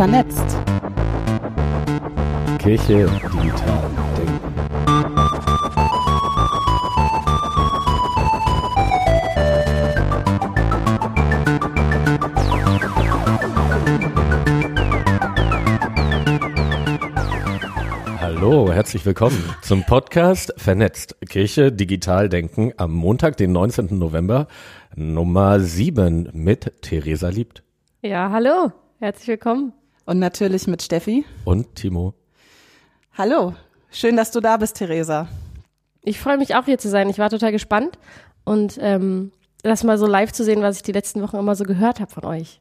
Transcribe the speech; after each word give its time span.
Vernetzt. 0.00 0.56
Kirche 2.58 3.06
digital 3.34 3.90
denken. 4.16 4.40
Hallo, 18.18 18.72
herzlich 18.72 19.04
willkommen 19.04 19.44
zum 19.60 19.84
Podcast 19.84 20.54
Vernetzt 20.56 21.14
Kirche 21.28 21.70
digital 21.72 22.30
denken 22.30 22.72
am 22.78 22.94
Montag, 22.94 23.36
den 23.36 23.52
19. 23.52 23.98
November, 23.98 24.46
Nummer 24.96 25.60
7 25.60 26.30
mit 26.32 26.80
Theresa 26.80 27.28
Liebt. 27.28 27.62
Ja, 28.00 28.30
hallo, 28.30 28.72
herzlich 28.98 29.28
willkommen. 29.28 29.74
Und 30.10 30.18
natürlich 30.18 30.66
mit 30.66 30.82
Steffi. 30.82 31.24
Und 31.44 31.76
Timo. 31.76 32.14
Hallo, 33.16 33.54
schön, 33.92 34.16
dass 34.16 34.32
du 34.32 34.40
da 34.40 34.56
bist, 34.56 34.76
Theresa. 34.76 35.28
Ich 36.02 36.18
freue 36.18 36.36
mich 36.36 36.56
auch 36.56 36.64
hier 36.64 36.78
zu 36.78 36.88
sein. 36.88 37.08
Ich 37.08 37.20
war 37.20 37.30
total 37.30 37.52
gespannt 37.52 37.96
und 38.42 38.76
ähm, 38.80 39.30
das 39.62 39.84
mal 39.84 39.98
so 39.98 40.08
live 40.08 40.32
zu 40.32 40.42
sehen, 40.42 40.62
was 40.62 40.78
ich 40.78 40.82
die 40.82 40.90
letzten 40.90 41.22
Wochen 41.22 41.36
immer 41.36 41.54
so 41.54 41.62
gehört 41.62 42.00
habe 42.00 42.10
von 42.10 42.24
euch. 42.24 42.60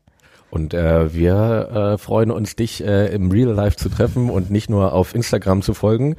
Und 0.51 0.73
äh, 0.73 1.13
wir 1.13 1.93
äh, 1.93 1.97
freuen 1.97 2.31
uns, 2.31 2.55
dich 2.55 2.83
äh, 2.83 3.13
im 3.13 3.31
Real 3.31 3.51
Life 3.51 3.77
zu 3.77 3.89
treffen 3.89 4.29
und 4.29 4.49
nicht 4.49 4.69
nur 4.69 4.93
auf 4.93 5.13
Instagram 5.13 5.61
zu 5.61 5.73
folgen, 5.73 6.15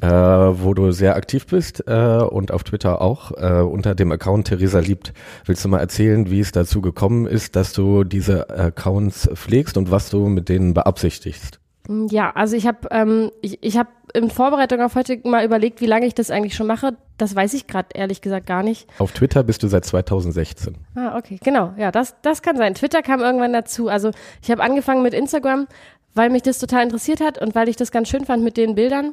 äh, 0.00 0.08
wo 0.08 0.74
du 0.74 0.92
sehr 0.92 1.16
aktiv 1.16 1.46
bist 1.46 1.84
äh, 1.86 2.18
und 2.18 2.50
auf 2.50 2.64
Twitter 2.64 3.02
auch 3.02 3.32
äh, 3.32 3.60
unter 3.60 3.94
dem 3.94 4.10
Account 4.12 4.48
Theresa 4.48 4.78
Liebt. 4.78 5.12
Willst 5.44 5.64
du 5.64 5.68
mal 5.68 5.80
erzählen, 5.80 6.30
wie 6.30 6.40
es 6.40 6.52
dazu 6.52 6.80
gekommen 6.80 7.26
ist, 7.26 7.56
dass 7.56 7.72
du 7.72 8.04
diese 8.04 8.48
Accounts 8.50 9.28
pflegst 9.34 9.76
und 9.76 9.90
was 9.90 10.10
du 10.10 10.28
mit 10.28 10.48
denen 10.48 10.74
beabsichtigst? 10.74 11.60
Ja, 11.88 12.30
also 12.30 12.56
ich 12.56 12.66
habe 12.66 12.88
ähm, 12.90 13.30
ich, 13.42 13.62
ich 13.62 13.76
hab 13.76 13.88
in 14.14 14.30
Vorbereitung 14.30 14.80
auf 14.80 14.94
heute 14.94 15.20
mal 15.24 15.44
überlegt, 15.44 15.82
wie 15.82 15.86
lange 15.86 16.06
ich 16.06 16.14
das 16.14 16.30
eigentlich 16.30 16.54
schon 16.54 16.66
mache. 16.66 16.96
Das 17.18 17.36
weiß 17.36 17.52
ich 17.52 17.66
gerade 17.66 17.88
ehrlich 17.94 18.22
gesagt 18.22 18.46
gar 18.46 18.62
nicht. 18.62 18.88
Auf 18.98 19.12
Twitter 19.12 19.42
bist 19.42 19.62
du 19.62 19.68
seit 19.68 19.84
2016. 19.84 20.76
Ah, 20.94 21.18
okay, 21.18 21.38
genau. 21.42 21.74
Ja, 21.76 21.90
das, 21.90 22.16
das 22.22 22.40
kann 22.40 22.56
sein. 22.56 22.74
Twitter 22.74 23.02
kam 23.02 23.20
irgendwann 23.20 23.52
dazu. 23.52 23.88
Also 23.88 24.12
ich 24.42 24.50
habe 24.50 24.62
angefangen 24.62 25.02
mit 25.02 25.12
Instagram, 25.12 25.66
weil 26.14 26.30
mich 26.30 26.42
das 26.42 26.58
total 26.58 26.84
interessiert 26.84 27.20
hat 27.20 27.38
und 27.38 27.54
weil 27.54 27.68
ich 27.68 27.76
das 27.76 27.90
ganz 27.90 28.08
schön 28.08 28.24
fand 28.24 28.42
mit 28.42 28.56
den 28.56 28.74
Bildern. 28.74 29.12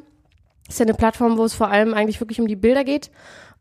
Das 0.66 0.76
ist 0.76 0.78
ja 0.80 0.86
eine 0.86 0.94
Plattform, 0.94 1.36
wo 1.36 1.44
es 1.44 1.52
vor 1.54 1.68
allem 1.68 1.92
eigentlich 1.92 2.20
wirklich 2.20 2.40
um 2.40 2.46
die 2.46 2.56
Bilder 2.56 2.84
geht. 2.84 3.10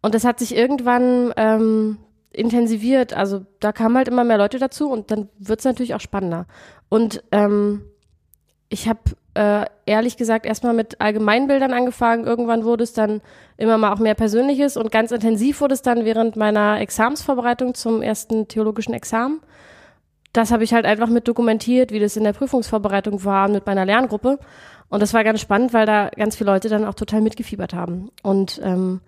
Und 0.01 0.15
das 0.15 0.23
hat 0.23 0.39
sich 0.39 0.55
irgendwann 0.55 1.33
ähm, 1.35 1.97
intensiviert. 2.31 3.13
Also 3.13 3.45
da 3.59 3.73
kamen 3.73 3.97
halt 3.97 4.07
immer 4.07 4.23
mehr 4.23 4.37
Leute 4.37 4.57
dazu 4.57 4.89
und 4.89 5.11
dann 5.11 5.27
wird 5.37 5.59
es 5.59 5.65
natürlich 5.65 5.95
auch 5.95 5.99
spannender. 5.99 6.45
Und 6.87 7.23
ähm, 7.31 7.81
ich 8.71 8.87
habe 8.87 8.99
äh, 9.33 9.65
ehrlich 9.85 10.15
gesagt 10.15 10.45
erstmal 10.45 10.73
mit 10.73 11.01
Allgemeinbildern 11.01 11.73
angefangen. 11.73 12.25
Irgendwann 12.25 12.63
wurde 12.63 12.85
es 12.85 12.93
dann 12.93 13.21
immer 13.57 13.77
mal 13.77 13.91
auch 13.91 13.99
mehr 13.99 14.15
Persönliches 14.15 14.77
und 14.77 14.91
ganz 14.91 15.11
intensiv 15.11 15.59
wurde 15.59 15.73
es 15.73 15.81
dann 15.81 16.05
während 16.05 16.37
meiner 16.37 16.79
Examensvorbereitung 16.79 17.73
zum 17.73 18.01
ersten 18.01 18.47
theologischen 18.47 18.93
Examen. 18.93 19.41
Das 20.31 20.51
habe 20.51 20.63
ich 20.63 20.73
halt 20.73 20.85
einfach 20.85 21.09
mit 21.09 21.27
dokumentiert, 21.27 21.91
wie 21.91 21.99
das 21.99 22.15
in 22.15 22.23
der 22.23 22.31
Prüfungsvorbereitung 22.31 23.25
war 23.25 23.49
mit 23.49 23.65
meiner 23.65 23.85
Lerngruppe. 23.85 24.39
Und 24.87 25.01
das 25.01 25.13
war 25.13 25.25
ganz 25.25 25.41
spannend, 25.41 25.73
weil 25.73 25.85
da 25.85 26.09
ganz 26.09 26.37
viele 26.37 26.51
Leute 26.51 26.69
dann 26.69 26.85
auch 26.85 26.93
total 26.93 27.19
mitgefiebert 27.19 27.73
haben. 27.73 28.09
Und 28.23 28.61
ähm, 28.63 29.01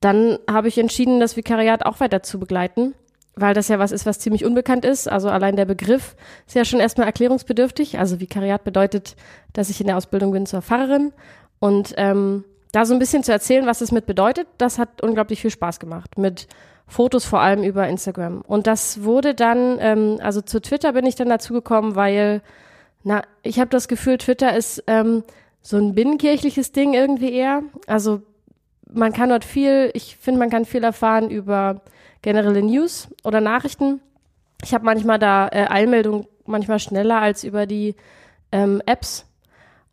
dann 0.00 0.38
habe 0.50 0.68
ich 0.68 0.76
entschieden, 0.76 1.18
das 1.18 1.36
Vikariat 1.36 1.86
auch 1.86 2.00
weiter 2.00 2.22
zu 2.22 2.38
begleiten 2.38 2.94
weil 3.40 3.54
das 3.54 3.68
ja 3.68 3.78
was 3.78 3.92
ist, 3.92 4.06
was 4.06 4.18
ziemlich 4.18 4.44
unbekannt 4.44 4.84
ist. 4.84 5.08
Also 5.08 5.28
allein 5.28 5.56
der 5.56 5.64
Begriff 5.64 6.16
ist 6.46 6.54
ja 6.54 6.64
schon 6.64 6.80
erstmal 6.80 7.06
erklärungsbedürftig. 7.06 7.98
Also 7.98 8.20
Vikariat 8.20 8.64
bedeutet, 8.64 9.16
dass 9.52 9.70
ich 9.70 9.80
in 9.80 9.86
der 9.86 9.96
Ausbildung 9.96 10.32
bin 10.32 10.46
zur 10.46 10.62
Pfarrerin. 10.62 11.12
Und 11.58 11.94
ähm, 11.96 12.44
da 12.72 12.84
so 12.84 12.94
ein 12.94 12.98
bisschen 12.98 13.22
zu 13.22 13.32
erzählen, 13.32 13.66
was 13.66 13.80
es 13.80 13.92
mit 13.92 14.06
bedeutet, 14.06 14.46
das 14.58 14.78
hat 14.78 15.02
unglaublich 15.02 15.40
viel 15.40 15.50
Spaß 15.50 15.80
gemacht. 15.80 16.18
Mit 16.18 16.46
Fotos 16.86 17.24
vor 17.24 17.40
allem 17.40 17.62
über 17.62 17.86
Instagram. 17.86 18.40
Und 18.40 18.66
das 18.66 19.02
wurde 19.02 19.34
dann, 19.34 19.78
ähm, 19.80 20.18
also 20.22 20.40
zu 20.40 20.60
Twitter 20.60 20.92
bin 20.92 21.06
ich 21.06 21.14
dann 21.14 21.28
dazu 21.28 21.52
gekommen, 21.52 21.94
weil, 21.94 22.42
na, 23.04 23.22
ich 23.42 23.60
habe 23.60 23.70
das 23.70 23.88
Gefühl, 23.88 24.18
Twitter 24.18 24.56
ist 24.56 24.82
ähm, 24.86 25.22
so 25.60 25.76
ein 25.76 25.94
binnenkirchliches 25.94 26.72
Ding 26.72 26.94
irgendwie 26.94 27.32
eher. 27.32 27.62
Also 27.86 28.22
man 28.90 29.12
kann 29.12 29.28
dort 29.28 29.44
viel, 29.44 29.90
ich 29.92 30.16
finde, 30.16 30.40
man 30.40 30.50
kann 30.50 30.64
viel 30.64 30.82
erfahren 30.82 31.30
über 31.30 31.82
generelle 32.28 32.62
News 32.62 33.08
oder 33.24 33.40
Nachrichten. 33.40 34.02
Ich 34.62 34.74
habe 34.74 34.84
manchmal 34.84 35.18
da 35.18 35.48
äh, 35.48 35.66
Eilmeldungen 35.70 36.26
manchmal 36.44 36.78
schneller 36.78 37.22
als 37.22 37.42
über 37.42 37.64
die 37.64 37.96
ähm, 38.52 38.82
Apps. 38.84 39.24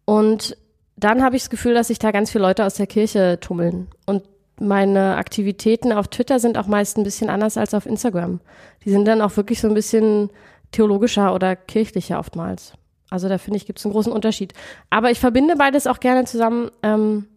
Und 0.03 0.57
dann 0.97 1.23
habe 1.23 1.38
ich 1.38 1.44
das 1.44 1.50
Gefühl, 1.50 1.73
dass 1.73 1.88
sich 1.88 1.97
da 1.97 2.12
ganz 2.12 2.31
viele 2.31 2.44
Leute 2.44 2.66
aus 2.66 2.73
der 2.73 2.88
Kirche 2.88 3.40
tummeln. 3.40 3.88
Und 4.06 4.23
meine 4.59 5.16
Aktivitäten 5.16 5.94
auf 5.94 6.09
Twitter 6.09 6.40
sind 6.40 6.57
auch 6.57 6.68
meist 6.68 6.97
ein 6.97 7.06
bisschen 7.06 7.29
anders 7.29 7.56
als 7.56 7.73
auf 7.73 7.85
Instagram. 7.85 8.41
Die 8.84 8.90
sind 8.90 9.06
dann 9.06 9.22
auch 9.22 9.38
wirklich 9.38 9.62
so 9.62 9.69
ein 9.69 9.73
bisschen 9.73 10.29
theologischer 10.73 11.34
oder 11.34 11.56
kirchlicher 11.56 12.19
oftmals. 12.19 12.73
Also 13.09 13.29
da 13.29 13.38
finde 13.38 13.57
ich, 13.57 13.66
gibt 13.66 13.79
es 13.79 13.85
einen 13.85 13.94
großen 13.94 14.12
Unterschied. 14.12 14.53
Aber 14.90 15.09
ich 15.09 15.22
verbinde 15.22 15.56
beides 15.56 15.88
auch 15.88 16.02
gerne 16.02 16.25
zusammen. 16.25 16.69
Ähm, 16.84 17.28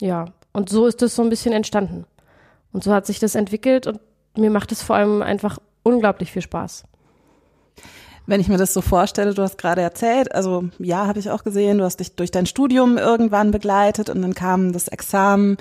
ja, 0.00 0.24
und 0.54 0.70
so 0.70 0.86
ist 0.86 1.02
das 1.02 1.14
so 1.14 1.22
ein 1.22 1.28
bisschen 1.28 1.52
entstanden. 1.52 2.06
Und 2.72 2.82
so 2.82 2.94
hat 2.94 3.04
sich 3.04 3.18
das 3.18 3.34
entwickelt 3.34 3.86
und 3.86 4.00
mir 4.36 4.50
macht 4.50 4.72
es 4.72 4.82
vor 4.82 4.96
allem 4.96 5.22
einfach 5.22 5.58
unglaublich 5.82 6.32
viel 6.32 6.42
Spaß. 6.42 6.84
Wenn 8.26 8.42
ich 8.42 8.48
mir 8.48 8.58
das 8.58 8.74
so 8.74 8.82
vorstelle, 8.82 9.32
du 9.32 9.42
hast 9.42 9.56
gerade 9.56 9.80
erzählt, 9.80 10.34
also 10.34 10.64
ja, 10.78 11.06
habe 11.06 11.18
ich 11.18 11.30
auch 11.30 11.44
gesehen, 11.44 11.78
du 11.78 11.84
hast 11.84 12.00
dich 12.00 12.14
durch 12.14 12.30
dein 12.30 12.44
Studium 12.44 12.98
irgendwann 12.98 13.52
begleitet 13.52 14.10
und 14.10 14.20
dann 14.20 14.34
kam 14.34 14.74
das 14.74 14.88
Examen. 14.88 15.56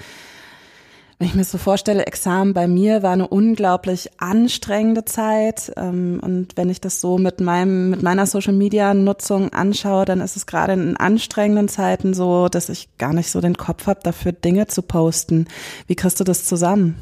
Wenn 1.18 1.30
ich 1.30 1.34
mir 1.34 1.42
das 1.42 1.52
so 1.52 1.58
vorstelle, 1.58 2.06
Examen 2.06 2.54
bei 2.54 2.68
mir 2.68 3.04
war 3.04 3.14
eine 3.14 3.30
unglaublich 3.30 4.10
anstrengende 4.20 5.06
Zeit. 5.06 5.72
Ähm, 5.78 6.20
und 6.22 6.58
wenn 6.58 6.70
ich 6.70 6.82
das 6.82 7.00
so 7.00 7.18
mit 7.18 7.40
meinem, 7.40 7.90
mit 7.90 8.04
meiner 8.04 8.26
Social 8.26 8.54
Media 8.54 8.94
Nutzung 8.94 9.54
anschaue, 9.54 10.04
dann 10.04 10.20
ist 10.20 10.36
es 10.36 10.46
gerade 10.46 10.74
in 10.74 10.98
anstrengenden 10.98 11.70
Zeiten 11.70 12.14
so, 12.14 12.50
dass 12.50 12.68
ich 12.68 12.90
gar 12.98 13.14
nicht 13.14 13.32
so 13.32 13.40
den 13.40 13.56
Kopf 13.56 13.88
habe, 13.88 14.02
dafür 14.04 14.34
Dinge 14.34 14.68
zu 14.68 14.82
posten. 14.82 15.48
Wie 15.88 15.96
kriegst 15.96 16.20
du 16.20 16.26
das 16.26 16.44
zusammen? 16.44 16.98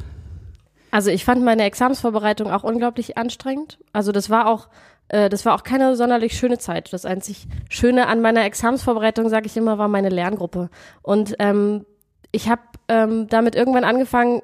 Also 0.95 1.11
ich 1.11 1.25
fand 1.25 1.43
meine 1.43 1.63
Examensvorbereitung 1.63 2.49
auch 2.49 2.63
unglaublich 2.63 3.17
anstrengend. 3.17 3.79
Also 3.91 4.13
das 4.13 4.29
war 4.29 4.47
auch, 4.47 4.69
äh, 5.09 5.27
das 5.27 5.43
war 5.43 5.53
auch 5.53 5.63
keine 5.63 5.97
sonderlich 5.97 6.37
schöne 6.37 6.57
Zeit. 6.57 6.93
Das 6.93 7.03
einzig 7.03 7.49
Schöne 7.69 8.07
an 8.07 8.21
meiner 8.21 8.45
Examensvorbereitung, 8.45 9.27
sage 9.27 9.47
ich 9.47 9.57
immer, 9.57 9.77
war 9.77 9.89
meine 9.89 10.07
Lerngruppe. 10.07 10.69
Und 11.01 11.35
ähm, 11.39 11.85
ich 12.31 12.47
habe 12.47 12.61
ähm, 12.87 13.27
damit 13.27 13.55
irgendwann 13.55 13.83
angefangen, 13.83 14.41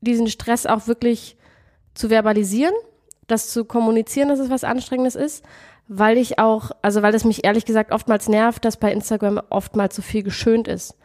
diesen 0.00 0.26
Stress 0.26 0.66
auch 0.66 0.88
wirklich 0.88 1.36
zu 1.94 2.10
verbalisieren, 2.10 2.74
das 3.28 3.52
zu 3.52 3.64
kommunizieren, 3.64 4.28
dass 4.28 4.40
es 4.40 4.50
was 4.50 4.64
Anstrengendes 4.64 5.14
ist, 5.14 5.44
weil 5.86 6.18
ich 6.18 6.40
auch, 6.40 6.72
also 6.82 7.02
weil 7.02 7.14
es 7.14 7.24
mich 7.24 7.44
ehrlich 7.44 7.64
gesagt 7.64 7.92
oftmals 7.92 8.28
nervt, 8.28 8.64
dass 8.64 8.76
bei 8.76 8.92
Instagram 8.92 9.40
oftmals 9.50 9.94
so 9.94 10.02
viel 10.02 10.24
geschönt 10.24 10.66
ist. 10.66 10.96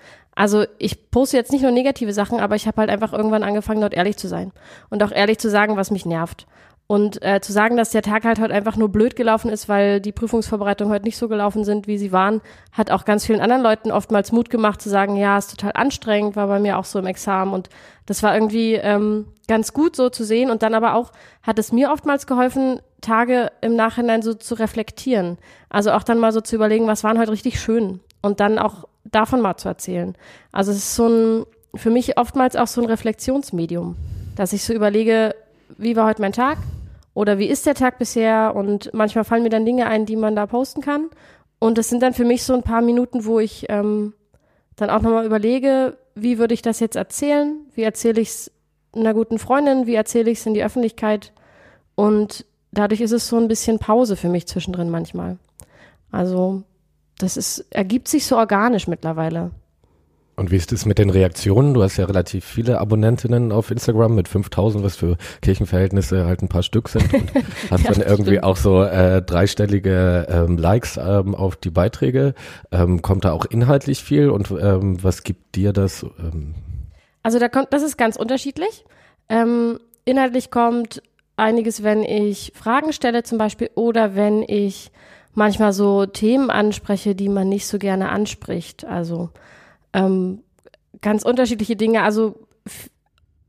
Also 0.41 0.65
ich 0.79 1.11
poste 1.11 1.37
jetzt 1.37 1.51
nicht 1.51 1.61
nur 1.61 1.69
negative 1.69 2.13
Sachen, 2.13 2.39
aber 2.39 2.55
ich 2.55 2.65
habe 2.65 2.77
halt 2.77 2.89
einfach 2.89 3.13
irgendwann 3.13 3.43
angefangen, 3.43 3.79
dort 3.79 3.93
ehrlich 3.93 4.17
zu 4.17 4.27
sein 4.27 4.51
und 4.89 5.03
auch 5.03 5.11
ehrlich 5.11 5.37
zu 5.37 5.51
sagen, 5.51 5.77
was 5.77 5.91
mich 5.91 6.03
nervt. 6.03 6.47
Und 6.87 7.21
äh, 7.21 7.41
zu 7.41 7.53
sagen, 7.53 7.77
dass 7.77 7.91
der 7.91 8.01
Tag 8.01 8.25
halt 8.25 8.39
heute 8.39 8.51
einfach 8.51 8.75
nur 8.75 8.89
blöd 8.89 9.15
gelaufen 9.15 9.51
ist, 9.51 9.69
weil 9.69 10.01
die 10.01 10.11
Prüfungsvorbereitungen 10.11 10.91
heute 10.91 11.05
nicht 11.05 11.17
so 11.17 11.27
gelaufen 11.27 11.63
sind, 11.63 11.85
wie 11.85 11.99
sie 11.99 12.11
waren, 12.11 12.41
hat 12.71 12.89
auch 12.89 13.05
ganz 13.05 13.23
vielen 13.23 13.39
anderen 13.39 13.61
Leuten 13.61 13.91
oftmals 13.91 14.31
Mut 14.31 14.49
gemacht 14.49 14.81
zu 14.81 14.89
sagen, 14.89 15.15
ja, 15.15 15.37
ist 15.37 15.51
total 15.51 15.73
anstrengend, 15.75 16.35
war 16.35 16.47
bei 16.47 16.59
mir 16.59 16.79
auch 16.79 16.85
so 16.85 16.97
im 16.97 17.05
Examen 17.05 17.53
und 17.53 17.69
das 18.07 18.23
war 18.23 18.33
irgendwie 18.33 18.73
ähm, 18.73 19.27
ganz 19.47 19.73
gut 19.73 19.95
so 19.95 20.09
zu 20.09 20.23
sehen. 20.23 20.49
Und 20.49 20.63
dann 20.63 20.73
aber 20.73 20.95
auch 20.95 21.11
hat 21.43 21.59
es 21.59 21.71
mir 21.71 21.91
oftmals 21.91 22.25
geholfen, 22.25 22.79
Tage 23.01 23.51
im 23.61 23.75
Nachhinein 23.75 24.23
so 24.23 24.33
zu 24.33 24.55
reflektieren. 24.55 25.37
Also 25.69 25.91
auch 25.91 26.01
dann 26.01 26.17
mal 26.17 26.31
so 26.31 26.41
zu 26.41 26.55
überlegen, 26.55 26.87
was 26.87 27.03
waren 27.03 27.19
heute 27.19 27.31
richtig 27.31 27.61
schön 27.61 27.99
und 28.23 28.39
dann 28.39 28.57
auch 28.57 28.85
davon 29.03 29.41
mal 29.41 29.57
zu 29.57 29.67
erzählen. 29.67 30.15
Also 30.51 30.71
es 30.71 30.77
ist 30.77 30.95
so 30.95 31.07
ein, 31.07 31.45
für 31.75 31.89
mich 31.89 32.17
oftmals 32.17 32.55
auch 32.55 32.67
so 32.67 32.81
ein 32.81 32.87
Reflexionsmedium, 32.87 33.95
dass 34.35 34.53
ich 34.53 34.63
so 34.63 34.73
überlege, 34.73 35.35
wie 35.77 35.95
war 35.95 36.07
heute 36.07 36.21
mein 36.21 36.33
Tag 36.33 36.57
oder 37.13 37.37
wie 37.37 37.47
ist 37.47 37.65
der 37.65 37.75
Tag 37.75 37.97
bisher 37.97 38.53
und 38.55 38.93
manchmal 38.93 39.23
fallen 39.23 39.43
mir 39.43 39.49
dann 39.49 39.65
Dinge 39.65 39.87
ein, 39.87 40.05
die 40.05 40.15
man 40.15 40.35
da 40.35 40.45
posten 40.45 40.81
kann. 40.81 41.09
Und 41.59 41.77
das 41.77 41.89
sind 41.89 42.01
dann 42.01 42.13
für 42.13 42.25
mich 42.25 42.43
so 42.43 42.53
ein 42.53 42.63
paar 42.63 42.81
Minuten, 42.81 43.25
wo 43.25 43.39
ich 43.39 43.65
ähm, 43.69 44.13
dann 44.75 44.89
auch 44.89 45.01
nochmal 45.01 45.25
überlege, 45.25 45.97
wie 46.15 46.39
würde 46.39 46.53
ich 46.53 46.61
das 46.61 46.79
jetzt 46.79 46.95
erzählen? 46.95 47.55
Wie 47.75 47.83
erzähle 47.83 48.21
ich 48.21 48.29
es 48.29 48.51
einer 48.93 49.13
guten 49.13 49.39
Freundin? 49.39 49.85
Wie 49.85 49.95
erzähle 49.95 50.31
ich 50.31 50.39
es 50.39 50.45
in 50.45 50.53
die 50.53 50.63
Öffentlichkeit? 50.63 51.31
Und 51.95 52.45
dadurch 52.71 53.01
ist 53.01 53.11
es 53.11 53.27
so 53.27 53.37
ein 53.37 53.47
bisschen 53.47 53.79
Pause 53.79 54.15
für 54.15 54.29
mich 54.29 54.47
zwischendrin 54.47 54.89
manchmal. 54.89 55.37
Also 56.11 56.63
das 57.23 57.37
ist, 57.37 57.65
ergibt 57.69 58.07
sich 58.07 58.25
so 58.25 58.37
organisch 58.37 58.87
mittlerweile. 58.87 59.51
Und 60.37 60.49
wie 60.49 60.55
ist 60.55 60.71
es 60.71 60.85
mit 60.85 60.97
den 60.97 61.09
Reaktionen? 61.09 61.73
Du 61.73 61.83
hast 61.83 61.97
ja 61.97 62.05
relativ 62.05 62.45
viele 62.45 62.79
Abonnentinnen 62.79 63.51
auf 63.51 63.69
Instagram 63.69 64.15
mit 64.15 64.27
5000, 64.27 64.83
was 64.83 64.95
für 64.95 65.17
Kirchenverhältnisse 65.41 66.25
halt 66.25 66.41
ein 66.41 66.47
paar 66.47 66.63
Stück 66.63 66.89
sind. 66.89 67.13
Und 67.13 67.31
hast 67.69 67.83
ja, 67.83 67.91
dann 67.91 68.01
irgendwie 68.01 68.31
stimmt. 68.31 68.43
auch 68.43 68.57
so 68.57 68.81
äh, 68.81 69.21
dreistellige 69.21 70.25
ähm, 70.29 70.57
Likes 70.57 70.97
ähm, 70.97 71.35
auf 71.35 71.57
die 71.57 71.69
Beiträge. 71.69 72.33
Ähm, 72.71 73.01
kommt 73.01 73.25
da 73.25 73.33
auch 73.33 73.45
inhaltlich 73.45 74.03
viel 74.03 74.29
und 74.29 74.49
ähm, 74.51 75.03
was 75.03 75.23
gibt 75.23 75.55
dir 75.55 75.73
das? 75.73 76.03
Ähm? 76.19 76.55
Also 77.23 77.37
da 77.37 77.49
kommt, 77.49 77.71
das 77.71 77.83
ist 77.83 77.97
ganz 77.97 78.15
unterschiedlich. 78.15 78.85
Ähm, 79.29 79.79
inhaltlich 80.05 80.49
kommt 80.49 81.03
einiges, 81.35 81.83
wenn 81.83 82.03
ich 82.03 82.53
Fragen 82.55 82.93
stelle 82.93 83.23
zum 83.23 83.37
Beispiel 83.37 83.69
oder 83.75 84.15
wenn 84.15 84.43
ich 84.43 84.91
manchmal 85.33 85.73
so 85.73 86.05
Themen 86.05 86.49
anspreche, 86.49 87.15
die 87.15 87.29
man 87.29 87.49
nicht 87.49 87.67
so 87.67 87.77
gerne 87.77 88.09
anspricht. 88.09 88.85
Also 88.85 89.29
ähm, 89.93 90.43
ganz 91.01 91.23
unterschiedliche 91.23 91.75
Dinge. 91.75 92.03
Also 92.03 92.35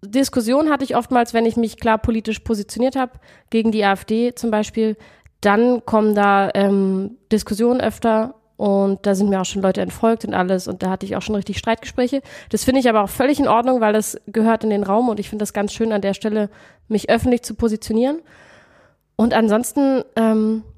Diskussion 0.05 0.71
hatte 0.71 0.85
ich 0.85 0.97
oftmals, 0.97 1.35
wenn 1.35 1.47
ich 1.47 1.57
mich 1.57 1.79
klar 1.79 1.99
politisch 1.99 2.41
positioniert 2.41 2.97
habe, 2.97 3.13
gegen 3.51 3.73
die 3.73 3.85
AfD 3.85 4.35
zum 4.35 4.51
Beispiel. 4.51 4.97
Dann 5.41 5.85
kommen 5.85 6.15
da 6.15 6.51
ähm, 6.55 7.19
Diskussionen 7.31 7.81
öfter 7.81 8.35
und 8.57 9.07
da 9.07 9.15
sind 9.15 9.29
mir 9.29 9.41
auch 9.41 9.45
schon 9.45 9.63
Leute 9.63 9.81
entfolgt 9.81 10.25
und 10.25 10.35
alles 10.35 10.69
und 10.69 10.83
da 10.83 10.91
hatte 10.91 11.07
ich 11.07 11.17
auch 11.17 11.23
schon 11.23 11.35
richtig 11.35 11.59
Streitgespräche. 11.59 12.23
Das 12.51 12.65
finde 12.65 12.81
ich 12.81 12.89
aber 12.89 13.03
auch 13.03 13.09
völlig 13.09 13.41
in 13.41 13.49
Ordnung, 13.49 13.81
weil 13.81 13.93
das 13.93 14.21
gehört 14.27 14.63
in 14.65 14.71
den 14.71 14.85
Raum 14.85 15.09
und 15.09 15.19
ich 15.19 15.29
finde 15.29 15.43
das 15.43 15.53
ganz 15.53 15.73
schön 15.73 15.93
an 15.93 16.01
der 16.01 16.15
Stelle, 16.15 16.49
mich 16.89 17.11
öffentlich 17.11 17.43
zu 17.43 17.55
positionieren. 17.55 18.21
Und 19.17 19.35
ansonsten 19.35 20.03
ähm, 20.17 20.63
äh, 20.65 20.72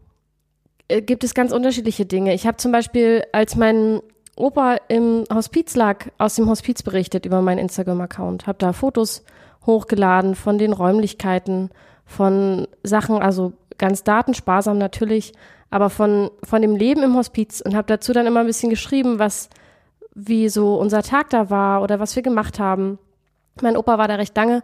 gibt 0.88 1.24
es 1.24 1.34
ganz 1.34 1.52
unterschiedliche 1.52 2.06
Dinge. 2.06 2.34
Ich 2.34 2.46
habe 2.46 2.56
zum 2.56 2.72
Beispiel, 2.72 3.24
als 3.32 3.56
mein 3.56 4.00
Opa 4.36 4.76
im 4.88 5.24
Hospiz 5.32 5.76
lag, 5.76 6.06
aus 6.18 6.34
dem 6.34 6.48
Hospiz 6.48 6.82
berichtet 6.82 7.24
über 7.26 7.40
meinen 7.40 7.58
Instagram-Account, 7.58 8.46
habe 8.46 8.58
da 8.58 8.72
Fotos 8.72 9.24
hochgeladen 9.64 10.34
von 10.34 10.58
den 10.58 10.72
Räumlichkeiten, 10.72 11.70
von 12.04 12.68
Sachen, 12.82 13.22
also 13.22 13.54
ganz 13.78 14.02
datensparsam 14.02 14.76
natürlich, 14.76 15.32
aber 15.70 15.88
von, 15.88 16.30
von 16.42 16.62
dem 16.62 16.76
Leben 16.76 17.02
im 17.02 17.16
Hospiz 17.16 17.60
und 17.60 17.74
habe 17.74 17.86
dazu 17.86 18.12
dann 18.12 18.26
immer 18.26 18.40
ein 18.40 18.46
bisschen 18.46 18.70
geschrieben, 18.70 19.18
was, 19.18 19.48
wie 20.14 20.48
so 20.48 20.76
unser 20.76 21.02
Tag 21.02 21.30
da 21.30 21.48
war 21.50 21.82
oder 21.82 21.98
was 21.98 22.14
wir 22.14 22.22
gemacht 22.22 22.58
haben. 22.58 22.98
Mein 23.62 23.76
Opa 23.76 23.98
war 23.98 24.08
da 24.08 24.16
recht 24.16 24.36
lange 24.36 24.62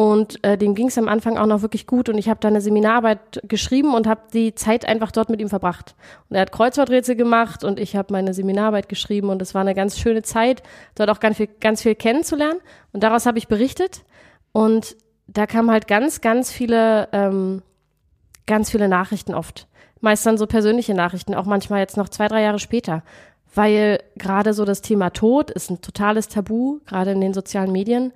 und 0.00 0.42
äh, 0.44 0.56
dem 0.56 0.74
ging 0.74 0.86
es 0.86 0.96
am 0.96 1.08
Anfang 1.08 1.36
auch 1.36 1.44
noch 1.44 1.60
wirklich 1.60 1.86
gut 1.86 2.08
und 2.08 2.16
ich 2.16 2.30
habe 2.30 2.40
da 2.40 2.48
eine 2.48 2.62
Seminararbeit 2.62 3.42
geschrieben 3.42 3.94
und 3.94 4.06
habe 4.06 4.22
die 4.32 4.54
Zeit 4.54 4.86
einfach 4.86 5.12
dort 5.12 5.28
mit 5.28 5.42
ihm 5.42 5.50
verbracht. 5.50 5.94
Und 6.30 6.36
er 6.36 6.40
hat 6.40 6.52
Kreuzworträtsel 6.52 7.16
gemacht 7.16 7.64
und 7.64 7.78
ich 7.78 7.96
habe 7.96 8.10
meine 8.10 8.32
Seminararbeit 8.32 8.88
geschrieben 8.88 9.28
und 9.28 9.42
es 9.42 9.52
war 9.52 9.60
eine 9.60 9.74
ganz 9.74 9.98
schöne 9.98 10.22
Zeit, 10.22 10.62
dort 10.94 11.10
auch 11.10 11.20
ganz 11.20 11.36
viel, 11.36 11.48
ganz 11.48 11.82
viel 11.82 11.94
kennenzulernen. 11.94 12.60
Und 12.94 13.02
daraus 13.02 13.26
habe 13.26 13.36
ich 13.36 13.46
berichtet 13.46 14.06
und 14.52 14.96
da 15.26 15.46
kamen 15.46 15.70
halt 15.70 15.86
ganz, 15.86 16.22
ganz 16.22 16.50
viele, 16.50 17.10
ähm, 17.12 17.60
ganz 18.46 18.70
viele 18.70 18.88
Nachrichten 18.88 19.34
oft. 19.34 19.68
Meist 20.00 20.24
dann 20.24 20.38
so 20.38 20.46
persönliche 20.46 20.94
Nachrichten, 20.94 21.34
auch 21.34 21.44
manchmal 21.44 21.80
jetzt 21.80 21.98
noch 21.98 22.08
zwei, 22.08 22.26
drei 22.26 22.40
Jahre 22.40 22.58
später. 22.58 23.02
Weil 23.54 24.00
gerade 24.16 24.54
so 24.54 24.64
das 24.64 24.80
Thema 24.80 25.10
Tod 25.10 25.50
ist 25.50 25.70
ein 25.70 25.82
totales 25.82 26.28
Tabu, 26.28 26.78
gerade 26.86 27.10
in 27.10 27.20
den 27.20 27.34
sozialen 27.34 27.70
Medien. 27.70 28.14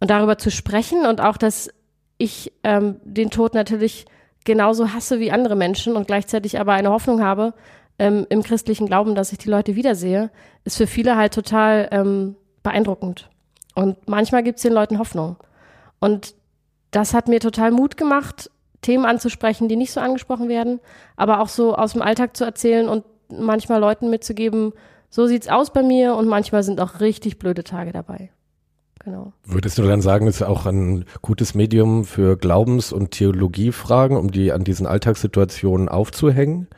Und 0.00 0.10
darüber 0.10 0.38
zu 0.38 0.50
sprechen 0.50 1.06
und 1.06 1.20
auch, 1.20 1.36
dass 1.36 1.70
ich 2.18 2.52
ähm, 2.64 2.96
den 3.04 3.30
Tod 3.30 3.54
natürlich 3.54 4.06
genauso 4.44 4.92
hasse 4.92 5.20
wie 5.20 5.30
andere 5.30 5.56
Menschen 5.56 5.96
und 5.96 6.06
gleichzeitig 6.06 6.58
aber 6.58 6.72
eine 6.72 6.90
Hoffnung 6.90 7.22
habe 7.22 7.54
ähm, 7.98 8.26
im 8.30 8.42
christlichen 8.42 8.86
Glauben, 8.86 9.14
dass 9.14 9.32
ich 9.32 9.38
die 9.38 9.50
Leute 9.50 9.76
wiedersehe, 9.76 10.30
ist 10.64 10.78
für 10.78 10.86
viele 10.86 11.16
halt 11.16 11.34
total 11.34 11.88
ähm, 11.92 12.36
beeindruckend. 12.62 13.28
Und 13.74 14.08
manchmal 14.08 14.42
gibt 14.42 14.56
es 14.56 14.62
den 14.62 14.72
Leuten 14.72 14.98
Hoffnung. 14.98 15.36
Und 16.00 16.34
das 16.90 17.14
hat 17.14 17.28
mir 17.28 17.40
total 17.40 17.70
Mut 17.70 17.96
gemacht, 17.96 18.50
Themen 18.80 19.04
anzusprechen, 19.04 19.68
die 19.68 19.76
nicht 19.76 19.92
so 19.92 20.00
angesprochen 20.00 20.48
werden, 20.48 20.80
aber 21.16 21.40
auch 21.40 21.48
so 21.48 21.74
aus 21.74 21.92
dem 21.92 22.02
Alltag 22.02 22.36
zu 22.36 22.44
erzählen 22.44 22.88
und 22.88 23.04
manchmal 23.28 23.80
Leuten 23.80 24.10
mitzugeben, 24.10 24.72
so 25.10 25.26
sieht's 25.26 25.48
aus 25.48 25.72
bei 25.72 25.82
mir 25.82 26.14
und 26.14 26.26
manchmal 26.26 26.62
sind 26.62 26.80
auch 26.80 27.00
richtig 27.00 27.38
blöde 27.38 27.64
Tage 27.64 27.92
dabei. 27.92 28.30
Genau. 29.10 29.32
Würdest 29.44 29.76
du 29.76 29.82
dann 29.82 30.02
sagen, 30.02 30.28
es 30.28 30.36
ist 30.36 30.42
auch 30.42 30.66
ein 30.66 31.04
gutes 31.20 31.54
Medium 31.54 32.04
für 32.04 32.36
Glaubens- 32.36 32.92
und 32.92 33.10
Theologiefragen, 33.10 34.16
um 34.16 34.30
die 34.30 34.52
an 34.52 34.62
diesen 34.62 34.86
Alltagssituationen 34.86 35.88
aufzuhängen? 35.88 36.68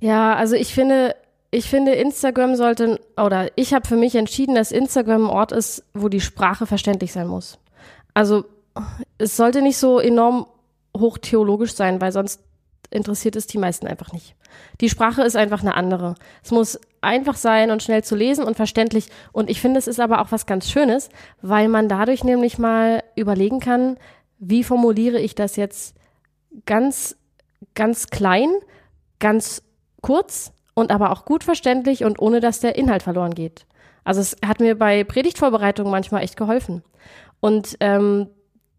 Ja, 0.00 0.34
also 0.34 0.56
ich 0.56 0.72
finde, 0.72 1.14
ich 1.50 1.68
finde, 1.68 1.92
Instagram 1.92 2.56
sollte, 2.56 2.98
oder 3.22 3.50
ich 3.56 3.74
habe 3.74 3.86
für 3.86 3.96
mich 3.96 4.14
entschieden, 4.14 4.54
dass 4.54 4.72
Instagram 4.72 5.26
ein 5.26 5.30
Ort 5.30 5.52
ist, 5.52 5.84
wo 5.92 6.08
die 6.08 6.22
Sprache 6.22 6.66
verständlich 6.66 7.12
sein 7.12 7.28
muss. 7.28 7.58
Also 8.14 8.44
es 9.18 9.36
sollte 9.36 9.60
nicht 9.60 9.76
so 9.76 9.98
enorm 9.98 10.46
hochtheologisch 10.96 11.74
sein, 11.74 12.00
weil 12.00 12.12
sonst 12.12 12.40
interessiert 12.90 13.36
es 13.36 13.46
die 13.46 13.58
meisten 13.58 13.86
einfach 13.86 14.12
nicht. 14.12 14.34
Die 14.80 14.88
Sprache 14.88 15.22
ist 15.22 15.36
einfach 15.36 15.60
eine 15.60 15.74
andere. 15.74 16.14
Es 16.42 16.50
muss 16.50 16.80
einfach 17.00 17.36
sein 17.36 17.70
und 17.70 17.82
schnell 17.82 18.02
zu 18.02 18.16
lesen 18.16 18.44
und 18.44 18.56
verständlich. 18.56 19.08
Und 19.32 19.50
ich 19.50 19.60
finde, 19.60 19.78
es 19.78 19.86
ist 19.86 20.00
aber 20.00 20.20
auch 20.20 20.32
was 20.32 20.46
ganz 20.46 20.70
Schönes, 20.70 21.08
weil 21.42 21.68
man 21.68 21.88
dadurch 21.88 22.24
nämlich 22.24 22.58
mal 22.58 23.02
überlegen 23.16 23.60
kann, 23.60 23.96
wie 24.38 24.64
formuliere 24.64 25.20
ich 25.20 25.34
das 25.34 25.56
jetzt 25.56 25.96
ganz, 26.66 27.16
ganz 27.74 28.08
klein, 28.08 28.50
ganz 29.18 29.62
kurz 30.00 30.52
und 30.74 30.90
aber 30.90 31.10
auch 31.10 31.24
gut 31.24 31.44
verständlich 31.44 32.04
und 32.04 32.20
ohne 32.20 32.40
dass 32.40 32.60
der 32.60 32.76
Inhalt 32.76 33.02
verloren 33.02 33.34
geht. 33.34 33.66
Also 34.04 34.20
es 34.20 34.36
hat 34.44 34.60
mir 34.60 34.78
bei 34.78 35.04
Predigtvorbereitungen 35.04 35.90
manchmal 35.90 36.22
echt 36.22 36.36
geholfen. 36.36 36.82
Und 37.40 37.76
ähm, 37.80 38.28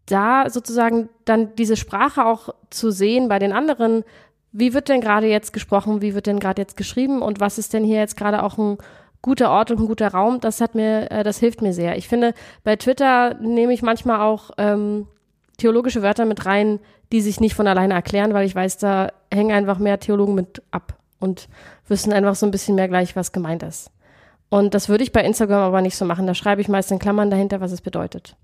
da 0.06 0.48
sozusagen 0.48 1.08
dann 1.24 1.54
diese 1.56 1.76
Sprache 1.76 2.24
auch 2.24 2.50
zu 2.70 2.90
sehen 2.90 3.28
bei 3.28 3.38
den 3.38 3.52
anderen, 3.52 4.04
wie 4.58 4.72
wird 4.72 4.88
denn 4.88 5.02
gerade 5.02 5.26
jetzt 5.26 5.52
gesprochen, 5.52 6.00
wie 6.00 6.14
wird 6.14 6.26
denn 6.26 6.40
gerade 6.40 6.62
jetzt 6.62 6.78
geschrieben 6.78 7.20
und 7.20 7.40
was 7.40 7.58
ist 7.58 7.74
denn 7.74 7.84
hier 7.84 7.98
jetzt 7.98 8.16
gerade 8.16 8.42
auch 8.42 8.56
ein 8.56 8.78
guter 9.20 9.50
Ort 9.50 9.70
und 9.70 9.80
ein 9.80 9.86
guter 9.86 10.08
Raum, 10.08 10.40
das 10.40 10.62
hat 10.62 10.74
mir, 10.74 11.10
äh, 11.10 11.22
das 11.22 11.38
hilft 11.38 11.60
mir 11.60 11.74
sehr. 11.74 11.98
Ich 11.98 12.08
finde, 12.08 12.32
bei 12.64 12.76
Twitter 12.76 13.34
nehme 13.34 13.74
ich 13.74 13.82
manchmal 13.82 14.20
auch 14.20 14.50
ähm, 14.56 15.08
theologische 15.58 16.02
Wörter 16.02 16.24
mit 16.24 16.46
rein, 16.46 16.80
die 17.12 17.20
sich 17.20 17.38
nicht 17.38 17.54
von 17.54 17.66
alleine 17.66 17.92
erklären, 17.92 18.32
weil 18.32 18.46
ich 18.46 18.54
weiß, 18.54 18.78
da 18.78 19.12
hängen 19.32 19.52
einfach 19.52 19.78
mehr 19.78 20.00
Theologen 20.00 20.34
mit 20.34 20.62
ab 20.70 20.96
und 21.18 21.48
wissen 21.86 22.12
einfach 22.12 22.34
so 22.34 22.46
ein 22.46 22.50
bisschen 22.50 22.76
mehr 22.76 22.88
gleich, 22.88 23.14
was 23.14 23.32
gemeint 23.32 23.62
ist. 23.62 23.90
Und 24.48 24.72
das 24.72 24.88
würde 24.88 25.04
ich 25.04 25.12
bei 25.12 25.22
Instagram 25.22 25.62
aber 25.62 25.82
nicht 25.82 25.96
so 25.96 26.06
machen. 26.06 26.26
Da 26.26 26.34
schreibe 26.34 26.62
ich 26.62 26.68
meist 26.68 26.90
in 26.90 26.98
Klammern 26.98 27.30
dahinter, 27.30 27.60
was 27.60 27.72
es 27.72 27.82
bedeutet. 27.82 28.36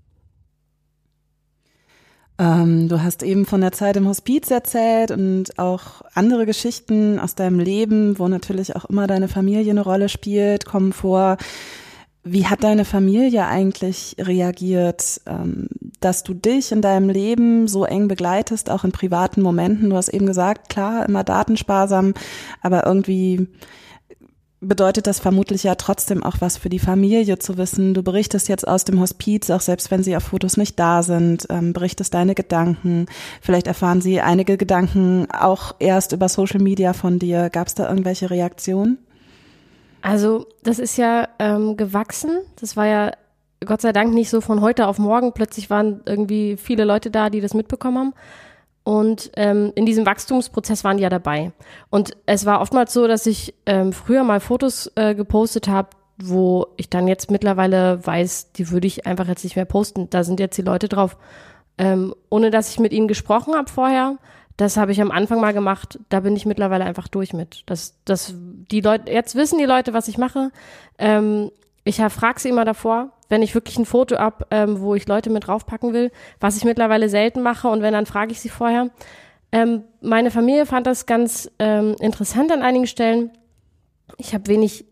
Ähm, 2.39 2.89
du 2.89 3.03
hast 3.03 3.21
eben 3.21 3.45
von 3.45 3.61
der 3.61 3.71
Zeit 3.71 3.95
im 3.95 4.07
Hospiz 4.07 4.49
erzählt 4.49 5.11
und 5.11 5.57
auch 5.59 6.01
andere 6.13 6.45
Geschichten 6.45 7.19
aus 7.19 7.35
deinem 7.35 7.59
Leben, 7.59 8.17
wo 8.17 8.27
natürlich 8.27 8.75
auch 8.75 8.85
immer 8.85 9.05
deine 9.05 9.27
Familie 9.27 9.71
eine 9.71 9.81
Rolle 9.81 10.09
spielt, 10.09 10.65
kommen 10.65 10.93
vor. 10.93 11.37
Wie 12.23 12.47
hat 12.47 12.63
deine 12.63 12.85
Familie 12.85 13.45
eigentlich 13.45 14.15
reagiert, 14.17 15.21
ähm, 15.27 15.67
dass 15.99 16.23
du 16.23 16.33
dich 16.33 16.71
in 16.71 16.81
deinem 16.81 17.09
Leben 17.09 17.67
so 17.67 17.85
eng 17.85 18.07
begleitest, 18.07 18.69
auch 18.69 18.83
in 18.83 18.91
privaten 18.91 19.41
Momenten? 19.41 19.89
Du 19.89 19.95
hast 19.95 20.09
eben 20.09 20.25
gesagt, 20.25 20.69
klar, 20.69 21.05
immer 21.07 21.23
datensparsam, 21.23 22.13
aber 22.61 22.87
irgendwie 22.87 23.47
bedeutet 24.67 25.07
das 25.07 25.19
vermutlich 25.19 25.63
ja 25.63 25.75
trotzdem 25.75 26.23
auch 26.23 26.37
was 26.39 26.57
für 26.57 26.69
die 26.69 26.79
Familie 26.79 27.39
zu 27.39 27.57
wissen. 27.57 27.93
Du 27.93 28.03
berichtest 28.03 28.49
jetzt 28.49 28.67
aus 28.67 28.85
dem 28.85 28.99
Hospiz, 28.99 29.49
auch 29.49 29.61
selbst 29.61 29.91
wenn 29.91 30.03
sie 30.03 30.15
auf 30.15 30.23
Fotos 30.23 30.57
nicht 30.57 30.79
da 30.79 31.03
sind, 31.03 31.45
ähm, 31.49 31.73
berichtest 31.73 32.13
deine 32.13 32.35
Gedanken. 32.35 33.05
Vielleicht 33.41 33.67
erfahren 33.67 34.01
sie 34.01 34.21
einige 34.21 34.57
Gedanken 34.57 35.27
auch 35.31 35.75
erst 35.79 36.11
über 36.11 36.29
Social 36.29 36.61
Media 36.61 36.93
von 36.93 37.19
dir. 37.19 37.49
Gab 37.49 37.67
es 37.67 37.75
da 37.75 37.87
irgendwelche 37.89 38.29
Reaktionen? 38.29 38.97
Also 40.01 40.47
das 40.63 40.79
ist 40.79 40.97
ja 40.97 41.27
ähm, 41.39 41.77
gewachsen. 41.77 42.39
Das 42.59 42.75
war 42.75 42.87
ja 42.87 43.11
Gott 43.65 43.81
sei 43.81 43.93
Dank 43.93 44.13
nicht 44.13 44.29
so 44.29 44.41
von 44.41 44.61
heute 44.61 44.87
auf 44.87 44.99
morgen. 44.99 45.33
Plötzlich 45.33 45.69
waren 45.69 46.01
irgendwie 46.05 46.57
viele 46.57 46.83
Leute 46.83 47.09
da, 47.09 47.29
die 47.29 47.41
das 47.41 47.53
mitbekommen 47.53 47.97
haben. 47.97 48.13
Und 48.83 49.31
ähm, 49.37 49.71
in 49.75 49.85
diesem 49.85 50.05
Wachstumsprozess 50.05 50.83
waren 50.83 50.97
die 50.97 51.03
ja 51.03 51.09
dabei. 51.09 51.51
Und 51.89 52.17
es 52.25 52.45
war 52.45 52.61
oftmals 52.61 52.91
so, 52.91 53.07
dass 53.07 53.25
ich 53.25 53.53
ähm, 53.65 53.93
früher 53.93 54.23
mal 54.23 54.39
Fotos 54.39 54.91
äh, 54.95 55.15
gepostet 55.15 55.67
habe, 55.67 55.89
wo 56.17 56.67
ich 56.77 56.89
dann 56.89 57.07
jetzt 57.07 57.31
mittlerweile 57.31 58.05
weiß, 58.05 58.51
die 58.53 58.71
würde 58.71 58.87
ich 58.87 59.05
einfach 59.05 59.27
jetzt 59.27 59.43
nicht 59.43 59.55
mehr 59.55 59.65
posten. 59.65 60.09
Da 60.09 60.23
sind 60.23 60.39
jetzt 60.39 60.57
die 60.57 60.63
Leute 60.63 60.89
drauf. 60.89 61.17
Ähm, 61.77 62.13
ohne 62.29 62.51
dass 62.51 62.69
ich 62.69 62.79
mit 62.79 62.93
ihnen 62.93 63.07
gesprochen 63.07 63.55
habe 63.55 63.69
vorher. 63.69 64.17
Das 64.57 64.77
habe 64.77 64.91
ich 64.91 65.01
am 65.01 65.11
Anfang 65.11 65.39
mal 65.39 65.53
gemacht. 65.53 65.99
Da 66.09 66.19
bin 66.19 66.35
ich 66.35 66.45
mittlerweile 66.45 66.83
einfach 66.83 67.07
durch 67.07 67.33
mit. 67.33 67.63
Das, 67.65 67.95
das, 68.05 68.35
die 68.37 68.81
Leute, 68.81 69.11
jetzt 69.11 69.35
wissen 69.35 69.57
die 69.57 69.65
Leute, 69.65 69.93
was 69.93 70.07
ich 70.07 70.17
mache. 70.17 70.51
Ähm, 70.99 71.51
ich 71.83 71.97
frage 71.97 72.39
sie 72.39 72.49
immer 72.49 72.65
davor, 72.65 73.11
wenn 73.29 73.41
ich 73.41 73.55
wirklich 73.55 73.77
ein 73.77 73.85
Foto 73.85 74.15
ab, 74.15 74.47
ähm, 74.51 74.79
wo 74.79 74.95
ich 74.95 75.07
Leute 75.07 75.29
mit 75.29 75.47
draufpacken 75.47 75.93
will, 75.93 76.11
was 76.39 76.57
ich 76.57 76.65
mittlerweile 76.65 77.09
selten 77.09 77.41
mache 77.41 77.67
und 77.67 77.81
wenn, 77.81 77.93
dann 77.93 78.05
frage 78.05 78.31
ich 78.31 78.39
sie 78.39 78.49
vorher. 78.49 78.89
Ähm, 79.51 79.83
meine 80.01 80.31
Familie 80.31 80.65
fand 80.65 80.87
das 80.87 81.05
ganz 81.05 81.49
ähm, 81.59 81.95
interessant 81.99 82.51
an 82.51 82.61
einigen 82.61 82.87
Stellen. 82.87 83.31
Ich 84.17 84.33
habe 84.33 84.47
wenig 84.47 84.85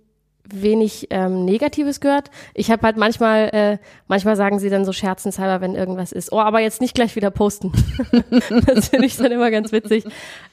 wenig 0.54 1.08
ähm, 1.12 1.46
Negatives 1.46 2.00
gehört. 2.00 2.30
Ich 2.54 2.72
habe 2.72 2.84
halt 2.84 2.98
manchmal, 2.98 3.50
äh, 3.54 3.78
manchmal 4.08 4.36
sagen 4.36 4.60
sie 4.60 4.70
dann 4.70 4.86
so 4.86 4.92
scherzenshalber, 4.92 5.62
wenn 5.62 5.76
irgendwas 5.76 6.12
ist. 6.12 6.32
Oh, 6.32 6.40
aber 6.40 6.60
jetzt 6.60 6.82
nicht 6.82 6.96
gleich 6.96 7.16
wieder 7.16 7.32
posten. 7.32 7.72
das 8.66 8.90
finde 8.90 9.06
ich 9.06 9.18
dann 9.18 9.32
immer 9.32 9.52
ganz 9.52 9.72
witzig, 9.72 10.04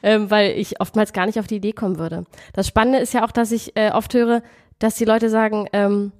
ähm, 0.02 0.30
weil 0.30 0.52
ich 0.52 0.80
oftmals 0.80 1.12
gar 1.12 1.26
nicht 1.26 1.38
auf 1.38 1.46
die 1.46 1.56
Idee 1.56 1.72
kommen 1.72 1.98
würde. 1.98 2.24
Das 2.52 2.68
Spannende 2.68 2.98
ist 2.98 3.14
ja 3.14 3.24
auch, 3.24 3.32
dass 3.32 3.50
ich 3.50 3.76
äh, 3.76 3.90
oft 3.90 4.14
höre, 4.14 4.42
dass 4.78 4.94
die 4.94 5.04
Leute 5.04 5.30
sagen, 5.30 5.66
ähm, 5.72 6.12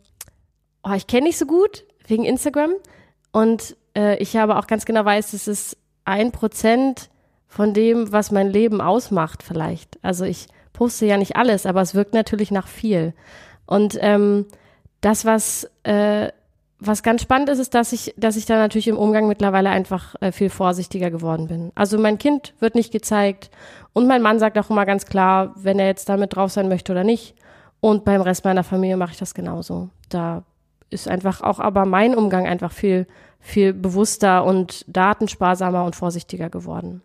oh, 0.89 0.95
ich 0.95 1.07
kenne 1.07 1.27
nicht 1.27 1.39
so 1.39 1.47
gut 1.47 1.85
wegen 2.07 2.25
Instagram 2.25 2.73
und 3.33 3.77
äh, 3.97 4.17
ich 4.19 4.39
aber 4.39 4.59
auch 4.59 4.67
ganz 4.67 4.85
genau 4.85 5.05
weiß, 5.05 5.33
es 5.33 5.49
ist 5.49 5.77
ein 6.05 6.33
Prozent 6.33 7.11
von 7.47 7.75
dem, 7.75 8.13
was 8.13 8.31
mein 8.31 8.49
Leben 8.49 8.81
ausmacht 8.81 9.43
vielleicht. 9.43 9.99
Also 10.03 10.25
ich 10.25 10.47
poste 10.73 11.07
ja 11.07 11.17
nicht 11.17 11.37
alles, 11.37 11.67
aber 11.67 11.81
es 11.81 11.95
wirkt 11.95 12.15
natürlich 12.15 12.51
nach 12.51 12.69
viel. 12.69 13.15
Und 13.67 13.99
ähm, 14.01 14.47
das, 15.01 15.25
was, 15.25 15.69
äh, 15.83 16.29
was 16.79 17.03
ganz 17.03 17.23
spannend 17.23 17.49
ist, 17.49 17.59
ist, 17.59 17.75
dass 17.75 17.93
ich, 17.93 18.15
dass 18.17 18.37
ich 18.37 18.47
da 18.47 18.57
natürlich 18.57 18.89
im 18.89 18.97
Umgang 18.97 19.27
mittlerweile 19.29 19.71
einfach 19.71 20.15
äh, 20.21 20.31
viel 20.31 20.51
vorsichtiger 20.51 21.11
geworden 21.11 21.49
bin. 21.49 21.73
Also 21.75 21.99
mein 21.99 22.19
Kind 22.19 22.55
wird 22.61 22.75
nicht 22.75 22.93
gezeigt 22.93 23.51
und 23.93 24.07
mein 24.07 24.23
Mann 24.23 24.39
sagt 24.39 24.59
auch 24.59 24.71
immer 24.71 24.87
ganz 24.87 25.07
klar, 25.07 25.53
wenn 25.57 25.79
er 25.79 25.87
jetzt 25.87 26.09
damit 26.09 26.37
drauf 26.37 26.53
sein 26.53 26.69
möchte 26.69 26.93
oder 26.93 27.05
nicht. 27.05 27.35
Und 27.81 28.05
beim 28.05 28.21
Rest 28.21 28.45
meiner 28.45 28.65
Familie 28.65 28.97
mache 28.97 29.13
ich 29.13 29.19
das 29.19 29.35
genauso. 29.35 29.91
Da 30.09 30.45
ist 30.91 31.09
einfach 31.09 31.43
auch 31.43 31.61
aber 31.61 31.85
mein 31.85 32.15
Umgang 32.15 32.47
einfach 32.47 32.73
viel, 32.73 33.07
viel 33.41 33.73
bewusster 33.73 34.45
und 34.45 34.85
datensparsamer 34.89 35.85
und 35.85 35.97
vorsichtiger 35.97 36.51
geworden. 36.51 37.03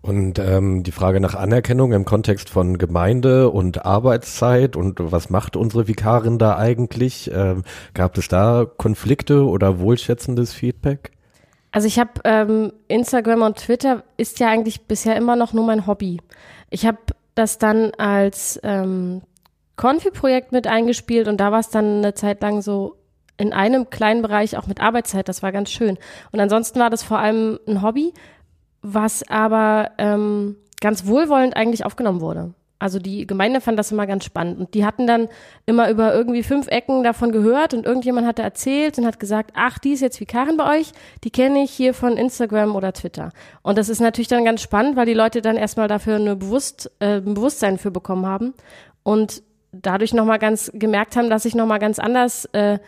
Und 0.00 0.38
ähm, 0.38 0.84
die 0.84 0.92
Frage 0.92 1.20
nach 1.20 1.34
Anerkennung 1.34 1.92
im 1.92 2.04
Kontext 2.04 2.50
von 2.50 2.78
Gemeinde 2.78 3.50
und 3.50 3.84
Arbeitszeit 3.84 4.76
und 4.76 4.98
was 5.00 5.28
macht 5.28 5.56
unsere 5.56 5.88
Vikarin 5.88 6.38
da 6.38 6.56
eigentlich? 6.56 7.30
Ähm, 7.34 7.64
gab 7.94 8.16
es 8.16 8.28
da 8.28 8.64
Konflikte 8.64 9.44
oder 9.44 9.80
wohlschätzendes 9.80 10.52
Feedback? 10.52 11.10
Also 11.72 11.88
ich 11.88 11.98
habe 11.98 12.12
ähm, 12.24 12.72
Instagram 12.86 13.42
und 13.42 13.56
Twitter 13.56 14.04
ist 14.16 14.38
ja 14.40 14.48
eigentlich 14.48 14.86
bisher 14.86 15.16
immer 15.16 15.36
noch 15.36 15.52
nur 15.52 15.66
mein 15.66 15.86
Hobby. 15.86 16.20
Ich 16.70 16.86
habe 16.86 16.98
das 17.34 17.58
dann 17.58 17.92
als 17.98 18.58
ähm, 18.62 19.22
Konfi-Projekt 19.78 20.52
mit 20.52 20.66
eingespielt 20.66 21.26
und 21.26 21.38
da 21.38 21.50
war 21.50 21.60
es 21.60 21.70
dann 21.70 21.98
eine 21.98 22.12
Zeit 22.12 22.42
lang 22.42 22.60
so 22.60 22.96
in 23.38 23.54
einem 23.54 23.88
kleinen 23.88 24.20
Bereich 24.20 24.58
auch 24.58 24.66
mit 24.66 24.80
Arbeitszeit. 24.82 25.28
Das 25.28 25.42
war 25.42 25.52
ganz 25.52 25.70
schön. 25.70 25.96
Und 26.32 26.40
ansonsten 26.40 26.80
war 26.80 26.90
das 26.90 27.02
vor 27.02 27.18
allem 27.18 27.58
ein 27.66 27.82
Hobby 27.82 28.12
was 28.82 29.28
aber 29.28 29.92
ähm, 29.98 30.56
ganz 30.80 31.06
wohlwollend 31.06 31.56
eigentlich 31.56 31.84
aufgenommen 31.84 32.20
wurde. 32.20 32.54
Also 32.80 33.00
die 33.00 33.26
Gemeinde 33.26 33.60
fand 33.60 33.76
das 33.76 33.90
immer 33.90 34.06
ganz 34.06 34.24
spannend. 34.24 34.60
Und 34.60 34.74
die 34.74 34.86
hatten 34.86 35.08
dann 35.08 35.28
immer 35.66 35.90
über 35.90 36.14
irgendwie 36.14 36.44
fünf 36.44 36.68
Ecken 36.68 37.02
davon 37.02 37.32
gehört 37.32 37.74
und 37.74 37.84
irgendjemand 37.84 38.24
hatte 38.24 38.42
erzählt 38.42 38.98
und 38.98 39.04
hat 39.04 39.18
gesagt, 39.18 39.50
ach, 39.54 39.80
die 39.80 39.90
ist 39.90 40.00
jetzt 40.00 40.20
Vikarin 40.20 40.56
bei 40.56 40.78
euch, 40.78 40.92
die 41.24 41.30
kenne 41.30 41.64
ich 41.64 41.72
hier 41.72 41.92
von 41.92 42.16
Instagram 42.16 42.76
oder 42.76 42.92
Twitter. 42.92 43.32
Und 43.62 43.78
das 43.78 43.88
ist 43.88 44.00
natürlich 44.00 44.28
dann 44.28 44.44
ganz 44.44 44.62
spannend, 44.62 44.94
weil 44.94 45.06
die 45.06 45.14
Leute 45.14 45.42
dann 45.42 45.56
erstmal 45.56 45.88
dafür 45.88 46.16
eine 46.16 46.36
Bewusst, 46.36 46.92
äh, 47.00 47.16
ein 47.16 47.34
Bewusstsein 47.34 47.78
für 47.78 47.90
bekommen 47.90 48.26
haben 48.26 48.54
und 49.02 49.42
dadurch 49.72 50.14
nochmal 50.14 50.38
ganz 50.38 50.70
gemerkt 50.74 51.16
haben, 51.16 51.30
dass 51.30 51.44
ich 51.44 51.54
nochmal 51.54 51.78
ganz 51.78 51.98
anders 51.98 52.46
äh, 52.46 52.78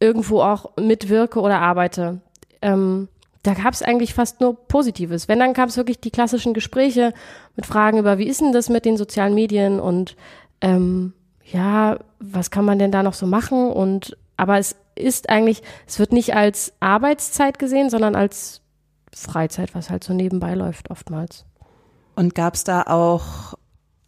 irgendwo 0.00 0.40
auch 0.40 0.76
mitwirke 0.76 1.40
oder 1.40 1.60
arbeite. 1.60 2.20
Ähm, 2.62 3.08
da 3.42 3.54
gab 3.54 3.72
es 3.72 3.82
eigentlich 3.82 4.12
fast 4.14 4.40
nur 4.40 4.54
Positives. 4.66 5.28
Wenn, 5.28 5.38
dann 5.38 5.54
gab 5.54 5.68
es 5.68 5.76
wirklich 5.76 6.00
die 6.00 6.10
klassischen 6.10 6.52
Gespräche 6.52 7.14
mit 7.56 7.66
Fragen 7.66 7.98
über, 7.98 8.18
wie 8.18 8.28
ist 8.28 8.40
denn 8.40 8.52
das 8.52 8.68
mit 8.68 8.84
den 8.84 8.96
sozialen 8.96 9.34
Medien 9.34 9.80
und 9.80 10.16
ähm, 10.60 11.14
ja, 11.44 11.98
was 12.18 12.50
kann 12.50 12.64
man 12.64 12.78
denn 12.78 12.92
da 12.92 13.02
noch 13.02 13.14
so 13.14 13.26
machen? 13.26 13.70
Und 13.70 14.16
aber 14.36 14.58
es 14.58 14.76
ist 14.94 15.30
eigentlich, 15.30 15.62
es 15.86 15.98
wird 15.98 16.12
nicht 16.12 16.34
als 16.34 16.72
Arbeitszeit 16.80 17.58
gesehen, 17.58 17.90
sondern 17.90 18.14
als 18.14 18.60
Freizeit, 19.14 19.74
was 19.74 19.90
halt 19.90 20.04
so 20.04 20.12
nebenbei 20.12 20.54
läuft 20.54 20.90
oftmals. 20.90 21.44
Und 22.14 22.34
gab 22.34 22.54
es 22.54 22.64
da 22.64 22.82
auch 22.82 23.54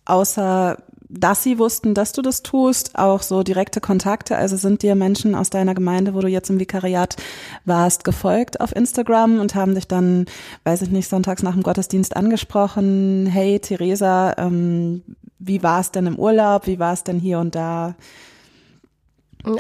außer 0.05 0.77
dass 1.13 1.43
sie 1.43 1.59
wussten, 1.59 1.95
dass 1.95 2.13
du 2.13 2.23
das 2.23 2.43
tust, 2.43 2.99
auch 2.99 3.23
so 3.23 3.43
direkte 3.43 3.81
Kontakte? 3.81 4.37
Also 4.37 4.57
sind 4.57 4.83
dir 4.83 4.95
Menschen 4.95 5.35
aus 5.35 5.51
deiner 5.51 5.75
Gemeinde, 5.75 6.15
wo 6.15 6.21
du 6.21 6.29
jetzt 6.29 6.49
im 6.49 6.59
Vikariat 6.59 7.17
warst, 7.65 8.05
gefolgt 8.05 8.61
auf 8.61 8.75
Instagram 8.75 9.39
und 9.39 9.55
haben 9.55 9.75
dich 9.75 9.87
dann, 9.87 10.25
weiß 10.65 10.83
ich 10.83 10.91
nicht, 10.91 11.09
sonntags 11.09 11.43
nach 11.43 11.53
dem 11.53 11.63
Gottesdienst 11.63 12.17
angesprochen, 12.17 13.27
hey 13.27 13.61
Theresa, 13.61 14.35
ähm, 14.39 15.03
wie 15.39 15.63
war 15.63 15.81
es 15.81 15.91
denn 15.91 16.07
im 16.07 16.19
Urlaub? 16.19 16.67
Wie 16.67 16.79
war 16.79 16.95
es 16.95 17.05
denn 17.05 17.19
hier 17.19 17.39
und 17.41 17.55
da? 17.55 17.95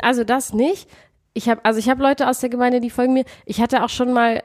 Also 0.01 0.25
das 0.25 0.55
nicht. 0.55 0.89
Ich 1.35 1.49
habe 1.49 1.65
also 1.65 1.79
ich 1.79 1.89
habe 1.89 2.03
Leute 2.03 2.29
aus 2.29 2.41
der 2.41 2.51
Gemeinde, 2.51 2.81
die 2.81 2.91
folgen 2.91 3.15
mir. 3.15 3.25
Ich 3.47 3.61
hatte 3.61 3.83
auch 3.83 3.89
schon 3.89 4.13
mal 4.13 4.43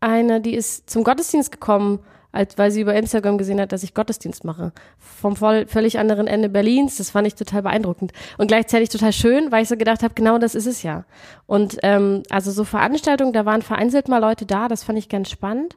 eine, 0.00 0.40
die 0.40 0.54
ist 0.54 0.90
zum 0.90 1.04
Gottesdienst 1.04 1.52
gekommen 1.52 2.00
als 2.32 2.58
weil 2.58 2.70
sie 2.70 2.80
über 2.80 2.94
Instagram 2.94 3.38
gesehen 3.38 3.60
hat, 3.60 3.72
dass 3.72 3.82
ich 3.82 3.94
Gottesdienst 3.94 4.44
mache. 4.44 4.72
Vom 4.98 5.36
voll, 5.36 5.66
völlig 5.66 5.98
anderen 5.98 6.26
Ende 6.26 6.48
Berlins. 6.48 6.96
Das 6.96 7.10
fand 7.10 7.26
ich 7.26 7.34
total 7.34 7.62
beeindruckend. 7.62 8.12
Und 8.38 8.48
gleichzeitig 8.48 8.88
total 8.88 9.12
schön, 9.12 9.50
weil 9.50 9.62
ich 9.62 9.68
so 9.68 9.76
gedacht 9.76 10.02
habe, 10.02 10.14
genau 10.14 10.38
das 10.38 10.54
ist 10.54 10.66
es 10.66 10.82
ja. 10.82 11.04
Und 11.46 11.78
ähm, 11.82 12.22
also 12.30 12.50
so 12.50 12.64
Veranstaltungen, 12.64 13.32
da 13.32 13.44
waren 13.44 13.62
vereinzelt 13.62 14.08
mal 14.08 14.18
Leute 14.18 14.46
da, 14.46 14.68
das 14.68 14.84
fand 14.84 14.98
ich 14.98 15.08
ganz 15.08 15.30
spannend. 15.30 15.76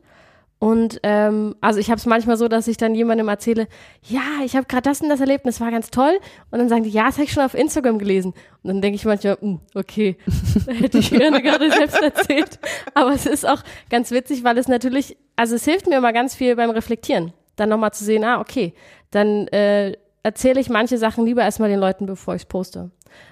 Und 0.64 1.02
ähm, 1.04 1.58
also 1.60 1.82
ich 1.82 1.90
habe 1.90 1.98
es 1.98 2.06
manchmal 2.06 2.38
so, 2.38 2.48
dass 2.48 2.70
ich 2.70 2.78
dann 2.78 2.96
jemandem 2.96 3.28
erzähle, 3.28 3.68
ja, 4.02 4.22
ich 4.46 4.56
habe 4.56 4.66
gerade 4.66 4.84
das 4.84 5.02
und 5.02 5.10
das 5.10 5.20
erlebt 5.20 5.44
und 5.44 5.50
das 5.50 5.60
war 5.60 5.70
ganz 5.72 5.92
toll. 5.92 6.18
Und 6.52 6.60
dann 6.60 6.70
sagen 6.70 6.84
die, 6.84 6.90
ja, 6.90 7.08
das 7.08 7.16
habe 7.16 7.26
ich 7.26 7.34
schon 7.34 7.44
auf 7.44 7.54
Instagram 7.54 8.00
gelesen. 8.00 8.34
Und 8.62 8.70
dann 8.70 8.82
denke 8.82 8.96
ich 8.96 9.04
manchmal, 9.04 9.38
mh, 9.42 9.46
hm, 9.46 9.60
okay, 9.76 10.16
hätte 10.68 11.00
ich 11.00 11.10
gerne 11.12 11.42
gerade 11.42 11.70
selbst 11.70 12.02
erzählt. 12.02 12.60
Aber 12.94 13.12
es 13.12 13.26
ist 13.26 13.46
auch 13.46 13.62
ganz 13.90 14.12
witzig, 14.12 14.46
weil 14.46 14.58
es 14.58 14.70
natürlich, 14.70 15.18
also 15.36 15.54
es 15.56 15.66
hilft 15.66 15.88
mir 15.88 15.98
immer 15.98 16.14
ganz 16.14 16.34
viel 16.34 16.56
beim 16.56 16.70
Reflektieren. 16.70 17.34
Dann 17.58 17.68
nochmal 17.68 17.92
zu 17.92 18.06
sehen, 18.06 18.24
ah, 18.24 18.40
okay, 18.40 18.74
dann 19.12 19.50
äh, 19.50 19.98
erzähle 20.24 20.62
ich 20.62 20.70
manche 20.70 20.98
Sachen 20.98 21.26
lieber 21.26 21.42
erstmal 21.42 21.68
den 21.68 21.82
Leuten, 21.82 22.06
bevor 22.06 22.36
ich 22.36 22.44
es 22.44 22.46
poste. 22.46 22.90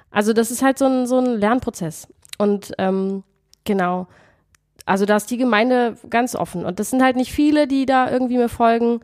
Also 0.09 0.33
das 0.33 0.51
ist 0.51 0.63
halt 0.63 0.77
so 0.77 0.83
ein, 0.83 1.07
so 1.07 1.19
ein 1.19 1.39
Lernprozess. 1.39 2.09
Und 2.37 2.73
ähm, 2.77 3.23
genau. 3.63 4.07
Also 4.91 5.05
da 5.05 5.15
ist 5.15 5.31
die 5.31 5.37
Gemeinde 5.37 5.95
ganz 6.09 6.35
offen. 6.35 6.65
Und 6.65 6.79
das 6.79 6.89
sind 6.89 7.01
halt 7.01 7.15
nicht 7.15 7.31
viele, 7.31 7.65
die 7.65 7.85
da 7.85 8.11
irgendwie 8.11 8.35
mir 8.35 8.49
folgen. 8.49 8.99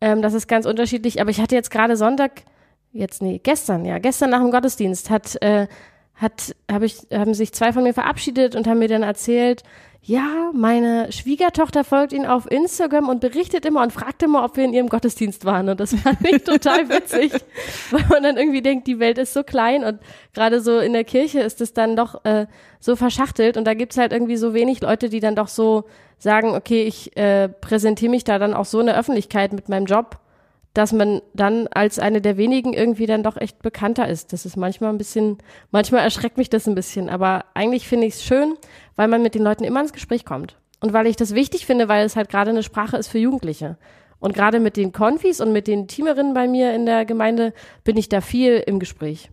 Ähm, 0.00 0.22
das 0.22 0.34
ist 0.34 0.46
ganz 0.46 0.66
unterschiedlich. 0.66 1.20
Aber 1.20 1.30
ich 1.30 1.40
hatte 1.40 1.56
jetzt 1.56 1.72
gerade 1.72 1.96
Sonntag, 1.96 2.42
jetzt 2.92 3.22
nee, 3.22 3.40
gestern, 3.42 3.84
ja, 3.84 3.98
gestern 3.98 4.30
nach 4.30 4.40
dem 4.40 4.52
Gottesdienst 4.52 5.10
hat, 5.10 5.42
äh, 5.42 5.66
hat, 6.14 6.54
hab 6.70 6.82
ich, 6.82 6.98
haben 7.12 7.34
sich 7.34 7.52
zwei 7.52 7.72
von 7.72 7.82
mir 7.82 7.92
verabschiedet 7.92 8.54
und 8.54 8.68
haben 8.68 8.78
mir 8.78 8.86
dann 8.86 9.02
erzählt, 9.02 9.64
ja, 10.04 10.50
meine 10.52 11.12
Schwiegertochter 11.12 11.84
folgt 11.84 12.12
ihnen 12.12 12.26
auf 12.26 12.50
Instagram 12.50 13.08
und 13.08 13.20
berichtet 13.20 13.64
immer 13.64 13.82
und 13.82 13.92
fragt 13.92 14.24
immer, 14.24 14.44
ob 14.44 14.56
wir 14.56 14.64
in 14.64 14.72
ihrem 14.72 14.88
Gottesdienst 14.88 15.44
waren. 15.44 15.68
Und 15.68 15.78
das 15.78 15.94
fand 15.94 16.18
ich 16.28 16.42
total 16.42 16.88
witzig, 16.88 17.32
weil 17.92 18.04
man 18.08 18.24
dann 18.24 18.36
irgendwie 18.36 18.62
denkt, 18.62 18.88
die 18.88 18.98
Welt 18.98 19.16
ist 19.18 19.32
so 19.32 19.44
klein 19.44 19.84
und 19.84 20.00
gerade 20.34 20.60
so 20.60 20.80
in 20.80 20.92
der 20.92 21.04
Kirche 21.04 21.38
ist 21.38 21.60
es 21.60 21.72
dann 21.72 21.94
doch 21.94 22.24
äh, 22.24 22.46
so 22.80 22.96
verschachtelt 22.96 23.56
und 23.56 23.64
da 23.64 23.74
gibt's 23.74 23.96
halt 23.96 24.12
irgendwie 24.12 24.36
so 24.36 24.54
wenig 24.54 24.80
Leute, 24.80 25.08
die 25.08 25.20
dann 25.20 25.36
doch 25.36 25.46
so 25.46 25.84
sagen, 26.18 26.50
okay, 26.56 26.82
ich 26.82 27.16
äh, 27.16 27.48
präsentiere 27.48 28.10
mich 28.10 28.24
da 28.24 28.40
dann 28.40 28.54
auch 28.54 28.64
so 28.64 28.80
in 28.80 28.86
der 28.86 28.98
Öffentlichkeit 28.98 29.52
mit 29.52 29.68
meinem 29.68 29.86
Job 29.86 30.18
dass 30.74 30.92
man 30.92 31.20
dann 31.34 31.68
als 31.68 31.98
eine 31.98 32.20
der 32.20 32.36
wenigen 32.36 32.72
irgendwie 32.72 33.06
dann 33.06 33.22
doch 33.22 33.36
echt 33.36 33.60
bekannter 33.62 34.08
ist. 34.08 34.32
Das 34.32 34.46
ist 34.46 34.56
manchmal 34.56 34.90
ein 34.90 34.98
bisschen, 34.98 35.38
manchmal 35.70 36.02
erschreckt 36.02 36.38
mich 36.38 36.50
das 36.50 36.66
ein 36.66 36.74
bisschen, 36.74 37.08
aber 37.08 37.44
eigentlich 37.54 37.86
finde 37.86 38.06
ich 38.06 38.14
es 38.14 38.24
schön, 38.24 38.54
weil 38.96 39.08
man 39.08 39.22
mit 39.22 39.34
den 39.34 39.42
Leuten 39.42 39.64
immer 39.64 39.80
ins 39.80 39.92
Gespräch 39.92 40.24
kommt. 40.24 40.56
Und 40.80 40.92
weil 40.92 41.06
ich 41.06 41.16
das 41.16 41.34
wichtig 41.34 41.66
finde, 41.66 41.88
weil 41.88 42.04
es 42.04 42.16
halt 42.16 42.28
gerade 42.28 42.50
eine 42.50 42.62
Sprache 42.62 42.96
ist 42.96 43.08
für 43.08 43.18
Jugendliche. 43.18 43.76
Und 44.18 44.34
gerade 44.34 44.60
mit 44.60 44.76
den 44.76 44.92
Konfis 44.92 45.40
und 45.40 45.52
mit 45.52 45.66
den 45.66 45.88
Teamerinnen 45.88 46.32
bei 46.32 46.48
mir 46.48 46.74
in 46.74 46.86
der 46.86 47.04
Gemeinde 47.04 47.52
bin 47.84 47.96
ich 47.96 48.08
da 48.08 48.20
viel 48.20 48.62
im 48.66 48.78
Gespräch. 48.78 49.30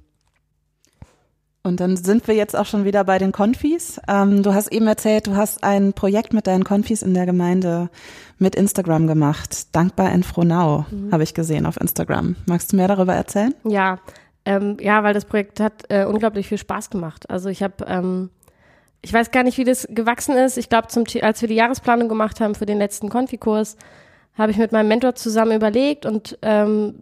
Und 1.62 1.82
dann 1.82 1.98
sind 1.98 2.28
wir 2.28 2.36
jetzt 2.36 2.56
auch 2.56 2.66
schon 2.66 2.86
wieder 2.86 3.04
bei 3.04 3.18
den 3.18 3.32
Konfis. 3.32 4.00
Ähm, 4.08 4.44
du 4.44 4.54
hast 4.54 4.72
eben 4.72 4.88
erzählt, 4.88 5.28
du 5.28 5.36
hast 5.36 5.63
ein 5.63 5.92
Projekt 5.94 6.32
mit 6.34 6.48
deinen 6.48 6.63
Konfis 6.63 7.01
in 7.01 7.13
der 7.13 7.25
Gemeinde 7.25 7.89
mit 8.38 8.56
Instagram 8.56 9.08
gemacht. 9.08 9.75
Dankbar 9.75 10.12
in 10.13 10.24
Frohnau, 10.24 10.86
mhm. 10.89 11.12
habe 11.12 11.24
ich 11.24 11.34
gesehen 11.34 11.66
auf 11.66 11.80
Instagram. 11.80 12.38
Magst 12.46 12.72
du 12.72 12.78
mehr 12.78 12.88
darüber 12.88 13.13
erzählen? 13.13 13.54
Ja, 13.66 14.00
ähm, 14.46 14.78
ja, 14.80 15.04
weil 15.04 15.13
das 15.13 15.25
Projekt 15.25 15.60
hat 15.60 15.84
äh, 15.89 16.06
unglaublich 16.06 16.48
viel 16.48 16.58
Spaß 16.58 16.89
gemacht. 16.89 17.30
Also 17.30 17.50
ich 17.50 17.62
habe, 17.62 17.86
ähm, 17.86 18.30
ich 19.01 19.12
weiß 19.12 19.32
gar 19.32 19.44
nicht, 19.44 19.58
wie 19.58 19.66
das 19.66 19.86
gewachsen 19.89 20.38
ist. 20.38 20.58
Ich 20.58 20.70
glaube, 20.70 20.88
als 21.22 21.42
wir 21.42 21.48
die 21.50 21.56
Jahresplanung 21.56 22.08
gemacht 22.08 22.39
haben 22.39 22.56
für 22.56 22.66
den 22.66 22.78
letzten 22.78 23.10
Konfikurs, 23.10 23.75
habe 24.38 24.51
ich 24.51 24.58
mit 24.58 24.72
meinem 24.72 24.88
Mentor 24.88 25.16
zusammen 25.16 25.58
überlegt 25.58 26.06
und 26.06 26.38
ähm, 26.42 26.96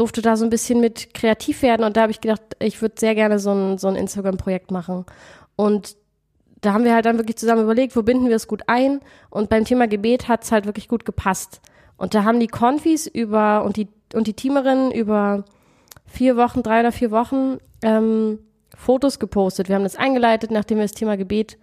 durfte 0.00 0.22
da 0.22 0.36
so 0.36 0.44
ein 0.44 0.50
bisschen 0.50 0.80
mit 0.80 1.12
kreativ 1.12 1.62
werden 1.62 1.84
und 1.84 1.96
da 1.96 2.02
habe 2.02 2.10
ich 2.10 2.22
gedacht, 2.22 2.40
ich 2.58 2.80
würde 2.80 2.94
sehr 2.98 3.14
gerne 3.14 3.38
so 3.38 3.52
ein, 3.52 3.76
so 3.76 3.86
ein 3.86 3.96
Instagram-Projekt 3.96 4.70
machen. 4.70 5.04
Und 5.56 5.94
da 6.62 6.72
haben 6.72 6.84
wir 6.84 6.94
halt 6.94 7.04
dann 7.04 7.18
wirklich 7.18 7.36
zusammen 7.36 7.64
überlegt, 7.64 7.94
wo 7.96 8.02
binden 8.02 8.28
wir 8.28 8.36
es 8.36 8.48
gut 8.48 8.62
ein. 8.66 9.00
Und 9.28 9.50
beim 9.50 9.64
Thema 9.64 9.88
Gebet 9.88 10.26
hat 10.26 10.44
es 10.44 10.52
halt 10.52 10.64
wirklich 10.64 10.88
gut 10.88 11.04
gepasst. 11.04 11.60
Und 11.98 12.14
da 12.14 12.24
haben 12.24 12.40
die 12.40 12.46
Konfis 12.46 13.06
über 13.06 13.62
und 13.62 13.76
die 13.76 13.88
und 14.14 14.26
die 14.26 14.32
Teamerinnen 14.34 14.90
über 14.90 15.44
vier 16.06 16.36
Wochen, 16.36 16.62
drei 16.62 16.80
oder 16.80 16.92
vier 16.92 17.10
Wochen 17.10 17.58
ähm, 17.82 18.38
Fotos 18.74 19.18
gepostet. 19.18 19.68
Wir 19.68 19.76
haben 19.76 19.84
das 19.84 19.96
eingeleitet, 19.96 20.50
nachdem 20.50 20.78
wir 20.78 20.84
das 20.84 20.92
Thema 20.92 21.16
Gebet 21.16 21.58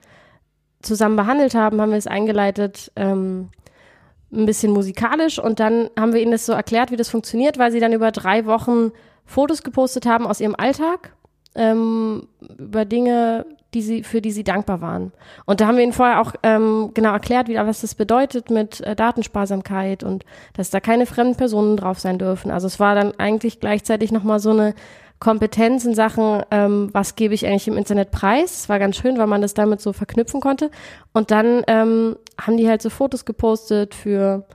zusammen 0.82 1.16
behandelt 1.16 1.56
haben, 1.56 1.82
haben 1.82 1.90
wir 1.90 1.98
es 1.98 2.08
eingeleitet, 2.08 2.92
ähm, 2.96 3.50
ein 4.32 4.46
bisschen 4.46 4.72
musikalisch 4.72 5.40
und 5.40 5.60
dann 5.60 5.90
haben 5.98 6.14
wir 6.14 6.22
ihnen 6.22 6.32
das 6.32 6.46
so 6.46 6.54
erklärt, 6.54 6.92
wie 6.92 6.98
das 6.98 7.10
funktioniert, 7.10 7.58
weil 7.58 7.72
sie 7.72 7.80
dann 7.80 7.94
über 7.94 8.12
drei 8.12 8.46
Wochen 8.46 8.92
Fotos 9.26 9.64
gepostet 9.64 10.06
haben 10.06 10.28
aus 10.28 10.40
ihrem 10.40 10.56
Alltag, 10.56 11.14
ähm, 11.56 12.28
über 12.58 12.86
Dinge, 12.86 13.46
die 13.74 13.82
sie, 13.82 14.04
für 14.04 14.22
die 14.22 14.32
sie 14.32 14.44
dankbar 14.44 14.82
waren. 14.82 15.12
Und 15.46 15.60
da 15.60 15.68
haben 15.68 15.78
wir 15.78 15.84
ihnen 15.84 15.94
vorher 15.94 16.22
auch 16.22 16.34
ähm, 16.44 16.92
genau 16.94 17.12
erklärt, 17.12 17.48
wie, 17.48 17.56
was 17.56 17.82
das 17.82 17.96
bedeutet 17.96 18.50
mit 18.50 18.82
äh, 18.82 18.96
Datensparsamkeit 18.96 20.04
und 20.04 20.24
dass 20.54 20.70
da 20.70 20.80
keine 20.80 21.06
fremden 21.06 21.36
Personen 21.36 21.78
drauf 21.78 22.00
sein 22.00 22.18
dürfen. 22.18 22.52
Also 22.52 22.68
es 22.68 22.80
war 22.80 22.96
dann 22.96 23.14
eigentlich 23.20 23.60
gleichzeitig 23.60 24.12
nochmal 24.12 24.40
so 24.40 24.52
eine 24.52 24.74
Kompetenz 25.20 25.84
in 25.84 25.96
Sachen, 25.96 26.44
ähm, 26.52 26.90
was 26.92 27.16
gebe 27.16 27.34
ich 27.34 27.46
eigentlich 27.48 27.68
im 27.68 27.78
Internet 27.78 28.12
preis. 28.12 28.62
Es 28.62 28.70
war 28.70 28.78
ganz 28.78 28.98
schön, 28.98 29.18
weil 29.18 29.28
man 29.28 29.42
das 29.42 29.54
damit 29.54 29.82
so 29.82 29.94
verknüpfen 29.94 30.42
konnte. 30.42 30.70
Und 31.14 31.32
dann 31.32 31.64
ähm, 31.68 32.18
haben 32.40 32.58
die 32.58 32.70
halt 32.70 32.82
so 32.82 32.90
Fotos 32.90 33.26
gepostet 33.26 33.96
für 33.96 34.46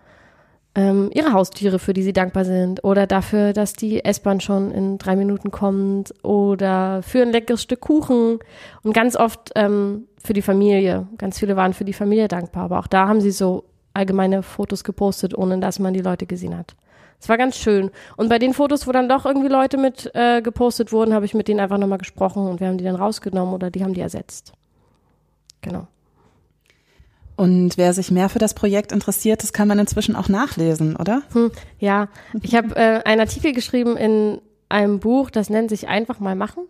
ähm, 0.74 1.10
ihre 1.12 1.32
Haustiere, 1.32 1.80
für 1.80 1.92
die 1.92 2.04
sie 2.04 2.12
dankbar 2.12 2.44
sind. 2.44 2.84
Oder 2.84 3.08
dafür, 3.08 3.52
dass 3.52 3.72
die 3.72 4.04
S-Bahn 4.04 4.40
schon 4.40 4.70
in 4.70 4.98
drei 4.98 5.16
Minuten 5.16 5.50
kommt. 5.50 6.14
Oder 6.22 7.02
für 7.02 7.22
ein 7.22 7.32
leckeres 7.32 7.62
Stück 7.62 7.80
Kuchen. 7.80 8.38
Und 8.84 8.92
ganz 8.92 9.16
oft 9.16 9.50
ähm, 9.56 10.06
für 10.22 10.32
die 10.32 10.42
Familie. 10.42 11.08
Ganz 11.18 11.40
viele 11.40 11.56
waren 11.56 11.72
für 11.72 11.84
die 11.84 11.92
Familie 11.92 12.28
dankbar. 12.28 12.64
Aber 12.64 12.78
auch 12.78 12.86
da 12.86 13.08
haben 13.08 13.20
sie 13.20 13.32
so 13.32 13.64
allgemeine 13.94 14.44
Fotos 14.44 14.84
gepostet, 14.84 15.36
ohne 15.36 15.58
dass 15.58 15.80
man 15.80 15.92
die 15.92 16.00
Leute 16.00 16.26
gesehen 16.26 16.56
hat. 16.56 16.76
Es 17.22 17.28
war 17.28 17.38
ganz 17.38 17.56
schön. 17.56 17.92
Und 18.16 18.28
bei 18.28 18.40
den 18.40 18.52
Fotos, 18.52 18.88
wo 18.88 18.90
dann 18.90 19.08
doch 19.08 19.24
irgendwie 19.24 19.46
Leute 19.46 19.78
mit 19.78 20.10
äh, 20.12 20.42
gepostet 20.42 20.90
wurden, 20.90 21.14
habe 21.14 21.24
ich 21.24 21.34
mit 21.34 21.46
denen 21.46 21.60
einfach 21.60 21.78
nochmal 21.78 21.98
gesprochen 21.98 22.48
und 22.48 22.58
wir 22.58 22.66
haben 22.66 22.78
die 22.78 22.84
dann 22.84 22.96
rausgenommen 22.96 23.54
oder 23.54 23.70
die 23.70 23.84
haben 23.84 23.94
die 23.94 24.00
ersetzt. 24.00 24.52
Genau. 25.60 25.86
Und 27.36 27.78
wer 27.78 27.92
sich 27.92 28.10
mehr 28.10 28.28
für 28.28 28.40
das 28.40 28.54
Projekt 28.54 28.90
interessiert, 28.90 29.44
das 29.44 29.52
kann 29.52 29.68
man 29.68 29.78
inzwischen 29.78 30.16
auch 30.16 30.28
nachlesen, 30.28 30.96
oder? 30.96 31.22
Hm, 31.32 31.52
ja, 31.78 32.08
ich 32.42 32.56
habe 32.56 32.74
äh, 32.74 33.02
einen 33.04 33.20
Artikel 33.20 33.52
geschrieben 33.52 33.96
in 33.96 34.40
einem 34.68 34.98
Buch, 34.98 35.30
das 35.30 35.48
nennt 35.48 35.70
sich 35.70 35.86
Einfach 35.86 36.18
mal 36.18 36.34
machen. 36.34 36.64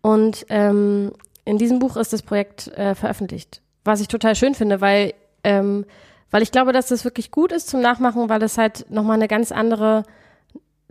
Und 0.00 0.46
ähm, 0.48 1.12
in 1.44 1.58
diesem 1.58 1.78
Buch 1.78 1.96
ist 1.96 2.12
das 2.12 2.22
Projekt 2.22 2.66
äh, 2.76 2.96
veröffentlicht. 2.96 3.62
Was 3.84 4.00
ich 4.00 4.08
total 4.08 4.34
schön 4.34 4.56
finde, 4.56 4.80
weil 4.80 5.14
ähm, 5.44 5.84
weil 6.32 6.42
ich 6.42 6.50
glaube, 6.50 6.72
dass 6.72 6.88
das 6.88 7.04
wirklich 7.04 7.30
gut 7.30 7.52
ist 7.52 7.68
zum 7.68 7.80
Nachmachen, 7.80 8.28
weil 8.28 8.42
es 8.42 8.58
halt 8.58 8.90
nochmal 8.90 9.16
eine 9.16 9.28
ganz 9.28 9.52
andere, 9.52 10.02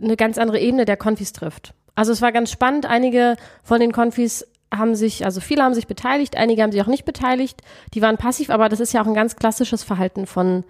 eine 0.00 0.16
ganz 0.16 0.38
andere 0.38 0.58
Ebene 0.58 0.86
der 0.86 0.96
Konfis 0.96 1.32
trifft. 1.32 1.74
Also 1.94 2.12
es 2.12 2.22
war 2.22 2.32
ganz 2.32 2.50
spannend. 2.50 2.86
Einige 2.86 3.36
von 3.62 3.80
den 3.80 3.92
Konfis 3.92 4.46
haben 4.72 4.94
sich, 4.94 5.24
also 5.26 5.40
viele 5.40 5.64
haben 5.64 5.74
sich 5.74 5.86
beteiligt, 5.86 6.36
einige 6.36 6.62
haben 6.62 6.72
sich 6.72 6.80
auch 6.80 6.86
nicht 6.86 7.04
beteiligt. 7.04 7.60
Die 7.92 8.00
waren 8.00 8.16
passiv, 8.16 8.48
aber 8.48 8.68
das 8.68 8.80
ist 8.80 8.94
ja 8.94 9.02
auch 9.02 9.06
ein 9.06 9.14
ganz 9.14 9.36
klassisches 9.36 9.82
Verhalten 9.82 10.26
von, 10.26 10.64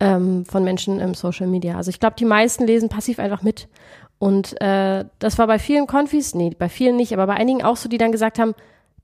ähm, 0.00 0.46
von 0.46 0.64
Menschen 0.64 1.00
im 1.00 1.14
Social 1.14 1.48
Media. 1.48 1.76
Also 1.76 1.90
ich 1.90 2.00
glaube, 2.00 2.16
die 2.16 2.24
meisten 2.24 2.64
lesen 2.64 2.88
passiv 2.88 3.18
einfach 3.18 3.42
mit. 3.42 3.68
Und 4.20 4.58
äh, 4.60 5.04
das 5.18 5.36
war 5.36 5.48
bei 5.48 5.58
vielen 5.58 5.88
Konfis, 5.88 6.34
nee, 6.34 6.54
bei 6.56 6.68
vielen 6.68 6.94
nicht, 6.94 7.12
aber 7.12 7.26
bei 7.26 7.34
einigen 7.34 7.64
auch 7.64 7.76
so, 7.76 7.88
die 7.88 7.98
dann 7.98 8.12
gesagt 8.12 8.38
haben, 8.38 8.54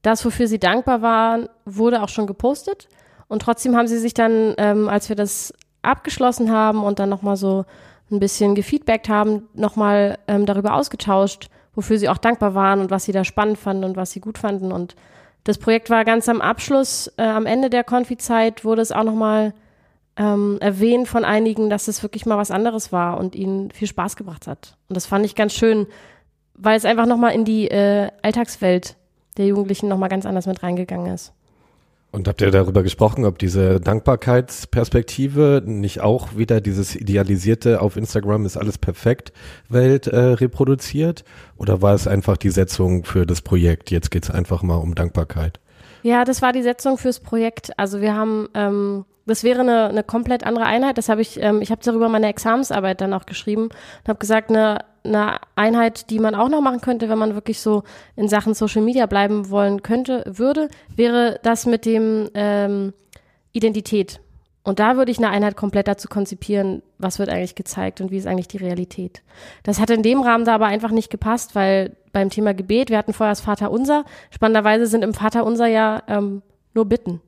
das, 0.02 0.24
wofür 0.24 0.46
sie 0.46 0.60
dankbar 0.60 1.02
waren, 1.02 1.48
wurde 1.64 2.02
auch 2.02 2.08
schon 2.08 2.28
gepostet. 2.28 2.88
Und 3.28 3.42
trotzdem 3.42 3.76
haben 3.76 3.86
sie 3.86 3.98
sich 3.98 4.14
dann, 4.14 4.54
ähm, 4.58 4.88
als 4.88 5.08
wir 5.08 5.16
das 5.16 5.52
abgeschlossen 5.82 6.50
haben 6.50 6.82
und 6.82 6.98
dann 6.98 7.08
nochmal 7.08 7.36
so 7.36 7.64
ein 8.10 8.20
bisschen 8.20 8.54
gefeedbackt 8.54 9.08
haben, 9.08 9.48
nochmal 9.54 10.18
ähm, 10.26 10.46
darüber 10.46 10.74
ausgetauscht, 10.74 11.50
wofür 11.74 11.98
sie 11.98 12.08
auch 12.08 12.18
dankbar 12.18 12.54
waren 12.54 12.80
und 12.80 12.90
was 12.90 13.04
sie 13.04 13.12
da 13.12 13.24
spannend 13.24 13.58
fanden 13.58 13.84
und 13.84 13.96
was 13.96 14.10
sie 14.10 14.20
gut 14.20 14.38
fanden. 14.38 14.72
Und 14.72 14.96
das 15.44 15.58
Projekt 15.58 15.90
war 15.90 16.04
ganz 16.04 16.28
am 16.28 16.40
Abschluss, 16.40 17.12
äh, 17.16 17.22
am 17.22 17.46
Ende 17.46 17.70
der 17.70 17.84
Konfi-Zeit 17.84 18.64
wurde 18.64 18.82
es 18.82 18.92
auch 18.92 19.04
nochmal 19.04 19.52
ähm, 20.16 20.58
erwähnt 20.60 21.06
von 21.06 21.24
einigen, 21.24 21.70
dass 21.70 21.86
es 21.86 22.02
wirklich 22.02 22.26
mal 22.26 22.38
was 22.38 22.50
anderes 22.50 22.92
war 22.92 23.18
und 23.18 23.36
ihnen 23.36 23.70
viel 23.70 23.86
Spaß 23.86 24.16
gebracht 24.16 24.46
hat. 24.46 24.76
Und 24.88 24.96
das 24.96 25.06
fand 25.06 25.24
ich 25.24 25.34
ganz 25.34 25.52
schön, 25.52 25.86
weil 26.54 26.76
es 26.76 26.84
einfach 26.84 27.06
nochmal 27.06 27.32
in 27.34 27.44
die 27.44 27.68
äh, 27.68 28.10
Alltagswelt 28.22 28.96
der 29.36 29.46
Jugendlichen 29.46 29.88
nochmal 29.88 30.08
ganz 30.08 30.26
anders 30.26 30.46
mit 30.46 30.62
reingegangen 30.62 31.14
ist. 31.14 31.32
Und 32.10 32.26
habt 32.26 32.40
ihr 32.40 32.50
darüber 32.50 32.82
gesprochen, 32.82 33.26
ob 33.26 33.38
diese 33.38 33.80
Dankbarkeitsperspektive 33.80 35.62
nicht 35.66 36.00
auch 36.00 36.36
wieder 36.36 36.62
dieses 36.62 36.96
idealisierte 36.96 37.82
auf 37.82 37.98
Instagram 37.98 38.46
ist 38.46 38.56
alles 38.56 38.78
perfekt 38.78 39.32
Welt 39.68 40.06
äh, 40.06 40.18
reproduziert? 40.18 41.24
Oder 41.58 41.82
war 41.82 41.94
es 41.94 42.06
einfach 42.06 42.38
die 42.38 42.48
Setzung 42.48 43.04
für 43.04 43.26
das 43.26 43.42
Projekt? 43.42 43.90
Jetzt 43.90 44.10
geht 44.10 44.24
es 44.24 44.30
einfach 44.30 44.62
mal 44.62 44.76
um 44.76 44.94
Dankbarkeit. 44.94 45.60
Ja, 46.02 46.24
das 46.24 46.40
war 46.40 46.52
die 46.52 46.62
Setzung 46.62 46.96
fürs 46.96 47.20
Projekt. 47.20 47.78
Also 47.78 48.00
wir 48.00 48.14
haben, 48.14 48.48
ähm, 48.54 49.04
das 49.26 49.44
wäre 49.44 49.60
eine, 49.60 49.88
eine 49.88 50.02
komplett 50.02 50.44
andere 50.44 50.64
Einheit. 50.64 50.96
Das 50.96 51.10
habe 51.10 51.20
ich, 51.20 51.38
ähm, 51.42 51.60
ich 51.60 51.70
habe 51.70 51.82
darüber 51.84 52.08
meine 52.08 52.28
Examensarbeit 52.28 53.02
dann 53.02 53.12
auch 53.12 53.26
geschrieben 53.26 53.64
und 53.64 54.08
habe 54.08 54.18
gesagt, 54.18 54.48
eine 54.48 54.78
eine 55.08 55.38
Einheit, 55.56 56.10
die 56.10 56.18
man 56.18 56.34
auch 56.34 56.48
noch 56.48 56.60
machen 56.60 56.80
könnte, 56.80 57.08
wenn 57.08 57.18
man 57.18 57.34
wirklich 57.34 57.60
so 57.60 57.82
in 58.16 58.28
Sachen 58.28 58.54
Social 58.54 58.82
Media 58.82 59.06
bleiben 59.06 59.50
wollen 59.50 59.82
könnte, 59.82 60.24
würde, 60.26 60.68
wäre 60.94 61.40
das 61.42 61.66
mit 61.66 61.84
dem 61.84 62.28
ähm, 62.34 62.92
Identität. 63.52 64.20
Und 64.64 64.80
da 64.80 64.96
würde 64.96 65.10
ich 65.10 65.18
eine 65.18 65.30
Einheit 65.30 65.56
komplett 65.56 65.88
dazu 65.88 66.08
konzipieren, 66.08 66.82
was 66.98 67.18
wird 67.18 67.30
eigentlich 67.30 67.54
gezeigt 67.54 68.00
und 68.00 68.10
wie 68.10 68.18
ist 68.18 68.26
eigentlich 68.26 68.48
die 68.48 68.58
Realität. 68.58 69.22
Das 69.62 69.80
hat 69.80 69.88
in 69.88 70.02
dem 70.02 70.20
Rahmen 70.20 70.44
da 70.44 70.54
aber 70.54 70.66
einfach 70.66 70.90
nicht 70.90 71.10
gepasst, 71.10 71.54
weil 71.54 71.96
beim 72.12 72.28
Thema 72.28 72.52
Gebet, 72.52 72.90
wir 72.90 72.98
hatten 72.98 73.14
vorher 73.14 73.32
das 73.32 73.40
Vater 73.40 73.70
Unser, 73.70 74.04
spannenderweise 74.30 74.86
sind 74.86 75.02
im 75.02 75.14
Vater 75.14 75.46
Unser 75.46 75.68
ja 75.68 76.02
ähm, 76.06 76.42
nur 76.74 76.84
Bitten. 76.84 77.22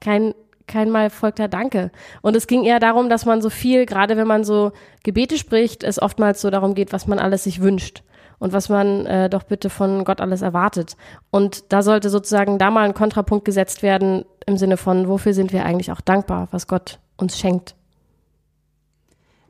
Kein 0.00 0.34
kein 0.66 0.90
Mal 0.90 1.10
folgter 1.10 1.48
Danke. 1.48 1.90
Und 2.20 2.36
es 2.36 2.46
ging 2.46 2.64
eher 2.64 2.80
darum, 2.80 3.08
dass 3.08 3.26
man 3.26 3.42
so 3.42 3.50
viel, 3.50 3.86
gerade 3.86 4.16
wenn 4.16 4.26
man 4.26 4.44
so 4.44 4.72
Gebete 5.02 5.38
spricht, 5.38 5.84
es 5.84 6.00
oftmals 6.00 6.40
so 6.40 6.50
darum 6.50 6.74
geht, 6.74 6.92
was 6.92 7.06
man 7.06 7.18
alles 7.18 7.44
sich 7.44 7.60
wünscht 7.60 8.02
und 8.38 8.52
was 8.52 8.68
man 8.68 9.06
äh, 9.06 9.30
doch 9.30 9.44
bitte 9.44 9.70
von 9.70 10.04
Gott 10.04 10.20
alles 10.20 10.42
erwartet. 10.42 10.96
Und 11.30 11.72
da 11.72 11.82
sollte 11.82 12.10
sozusagen 12.10 12.58
da 12.58 12.70
mal 12.70 12.84
ein 12.84 12.94
Kontrapunkt 12.94 13.44
gesetzt 13.44 13.82
werden 13.82 14.24
im 14.46 14.56
Sinne 14.56 14.76
von, 14.76 15.08
wofür 15.08 15.34
sind 15.34 15.52
wir 15.52 15.64
eigentlich 15.64 15.92
auch 15.92 16.00
dankbar, 16.00 16.48
was 16.50 16.66
Gott 16.66 16.98
uns 17.16 17.38
schenkt. 17.38 17.76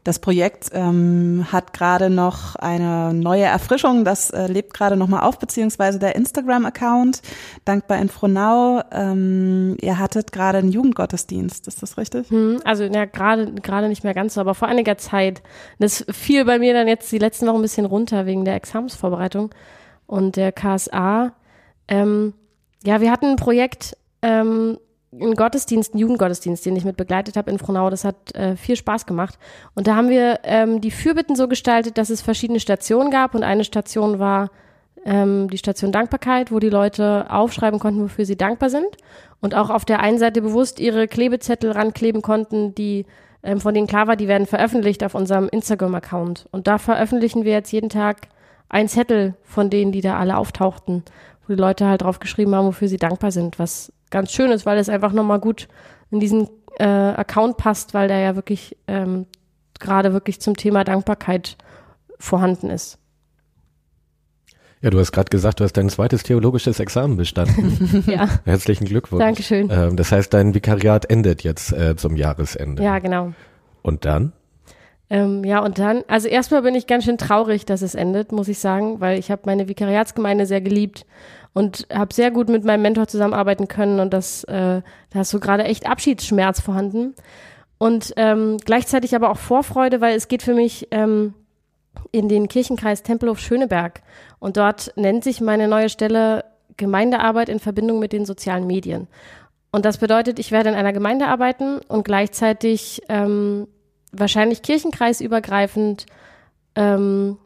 Das 0.05 0.19
Projekt 0.19 0.71
ähm, 0.73 1.47
hat 1.53 1.73
gerade 1.73 2.11
noch 2.11 2.57
eine 2.57 3.15
neue 3.15 3.45
Erfrischung. 3.45 4.05
Das 4.05 4.31
äh, 4.31 4.49
lebt 4.49 4.75
gerade 4.75 4.97
noch 4.97 5.07
mal 5.07 5.21
auf, 5.21 5.38
beziehungsweise 5.38 6.01
der 6.01 6.17
Instagram-Account. 6.17 7.23
Dankbar 7.65 7.99
in 7.99 8.09
Frohnau. 8.09 8.83
Ähm, 8.91 9.77
ihr 9.81 10.01
hattet 10.01 10.33
gerade 10.33 10.59
einen 10.59 10.73
Jugendgottesdienst. 10.73 11.69
Ist 11.69 11.83
das 11.83 11.99
richtig? 11.99 12.31
Hm, 12.31 12.61
also 12.65 12.83
ja, 12.83 13.05
gerade 13.05 13.53
gerade 13.53 13.88
nicht 13.88 14.03
mehr 14.03 14.15
ganz 14.15 14.35
so, 14.35 14.41
aber 14.41 14.57
vor 14.57 14.67
einiger 14.67 14.99
Zeit. 14.99 15.41
Das 15.79 16.05
fiel 16.11 16.45
bei 16.45 16.59
mir 16.59 16.75
dann 16.75 16.88
jetzt 16.88 17.12
die 17.12 17.19
letzten 17.19 17.47
Wochen 17.47 17.57
ein 17.57 17.62
bisschen 17.62 17.87
runter 17.87 18.27
wegen 18.27 18.45
der 18.45 18.57
Examensvorbereitung 18.57 19.51
und 20.09 20.35
der 20.35 20.51
KSA. 20.51 21.33
Ähm, 21.87 22.35
ja, 22.83 23.01
wir 23.01 23.12
hatten 23.12 23.27
ein 23.27 23.37
Projekt. 23.37 23.97
Ähm, 24.21 24.79
einen 25.12 25.35
Gottesdienst, 25.35 25.92
einen 25.92 26.01
Jugendgottesdienst, 26.01 26.64
den 26.64 26.77
ich 26.77 26.85
mit 26.85 26.96
begleitet 26.96 27.37
habe 27.37 27.51
in 27.51 27.59
Frohnau. 27.59 27.90
Das 27.90 28.05
hat 28.05 28.35
äh, 28.35 28.57
viel 28.57 28.77
Spaß 28.77 29.07
gemacht. 29.07 29.38
Und 29.75 29.87
da 29.87 29.96
haben 29.96 30.09
wir 30.09 30.40
ähm, 30.44 30.81
die 30.81 30.90
Fürbitten 30.90 31.37
so 31.37 31.48
gestaltet, 31.48 31.98
dass 31.98 32.11
es 32.11 32.22
verschiedene 32.22 32.61
Stationen 32.61 33.11
gab. 33.11 33.35
Und 33.35 33.42
eine 33.42 33.64
Station 33.64 34.18
war 34.18 34.51
ähm, 35.05 35.51
die 35.51 35.59
Station 35.59 35.92
Dankbarkeit, 35.92 36.51
wo 36.51 36.59
die 36.59 36.70
Leute 36.70 37.27
aufschreiben 37.29 37.79
konnten, 37.79 38.03
wofür 38.03 38.25
sie 38.25 38.37
dankbar 38.37 38.70
sind. 38.70 38.96
Und 39.40 39.55
auch 39.55 39.70
auf 39.70 39.85
der 39.85 40.01
einen 40.01 40.18
Seite 40.18 40.40
bewusst 40.40 40.81
ihre 40.81 41.09
Klebezettel 41.09 41.72
rankleben 41.72 42.22
konnten, 42.22 42.75
die 42.75 43.05
ähm, 43.42 43.61
von 43.61 43.75
denen 43.75 43.87
klar 43.87 44.07
war, 44.07 44.16
die 44.16 44.29
werden 44.29 44.46
veröffentlicht 44.46 45.05
auf 45.05 45.14
unserem 45.14 45.48
Instagram-Account. 45.48 46.46
Und 46.53 46.66
da 46.66 46.79
veröffentlichen 46.79 47.44
wir 47.44 47.53
jetzt 47.53 47.72
jeden 47.72 47.90
Tag 47.90 48.29
ein 48.68 48.88
Zettel 48.88 49.35
von 49.42 49.68
denen, 49.68 49.92
die 49.92 50.01
da 50.01 50.18
alle 50.18 50.37
auftauchten, 50.37 51.03
wo 51.46 51.55
die 51.55 51.61
Leute 51.61 51.87
halt 51.87 52.03
drauf 52.03 52.20
geschrieben 52.20 52.55
haben, 52.55 52.68
wofür 52.68 52.88
sie 52.88 52.96
dankbar 52.96 53.33
sind, 53.33 53.59
was 53.59 53.92
ganz 54.12 54.31
schön 54.31 54.53
ist, 54.53 54.64
weil 54.64 54.79
es 54.79 54.88
einfach 54.88 55.12
nochmal 55.12 55.40
gut 55.40 55.66
in 56.12 56.20
diesen 56.20 56.48
äh, 56.79 56.85
Account 56.85 57.57
passt, 57.57 57.94
weil 57.94 58.07
der 58.07 58.20
ja 58.20 58.37
wirklich 58.37 58.77
ähm, 58.87 59.27
gerade 59.81 60.12
wirklich 60.12 60.40
zum 60.40 60.57
Thema 60.57 60.85
Dankbarkeit 60.85 61.57
vorhanden 62.20 62.70
ist. 62.70 62.98
Ja, 64.81 64.90
du 64.90 64.98
hast 64.98 65.12
gerade 65.12 65.31
gesagt, 65.31 65.61
du 65.61 65.64
hast 65.64 65.75
dein 65.75 65.88
zweites 65.88 66.25
theologisches 66.25 66.81
Examen 66.81 67.16
bestanden. 67.16 68.05
ja. 68.07 68.29
Herzlichen 68.44 68.85
Glückwunsch. 68.85 69.22
Dankeschön. 69.22 69.70
Ähm, 69.70 69.96
das 69.96 70.11
heißt, 70.11 70.33
dein 70.35 70.55
Vikariat 70.55 71.09
endet 71.09 71.42
jetzt 71.44 71.72
äh, 71.72 71.96
zum 71.96 72.16
Jahresende. 72.16 72.83
Ja, 72.83 72.98
genau. 72.98 73.33
Und 73.83 74.05
dann? 74.05 74.33
Ähm, 75.12 75.44
ja, 75.44 75.59
und 75.62 75.79
dann, 75.79 76.05
also 76.09 76.27
erstmal 76.27 76.62
bin 76.62 76.75
ich 76.75 76.87
ganz 76.87 77.05
schön 77.05 77.18
traurig, 77.18 77.66
dass 77.66 77.83
es 77.83 77.94
endet, 77.94 78.33
muss 78.33 78.48
ich 78.48 78.59
sagen, 78.59 78.98
weil 79.03 79.18
ich 79.18 79.31
habe 79.31 79.42
meine 79.44 79.68
Vikariatsgemeinde 79.68 80.46
sehr 80.46 80.62
geliebt 80.62 81.05
und 81.53 81.87
habe 81.92 82.14
sehr 82.14 82.31
gut 82.31 82.48
mit 82.48 82.64
meinem 82.64 82.81
Mentor 82.81 83.09
zusammenarbeiten 83.09 83.68
können 83.68 84.01
und 84.01 84.14
das, 84.14 84.44
äh, 84.44 84.81
da 84.81 85.14
hast 85.14 85.35
du 85.35 85.38
gerade 85.38 85.64
echt 85.64 85.87
Abschiedsschmerz 85.87 86.62
vorhanden 86.62 87.14
und 87.77 88.14
ähm, 88.16 88.57
gleichzeitig 88.64 89.14
aber 89.14 89.29
auch 89.29 89.37
Vorfreude, 89.37 90.01
weil 90.01 90.16
es 90.16 90.29
geht 90.29 90.42
für 90.42 90.55
mich 90.55 90.88
ähm, 90.92 91.35
in 92.11 92.31
den 92.31 92.48
Kirchenkreis 92.48 93.03
Tempelhof 93.03 93.38
Schöneberg. 93.38 94.01
Und 94.38 94.57
dort 94.57 94.94
nennt 94.96 95.25
sich 95.25 95.42
meine 95.42 95.68
neue 95.68 95.90
Stelle 95.90 96.46
Gemeindearbeit 96.79 97.51
in 97.51 97.59
Verbindung 97.59 97.98
mit 97.98 98.14
den 98.14 98.25
sozialen 98.25 98.66
Medien. 98.66 99.09
Und 99.72 99.85
das 99.85 99.98
bedeutet, 99.98 100.38
ich 100.38 100.53
werde 100.53 100.70
in 100.70 100.75
einer 100.75 100.94
Gemeinde 100.94 101.27
arbeiten 101.27 101.81
und 101.87 102.05
gleichzeitig 102.05 103.03
ähm, 103.11 103.66
wahrscheinlich 104.12 104.62
kirchenkreisübergreifend 104.62 106.07
ähm, 106.75 107.38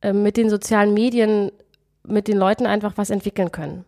äh, 0.00 0.12
mit 0.12 0.36
den 0.36 0.50
sozialen 0.50 0.94
Medien 0.94 1.50
mit 2.06 2.28
den 2.28 2.36
Leuten 2.36 2.66
einfach 2.66 2.92
was 2.96 3.10
entwickeln 3.10 3.50
können. 3.50 3.84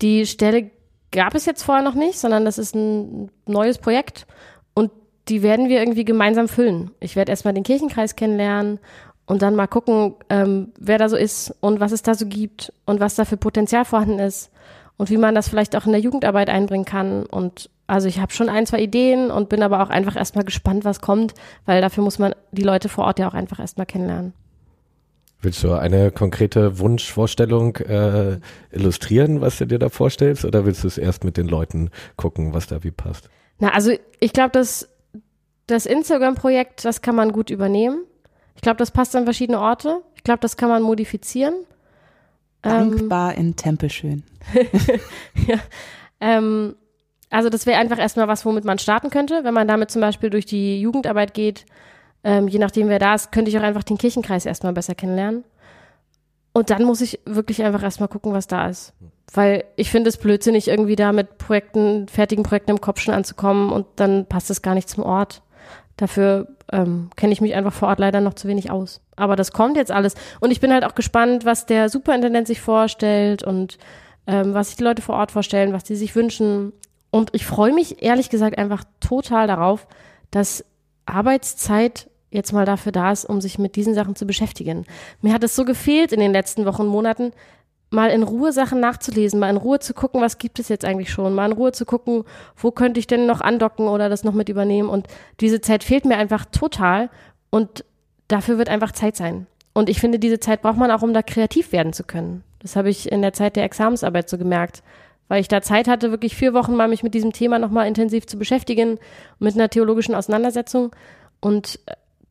Die 0.00 0.26
Stelle 0.26 0.70
gab 1.12 1.34
es 1.34 1.46
jetzt 1.46 1.62
vorher 1.62 1.84
noch 1.84 1.94
nicht, 1.94 2.18
sondern 2.18 2.44
das 2.44 2.58
ist 2.58 2.74
ein 2.74 3.30
neues 3.46 3.78
Projekt 3.78 4.26
und 4.74 4.90
die 5.28 5.42
werden 5.42 5.68
wir 5.68 5.80
irgendwie 5.80 6.04
gemeinsam 6.04 6.48
füllen. 6.48 6.90
Ich 7.00 7.16
werde 7.16 7.30
erstmal 7.30 7.54
den 7.54 7.62
Kirchenkreis 7.62 8.16
kennenlernen 8.16 8.78
und 9.26 9.42
dann 9.42 9.56
mal 9.56 9.66
gucken, 9.66 10.14
ähm, 10.30 10.72
wer 10.78 10.98
da 10.98 11.08
so 11.08 11.16
ist 11.16 11.54
und 11.60 11.80
was 11.80 11.92
es 11.92 12.02
da 12.02 12.14
so 12.14 12.26
gibt 12.26 12.72
und 12.86 13.00
was 13.00 13.16
da 13.16 13.24
für 13.24 13.36
Potenzial 13.36 13.84
vorhanden 13.84 14.18
ist 14.18 14.50
und 14.96 15.10
wie 15.10 15.18
man 15.18 15.34
das 15.34 15.48
vielleicht 15.48 15.76
auch 15.76 15.86
in 15.86 15.92
der 15.92 16.00
Jugendarbeit 16.00 16.48
einbringen 16.48 16.84
kann. 16.84 17.26
Und 17.26 17.70
also 17.86 18.08
ich 18.08 18.18
habe 18.18 18.32
schon 18.32 18.48
ein, 18.48 18.66
zwei 18.66 18.80
Ideen 18.80 19.30
und 19.30 19.48
bin 19.48 19.62
aber 19.62 19.82
auch 19.82 19.90
einfach 19.90 20.16
erstmal 20.16 20.44
gespannt, 20.44 20.84
was 20.84 21.00
kommt, 21.00 21.34
weil 21.64 21.80
dafür 21.80 22.02
muss 22.02 22.18
man 22.18 22.34
die 22.52 22.62
Leute 22.62 22.88
vor 22.88 23.04
Ort 23.04 23.18
ja 23.18 23.28
auch 23.28 23.34
einfach 23.34 23.60
erstmal 23.60 23.86
kennenlernen. 23.86 24.32
Willst 25.42 25.62
du 25.62 25.72
eine 25.74 26.10
konkrete 26.10 26.78
Wunschvorstellung 26.78 27.76
äh, 27.76 28.38
illustrieren, 28.70 29.42
was 29.42 29.58
du 29.58 29.66
dir 29.66 29.78
da 29.78 29.90
vorstellst, 29.90 30.44
oder 30.44 30.64
willst 30.64 30.82
du 30.82 30.88
es 30.88 30.96
erst 30.96 31.24
mit 31.24 31.36
den 31.36 31.46
Leuten 31.46 31.90
gucken, 32.16 32.54
was 32.54 32.66
da 32.66 32.82
wie 32.82 32.90
passt? 32.90 33.28
Na, 33.58 33.68
also 33.70 33.92
ich 34.18 34.32
glaube, 34.32 34.50
dass 34.50 34.88
das 35.66 35.84
Instagram-Projekt, 35.84 36.84
das 36.84 37.02
kann 37.02 37.14
man 37.14 37.32
gut 37.32 37.50
übernehmen. 37.50 38.04
Ich 38.54 38.62
glaube, 38.62 38.78
das 38.78 38.90
passt 38.90 39.14
an 39.14 39.24
verschiedene 39.24 39.60
Orte. 39.60 40.00
Ich 40.14 40.24
glaube, 40.24 40.40
das 40.40 40.56
kann 40.56 40.70
man 40.70 40.82
modifizieren. 40.82 41.54
Dankbar 42.62 43.34
ähm, 43.34 43.40
in 43.40 43.56
Tempelschön. 43.56 44.24
ja, 45.46 45.58
ähm, 46.20 46.76
also 47.30 47.48
das 47.48 47.66
wäre 47.66 47.78
einfach 47.78 47.98
erstmal 47.98 48.28
was, 48.28 48.44
womit 48.44 48.64
man 48.64 48.78
starten 48.78 49.10
könnte. 49.10 49.44
Wenn 49.44 49.54
man 49.54 49.68
damit 49.68 49.90
zum 49.90 50.00
Beispiel 50.00 50.30
durch 50.30 50.46
die 50.46 50.80
Jugendarbeit 50.80 51.34
geht, 51.34 51.66
ähm, 52.24 52.48
je 52.48 52.58
nachdem, 52.58 52.88
wer 52.88 52.98
da 52.98 53.14
ist, 53.14 53.32
könnte 53.32 53.50
ich 53.50 53.58
auch 53.58 53.62
einfach 53.62 53.82
den 53.82 53.98
Kirchenkreis 53.98 54.46
erstmal 54.46 54.72
besser 54.72 54.94
kennenlernen. 54.94 55.44
Und 56.52 56.70
dann 56.70 56.84
muss 56.84 57.00
ich 57.00 57.20
wirklich 57.26 57.62
einfach 57.62 57.82
erstmal 57.82 58.08
gucken, 58.08 58.32
was 58.32 58.46
da 58.46 58.68
ist. 58.68 58.94
Weil 59.32 59.64
ich 59.76 59.90
finde 59.90 60.08
es 60.08 60.16
blödsinnig, 60.16 60.68
irgendwie 60.68 60.96
da 60.96 61.12
mit 61.12 61.36
Projekten, 61.38 62.08
fertigen 62.08 62.44
Projekten 62.44 62.70
im 62.70 62.80
Kopf 62.80 63.00
schon 63.00 63.14
anzukommen 63.14 63.70
und 63.70 63.86
dann 63.96 64.26
passt 64.26 64.50
es 64.50 64.62
gar 64.62 64.74
nicht 64.74 64.88
zum 64.88 65.04
Ort. 65.04 65.42
Dafür 65.96 66.48
ähm, 66.72 67.10
kenne 67.16 67.32
ich 67.32 67.40
mich 67.40 67.54
einfach 67.54 67.72
vor 67.72 67.88
Ort 67.88 67.98
leider 67.98 68.20
noch 68.20 68.34
zu 68.34 68.48
wenig 68.48 68.70
aus. 68.70 69.00
Aber 69.16 69.36
das 69.36 69.52
kommt 69.52 69.76
jetzt 69.76 69.90
alles. 69.90 70.14
Und 70.40 70.50
ich 70.50 70.60
bin 70.60 70.72
halt 70.72 70.84
auch 70.84 70.94
gespannt, 70.94 71.44
was 71.44 71.66
der 71.66 71.88
Superintendent 71.88 72.46
sich 72.46 72.60
vorstellt 72.60 73.42
und 73.42 73.78
ähm, 74.26 74.54
was 74.54 74.68
sich 74.68 74.76
die 74.76 74.84
Leute 74.84 75.02
vor 75.02 75.16
Ort 75.16 75.32
vorstellen, 75.32 75.72
was 75.72 75.84
die 75.84 75.96
sich 75.96 76.14
wünschen. 76.14 76.72
Und 77.10 77.30
ich 77.32 77.46
freue 77.46 77.72
mich 77.72 78.02
ehrlich 78.02 78.30
gesagt 78.30 78.58
einfach 78.58 78.84
total 79.00 79.46
darauf, 79.46 79.86
dass 80.30 80.64
Arbeitszeit 81.06 82.08
jetzt 82.30 82.52
mal 82.52 82.66
dafür 82.66 82.92
da 82.92 83.12
ist, 83.12 83.24
um 83.24 83.40
sich 83.40 83.58
mit 83.58 83.76
diesen 83.76 83.94
Sachen 83.94 84.16
zu 84.16 84.26
beschäftigen. 84.26 84.84
Mir 85.22 85.32
hat 85.32 85.44
es 85.44 85.56
so 85.56 85.64
gefehlt 85.64 86.12
in 86.12 86.20
den 86.20 86.32
letzten 86.32 86.66
Wochen, 86.66 86.86
Monaten, 86.86 87.32
mal 87.90 88.10
in 88.10 88.22
Ruhe 88.22 88.52
Sachen 88.52 88.80
nachzulesen, 88.80 89.38
mal 89.38 89.50
in 89.50 89.56
Ruhe 89.56 89.78
zu 89.78 89.94
gucken, 89.94 90.20
was 90.20 90.38
gibt 90.38 90.58
es 90.58 90.68
jetzt 90.68 90.84
eigentlich 90.84 91.10
schon, 91.10 91.34
mal 91.34 91.50
in 91.50 91.56
Ruhe 91.56 91.72
zu 91.72 91.84
gucken, 91.84 92.24
wo 92.56 92.72
könnte 92.72 92.98
ich 92.98 93.06
denn 93.06 93.26
noch 93.26 93.40
andocken 93.40 93.86
oder 93.88 94.08
das 94.08 94.24
noch 94.24 94.34
mit 94.34 94.48
übernehmen. 94.48 94.88
Und 94.88 95.06
diese 95.40 95.60
Zeit 95.60 95.84
fehlt 95.84 96.04
mir 96.04 96.16
einfach 96.18 96.44
total 96.46 97.10
und 97.50 97.84
dafür 98.28 98.58
wird 98.58 98.68
einfach 98.68 98.92
Zeit 98.92 99.16
sein. 99.16 99.46
Und 99.72 99.88
ich 99.88 100.00
finde, 100.00 100.18
diese 100.18 100.40
Zeit 100.40 100.62
braucht 100.62 100.78
man 100.78 100.90
auch, 100.90 101.02
um 101.02 101.14
da 101.14 101.22
kreativ 101.22 101.72
werden 101.72 101.92
zu 101.92 102.02
können. 102.02 102.42
Das 102.66 102.74
habe 102.74 102.90
ich 102.90 103.12
in 103.12 103.22
der 103.22 103.32
Zeit 103.32 103.54
der 103.54 103.62
Examensarbeit 103.62 104.28
so 104.28 104.38
gemerkt, 104.38 104.82
weil 105.28 105.40
ich 105.40 105.46
da 105.46 105.62
Zeit 105.62 105.86
hatte, 105.86 106.10
wirklich 106.10 106.34
vier 106.34 106.52
Wochen 106.52 106.74
mal 106.74 106.88
mich 106.88 107.04
mit 107.04 107.14
diesem 107.14 107.32
Thema 107.32 107.60
nochmal 107.60 107.86
intensiv 107.86 108.26
zu 108.26 108.36
beschäftigen, 108.36 108.98
mit 109.38 109.54
einer 109.54 109.70
theologischen 109.70 110.16
Auseinandersetzung. 110.16 110.90
Und 111.38 111.78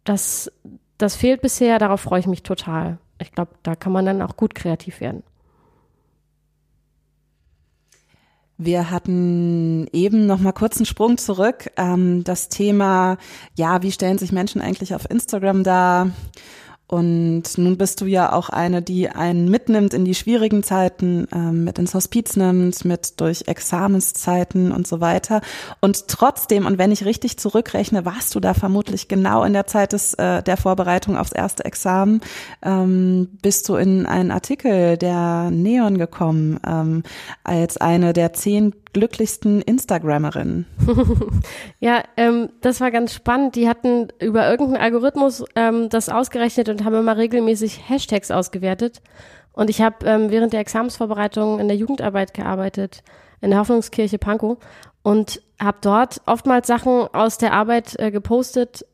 das, 0.03 0.51
das 0.97 1.15
fehlt 1.15 1.39
bisher, 1.39 1.79
darauf 1.79 2.01
freue 2.01 2.19
ich 2.19 2.27
mich 2.27 2.43
total. 2.43 2.97
Ich 3.21 3.31
glaube, 3.31 3.51
da 3.63 3.75
kann 3.75 3.93
man 3.93 4.05
dann 4.05 4.21
auch 4.21 4.35
gut 4.35 4.55
kreativ 4.55 4.99
werden. 4.99 5.23
Wir 8.57 8.91
hatten 8.91 9.87
eben 9.93 10.25
noch 10.25 10.39
mal 10.39 10.51
kurz 10.51 10.75
einen 10.75 10.85
Sprung 10.85 11.17
zurück. 11.17 11.71
Ähm, 11.77 12.25
das 12.25 12.49
Thema, 12.49 13.17
ja, 13.55 13.83
wie 13.83 13.91
stellen 13.93 14.17
sich 14.17 14.33
Menschen 14.33 14.59
eigentlich 14.61 14.93
auf 14.95 15.09
Instagram 15.09 15.63
dar? 15.63 16.11
Und 16.87 17.43
nun 17.57 17.77
bist 17.77 18.01
du 18.01 18.05
ja 18.05 18.31
auch 18.31 18.49
eine, 18.49 18.83
die 18.83 19.09
einen 19.09 19.49
mitnimmt 19.49 19.95
in 19.95 20.05
die 20.05 20.13
schwierigen 20.13 20.61
Zeiten, 20.61 21.27
ähm, 21.33 21.63
mit 21.63 21.79
ins 21.79 21.95
Hospiz 21.95 22.35
nimmt, 22.35 22.85
mit 22.85 23.19
durch 23.19 23.47
Examenszeiten 23.47 24.71
und 24.71 24.85
so 24.85 25.01
weiter. 25.01 25.41
Und 25.81 26.07
trotzdem, 26.07 26.67
und 26.67 26.77
wenn 26.77 26.91
ich 26.91 27.03
richtig 27.03 27.37
zurückrechne, 27.37 28.05
warst 28.05 28.35
du 28.35 28.39
da 28.39 28.53
vermutlich 28.53 29.07
genau 29.07 29.43
in 29.43 29.53
der 29.53 29.65
Zeit 29.65 29.93
des, 29.93 30.13
äh, 30.13 30.43
der 30.43 30.57
Vorbereitung 30.57 31.17
aufs 31.17 31.31
erste 31.31 31.65
Examen, 31.65 32.21
ähm, 32.61 33.29
bist 33.41 33.67
du 33.67 33.75
in 33.75 34.05
einen 34.05 34.29
Artikel 34.29 34.97
der 34.97 35.49
Neon 35.49 35.97
gekommen, 35.97 36.59
ähm, 36.67 37.01
als 37.43 37.77
eine 37.77 38.13
der 38.13 38.33
zehn 38.33 38.73
glücklichsten 38.95 39.61
Instagrammerinnen. 39.61 40.65
ja, 41.81 42.01
ähm, 42.15 42.49
das 42.61 42.79
war 42.79 42.91
ganz 42.91 43.13
spannend. 43.13 43.57
Die 43.57 43.67
hatten 43.67 44.07
über 44.21 44.49
irgendeinen 44.49 44.81
Algorithmus 44.81 45.43
ähm, 45.57 45.89
das 45.89 46.07
ausgerechnet 46.07 46.69
und 46.69 46.85
haben 46.85 46.95
immer 46.95 47.17
regelmäßig 47.17 47.89
Hashtags 47.89 48.31
ausgewertet. 48.31 49.01
Und 49.51 49.69
ich 49.69 49.81
habe 49.81 50.05
ähm, 50.05 50.31
während 50.31 50.53
der 50.53 50.61
Examensvorbereitung 50.61 51.59
in 51.59 51.67
der 51.67 51.75
Jugendarbeit 51.75 52.33
gearbeitet, 52.33 53.03
in 53.41 53.49
der 53.49 53.59
Hoffnungskirche 53.59 54.17
Pankow 54.17 54.57
und 55.03 55.41
habe 55.61 55.79
dort 55.81 56.21
oftmals 56.25 56.65
Sachen 56.65 57.07
aus 57.13 57.37
der 57.37 57.51
Arbeit 57.51 57.99
äh, 57.99 58.11
gepostet 58.11 58.85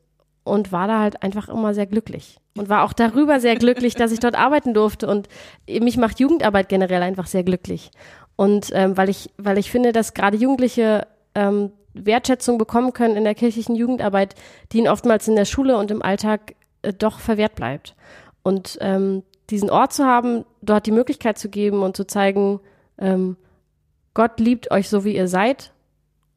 und 0.42 0.72
war 0.72 0.88
da 0.88 0.98
halt 0.98 1.22
einfach 1.22 1.48
immer 1.48 1.74
sehr 1.74 1.86
glücklich 1.86 2.38
und 2.56 2.68
war 2.68 2.82
auch 2.82 2.92
darüber 2.92 3.40
sehr 3.40 3.56
glücklich, 3.56 3.94
dass 3.94 4.12
ich 4.12 4.20
dort 4.20 4.34
arbeiten 4.38 4.74
durfte 4.74 5.06
und 5.08 5.28
mich 5.68 5.96
macht 5.96 6.20
Jugendarbeit 6.20 6.68
generell 6.68 7.02
einfach 7.02 7.26
sehr 7.26 7.44
glücklich. 7.44 7.90
Und 8.42 8.70
ähm, 8.72 8.96
weil 8.96 9.08
ich, 9.08 9.30
weil 9.36 9.56
ich 9.56 9.70
finde, 9.70 9.92
dass 9.92 10.14
gerade 10.14 10.36
Jugendliche 10.36 11.06
ähm, 11.36 11.70
Wertschätzung 11.94 12.58
bekommen 12.58 12.92
können 12.92 13.14
in 13.14 13.22
der 13.22 13.36
kirchlichen 13.36 13.76
Jugendarbeit, 13.76 14.34
die 14.72 14.78
ihnen 14.78 14.88
oftmals 14.88 15.28
in 15.28 15.36
der 15.36 15.44
Schule 15.44 15.76
und 15.76 15.92
im 15.92 16.02
Alltag 16.02 16.56
äh, 16.82 16.92
doch 16.92 17.20
verwehrt 17.20 17.54
bleibt. 17.54 17.94
Und 18.42 18.78
ähm, 18.80 19.22
diesen 19.48 19.70
Ort 19.70 19.92
zu 19.92 20.06
haben, 20.06 20.44
dort 20.60 20.86
die 20.86 20.90
Möglichkeit 20.90 21.38
zu 21.38 21.50
geben 21.50 21.84
und 21.84 21.96
zu 21.96 22.04
zeigen, 22.04 22.58
ähm, 22.98 23.36
Gott 24.12 24.40
liebt 24.40 24.72
euch 24.72 24.88
so, 24.88 25.04
wie 25.04 25.14
ihr 25.14 25.28
seid, 25.28 25.70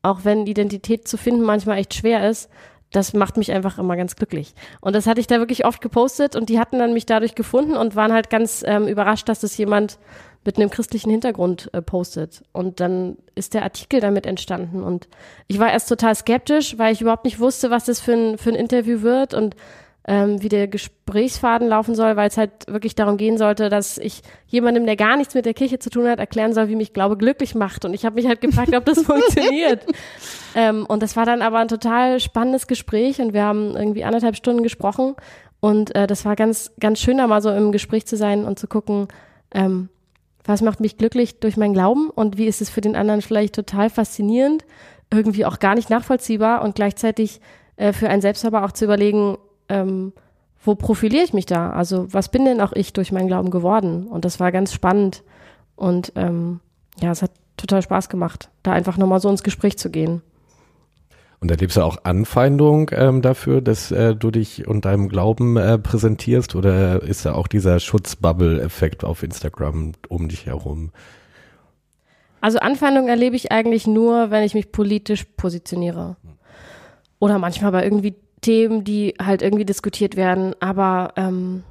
auch 0.04 0.20
wenn 0.26 0.46
Identität 0.46 1.08
zu 1.08 1.18
finden 1.18 1.42
manchmal 1.42 1.80
echt 1.80 1.96
schwer 1.96 2.30
ist, 2.30 2.52
das 2.92 3.14
macht 3.14 3.36
mich 3.36 3.52
einfach 3.52 3.80
immer 3.80 3.98
ganz 3.98 4.16
glücklich. 4.16 4.54
Und 4.80 4.96
das 4.96 5.08
hatte 5.08 5.22
ich 5.22 5.28
da 5.28 5.40
wirklich 5.40 5.66
oft 5.66 5.82
gepostet 5.82 6.36
und 6.36 6.50
die 6.50 6.60
hatten 6.60 6.78
dann 6.78 6.94
mich 6.94 7.08
dadurch 7.08 7.34
gefunden 7.34 7.76
und 7.76 7.96
waren 7.96 8.14
halt 8.14 8.30
ganz 8.30 8.64
ähm, 8.64 8.88
überrascht, 8.88 9.28
dass 9.28 9.40
das 9.40 9.58
jemand 9.58 9.98
mit 10.46 10.58
einem 10.58 10.70
christlichen 10.70 11.10
Hintergrund 11.10 11.70
äh, 11.74 11.82
postet. 11.82 12.44
Und 12.54 12.80
dann 12.80 13.18
ist 13.34 13.54
der 13.54 13.64
Artikel 13.64 14.00
damit 14.00 14.26
entstanden. 14.26 14.84
Und 14.84 15.08
ich 15.48 15.60
war 15.60 15.72
erst 15.72 15.90
total 15.90 16.16
skeptisch, 16.16 16.78
weil 16.78 16.94
ich 16.94 17.02
überhaupt 17.02 17.26
nicht 17.26 17.40
wusste, 17.40 17.72
was 17.72 17.86
das 17.86 18.00
für 18.00 18.14
ein, 18.14 18.38
für 18.38 18.52
ein 18.52 18.56
Interview 18.56 19.02
wird 19.02 19.34
und 19.34 19.56
ähm, 20.08 20.42
wie 20.44 20.50
der 20.50 20.68
Gesprächsfaden 20.68 21.68
laufen 21.68 21.96
soll, 21.96 22.16
weil 22.16 22.28
es 22.28 22.38
halt 22.38 22.52
wirklich 22.68 22.94
darum 22.94 23.18
gehen 23.18 23.40
sollte, 23.40 23.70
dass 23.70 23.98
ich 23.98 24.22
jemandem, 24.46 24.86
der 24.86 24.96
gar 24.96 25.18
nichts 25.18 25.34
mit 25.34 25.48
der 25.48 25.56
Kirche 25.56 25.80
zu 25.80 25.90
tun 25.90 26.08
hat, 26.08 26.20
erklären 26.20 26.54
soll, 26.54 26.68
wie 26.70 26.76
mich 26.76 26.94
Glaube 26.94 27.18
glücklich 27.18 27.56
macht. 27.56 27.86
Und 27.86 27.96
ich 27.96 28.06
habe 28.06 28.16
mich 28.16 28.28
halt 28.28 28.40
gefragt, 28.40 28.76
ob 28.76 28.86
das 28.86 29.02
funktioniert. 29.04 29.84
Ähm, 30.54 30.86
und 30.86 31.02
das 31.02 31.16
war 31.16 31.26
dann 31.26 31.42
aber 31.42 31.58
ein 31.58 31.68
total 31.68 32.20
spannendes 32.20 32.68
Gespräch 32.68 33.20
und 33.20 33.34
wir 33.34 33.44
haben 33.44 33.76
irgendwie 33.76 34.04
anderthalb 34.04 34.36
Stunden 34.36 34.62
gesprochen. 34.62 35.16
Und 35.60 35.96
äh, 35.96 36.06
das 36.06 36.24
war 36.24 36.36
ganz, 36.36 36.72
ganz 36.80 37.00
schön, 37.00 37.18
da 37.18 37.26
mal 37.26 37.42
so 37.42 37.50
im 37.50 37.72
Gespräch 37.72 38.06
zu 38.06 38.16
sein 38.16 38.46
und 38.46 38.60
zu 38.60 38.68
gucken, 38.68 39.08
ähm, 39.52 39.90
was 40.46 40.62
macht 40.62 40.80
mich 40.80 40.98
glücklich 40.98 41.40
durch 41.40 41.58
meinen 41.58 41.74
Glauben 41.74 42.10
und 42.10 42.38
wie 42.38 42.46
ist 42.46 42.62
es 42.62 42.70
für 42.70 42.82
den 42.82 42.96
anderen 42.96 43.22
vielleicht 43.22 43.56
total 43.56 43.90
faszinierend, 43.90 44.64
irgendwie 45.12 45.46
auch 45.46 45.60
gar 45.60 45.76
nicht 45.76 45.90
nachvollziehbar 45.90 46.62
und 46.62 46.76
gleichzeitig 46.76 47.42
äh, 47.78 47.94
für 47.94 48.10
einen 48.10 48.22
selbst 48.22 48.46
aber 48.46 48.64
auch 48.64 48.72
zu 48.72 48.86
überlegen, 48.86 49.38
ähm, 49.70 50.14
wo 50.64 50.76
profiliere 50.76 51.24
ich 51.24 51.34
mich 51.34 51.46
da? 51.46 51.72
Also 51.72 52.12
was 52.12 52.30
bin 52.30 52.46
denn 52.46 52.62
auch 52.62 52.74
ich 52.74 52.94
durch 52.94 53.12
meinen 53.12 53.28
Glauben 53.28 53.50
geworden? 53.50 54.08
Und 54.08 54.26
das 54.26 54.40
war 54.40 54.52
ganz 54.52 54.74
spannend 54.74 55.24
und 55.76 56.12
ähm, 56.16 56.60
ja, 57.02 57.12
es 57.12 57.22
hat 57.22 57.32
total 57.58 57.82
Spaß 57.82 58.10
gemacht, 58.10 58.50
da 58.64 58.72
einfach 58.72 58.98
nochmal 58.98 59.20
so 59.20 59.30
ins 59.30 59.44
Gespräch 59.44 59.78
zu 59.78 59.90
gehen. 59.90 60.22
Und 61.40 61.52
erlebst 61.52 61.78
du 61.78 61.82
auch 61.82 61.98
Anfeindung 62.04 62.92
ähm, 62.94 63.22
dafür, 63.22 63.62
dass 63.62 63.92
äh, 63.92 64.16
du 64.16 64.32
dich 64.32 64.68
und 64.68 64.86
deinem 64.86 65.10
Glauben 65.10 65.58
äh, 65.58 65.78
präsentierst? 65.78 66.56
Oder 66.56 67.04
ist 67.04 67.26
da 67.26 67.34
auch 67.34 67.48
dieser 67.48 67.80
Schutzbubble-Effekt 67.80 69.04
auf 69.04 69.22
Instagram 69.22 69.94
um 70.08 70.30
dich 70.30 70.46
herum? 70.46 70.92
Also 72.42 72.60
Anfeindung 72.60 73.08
erlebe 73.08 73.36
ich 73.36 73.52
eigentlich 73.52 73.88
nur, 73.88 74.32
wenn 74.32 74.44
ich 74.44 74.54
mich 74.54 74.72
politisch 74.72 75.26
positioniere. 75.38 76.16
Oder 77.20 77.40
manchmal 77.40 77.72
bei 77.72 77.84
irgendwie 77.84 78.16
Themen, 78.42 78.84
die 78.84 79.16
halt 79.20 79.42
irgendwie 79.42 79.66
diskutiert 79.66 80.16
werden, 80.16 80.54
aber 80.60 81.14
ähm, 81.16 81.64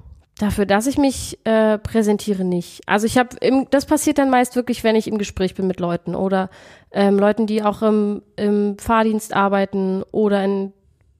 dafür, 0.44 0.66
dass 0.66 0.86
ich 0.86 0.98
mich 0.98 1.38
äh, 1.44 1.78
präsentiere, 1.78 2.44
nicht. 2.44 2.82
Also 2.86 3.06
ich 3.06 3.18
habe, 3.18 3.36
das 3.70 3.86
passiert 3.86 4.18
dann 4.18 4.30
meist 4.30 4.56
wirklich, 4.56 4.84
wenn 4.84 4.96
ich 4.96 5.08
im 5.08 5.18
Gespräch 5.18 5.54
bin 5.54 5.66
mit 5.66 5.80
Leuten 5.80 6.14
oder 6.14 6.50
ähm, 6.92 7.18
Leuten, 7.18 7.46
die 7.46 7.62
auch 7.62 7.82
im, 7.82 8.22
im 8.36 8.78
Fahrdienst 8.78 9.34
arbeiten 9.34 10.02
oder 10.12 10.44
in, 10.44 10.72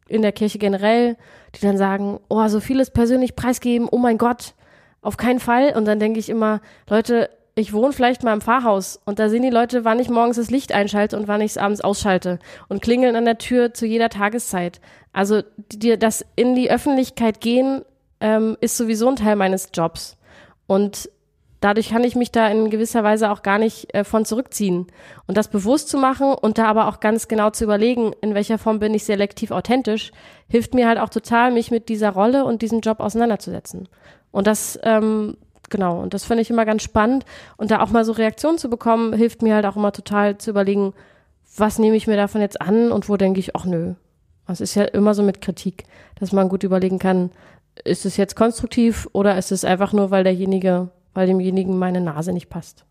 in 0.09 0.23
der 0.23 0.33
Kirche 0.33 0.59
generell, 0.59 1.17
die 1.55 1.61
dann 1.61 1.79
sagen, 1.79 2.21
oh, 2.29 2.47
so 2.49 2.61
vieles 2.61 2.91
persönlich 2.91 3.35
preisgeben, 3.35 3.89
oh 3.91 3.99
mein 3.99 4.19
Gott, 4.19 4.55
auf 5.01 5.17
keinen 5.17 5.41
Fall. 5.41 5.75
Und 5.77 5.87
dann 5.87 5.99
denke 5.99 6.19
ich 6.19 6.29
immer, 6.29 6.61
Leute, 6.89 7.31
ich 7.55 7.73
wohne 7.73 7.93
vielleicht 7.93 8.25
mal 8.25 8.35
im 8.35 8.41
Pfarrhaus 8.41 9.01
und 9.05 9.19
da 9.19 9.29
sehen 9.29 9.43
die 9.43 9.51
Leute, 9.51 9.85
wann 9.85 10.01
ich 10.01 10.11
morgens 10.11 10.37
das 10.37 10.51
Licht 10.51 10.73
einschalte 10.73 11.17
und 11.17 11.29
wann 11.29 11.41
ich 11.41 11.53
es 11.53 11.59
abends 11.59 11.81
ausschalte 11.81 12.41
und 12.69 12.83
klingeln 12.83 13.17
an 13.17 13.25
der 13.25 13.39
Tür 13.39 13.73
zu 13.73 13.87
jeder 13.87 14.09
Tageszeit. 14.09 14.81
Also 15.13 15.43
die, 15.73 15.97
das 15.97 16.27
in 16.35 16.57
die 16.57 16.71
Öffentlichkeit 16.71 17.41
gehen 17.41 17.83
ähm, 18.21 18.57
ist 18.61 18.77
sowieso 18.77 19.09
ein 19.09 19.17
Teil 19.17 19.37
meines 19.37 19.71
Jobs 19.73 20.17
und 20.67 21.11
dadurch 21.61 21.91
kann 21.91 22.05
ich 22.05 22.15
mich 22.15 22.31
da 22.31 22.49
in 22.49 22.69
gewisser 22.69 23.03
Weise 23.05 23.31
auch 23.31 23.43
gar 23.43 23.59
nicht 23.59 23.95
äh, 23.95 24.05
von 24.05 24.25
zurückziehen 24.25 24.87
und 25.27 25.37
das 25.37 25.49
bewusst 25.49 25.89
zu 25.89 25.99
machen 25.99 26.35
und 26.35 26.59
da 26.59 26.67
aber 26.67 26.89
auch 26.89 27.01
ganz 27.01 27.29
genau 27.29 27.51
zu 27.51 27.65
überlegen, 27.65 28.13
in 28.21 28.35
welcher 28.35 28.59
Form 28.59 28.79
bin 28.79 28.95
ich 28.95 29.05
selektiv 29.05 29.51
authentisch, 29.51 30.13
hilft 30.49 30.75
mir 30.75 30.87
halt 30.89 30.99
auch 30.99 31.09
total, 31.09 31.53
mich 31.53 31.71
mit 31.71 31.89
dieser 31.89 32.11
Rolle 32.11 32.45
und 32.45 32.63
diesem 32.63 32.81
Job 32.81 33.01
auseinanderzusetzen. 33.01 33.89
Und 34.31 34.47
das 34.47 34.79
ähm, 34.83 35.37
genau, 35.71 36.01
und 36.01 36.15
das 36.15 36.25
finde 36.25 36.43
ich 36.43 36.51
immer 36.51 36.65
ganz 36.65 36.83
spannend. 36.83 37.25
Und 37.57 37.71
da 37.71 37.81
auch 37.83 37.91
mal 37.91 38.05
so 38.05 38.13
Reaktionen 38.13 38.59
zu 38.59 38.71
bekommen, 38.71 39.13
hilft 39.13 39.43
mir 39.43 39.55
halt 39.55 39.67
auch 39.67 39.77
immer 39.77 39.93
total 39.93 40.39
zu 40.39 40.51
überlegen, 40.51 40.93
was 41.57 41.79
nehme 41.79 41.97
ich 41.97 42.07
mir 42.07 42.17
davon 42.17 42.41
jetzt 42.41 42.61
an 42.61 42.93
und 42.93 43.09
wo 43.09 43.17
denke 43.17 43.41
ich, 43.41 43.55
ach 43.57 43.65
nö. 43.65 43.95
Es 44.47 44.61
ist 44.61 44.75
ja 44.75 44.85
immer 44.85 45.15
so 45.15 45.23
mit 45.23 45.41
Kritik, 45.41 45.85
dass 46.21 46.33
man 46.33 46.49
gut 46.49 46.65
überlegen 46.65 46.99
kann, 46.99 47.31
ist 47.83 48.07
es 48.07 48.17
jetzt 48.17 48.37
konstruktiv 48.37 49.09
oder 49.13 49.37
ist 49.37 49.53
es 49.53 49.65
einfach 49.65 49.93
nur, 49.93 50.11
weil 50.11 50.25
derjenige, 50.25 50.91
weil 51.13 51.27
demjenigen 51.27 51.79
meine 51.79 52.01
Nase 52.01 52.33
nicht 52.33 52.49
passt. 52.49 52.85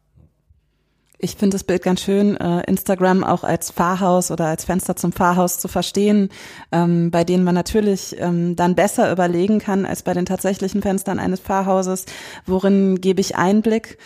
Ich 1.23 1.37
finde 1.37 1.55
das 1.55 1.63
Bild 1.63 1.83
ganz 1.83 2.01
schön, 2.01 2.35
äh, 2.35 2.63
Instagram 2.63 3.23
auch 3.23 3.45
als 3.45 3.71
Fahrhaus 3.71 4.29
oder 4.29 4.47
als 4.47 4.65
Fenster 4.65 4.97
zum 4.97 5.13
Fahrhaus 5.13 5.57
zu 5.57 5.69
verstehen, 5.69 6.27
ähm, 6.73 7.11
bei 7.11 7.23
denen 7.23 7.45
man 7.45 7.55
natürlich 7.55 8.17
ähm, 8.19 8.57
dann 8.57 8.75
besser 8.75 9.09
überlegen 9.09 9.59
kann 9.59 9.85
als 9.85 10.03
bei 10.03 10.13
den 10.13 10.25
tatsächlichen 10.25 10.81
Fenstern 10.81 11.19
eines 11.19 11.39
Fahrhauses, 11.39 12.07
worin 12.45 12.99
gebe 12.99 13.21
ich 13.21 13.37
Einblick. 13.37 13.97